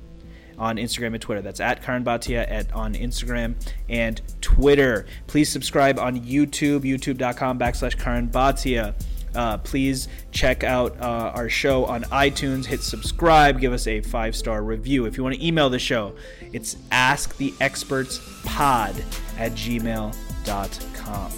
on 0.60 0.78
Instagram 0.78 1.14
and 1.14 1.22
Twitter. 1.22 1.42
That's 1.42 1.60
at 1.60 1.82
Karan 1.82 2.04
Bhatia 2.04 2.50
at 2.50 2.72
on 2.74 2.94
Instagram 2.94 3.56
and 3.90 4.22
Twitter. 4.42 5.06
Please 5.26 5.50
subscribe 5.50 5.98
on 5.98 6.20
YouTube, 6.20 6.82
youtube.com 6.82 7.58
backslash 7.58 7.98
Karan 7.98 8.30
Bhatia. 8.30 8.94
Uh, 9.36 9.58
please 9.58 10.08
check 10.32 10.64
out 10.64 10.98
uh, 11.00 11.32
our 11.36 11.50
show 11.50 11.86
on 11.86 12.04
iTunes. 12.06 12.66
Hit 12.66 12.82
subscribe. 12.82 13.60
Give 13.60 13.74
us 13.74 13.86
a 13.88 14.00
five 14.02 14.36
star 14.36 14.64
review. 14.64 15.06
If 15.06 15.18
you 15.18 15.24
want 15.24 15.36
to 15.36 15.46
email 15.46 15.70
the 15.70 15.78
show, 15.80 16.16
it's 16.54 16.76
asktheexpertspod 16.92 19.04
at 19.38 19.52
gmail.com. 19.54 21.32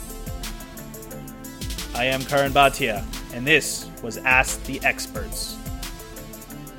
I 1.93 2.05
am 2.05 2.21
Karan 2.21 2.53
Bhatia, 2.53 3.03
and 3.33 3.45
this 3.45 3.89
was 4.01 4.15
Ask 4.17 4.63
the 4.63 4.79
Experts. 4.83 5.57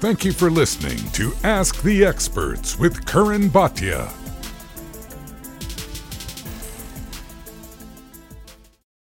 Thank 0.00 0.24
you 0.24 0.32
for 0.32 0.50
listening 0.50 0.98
to 1.12 1.32
Ask 1.44 1.82
the 1.82 2.02
Experts 2.04 2.76
with 2.78 3.06
Karan 3.06 3.50
Bhatia. 3.50 4.10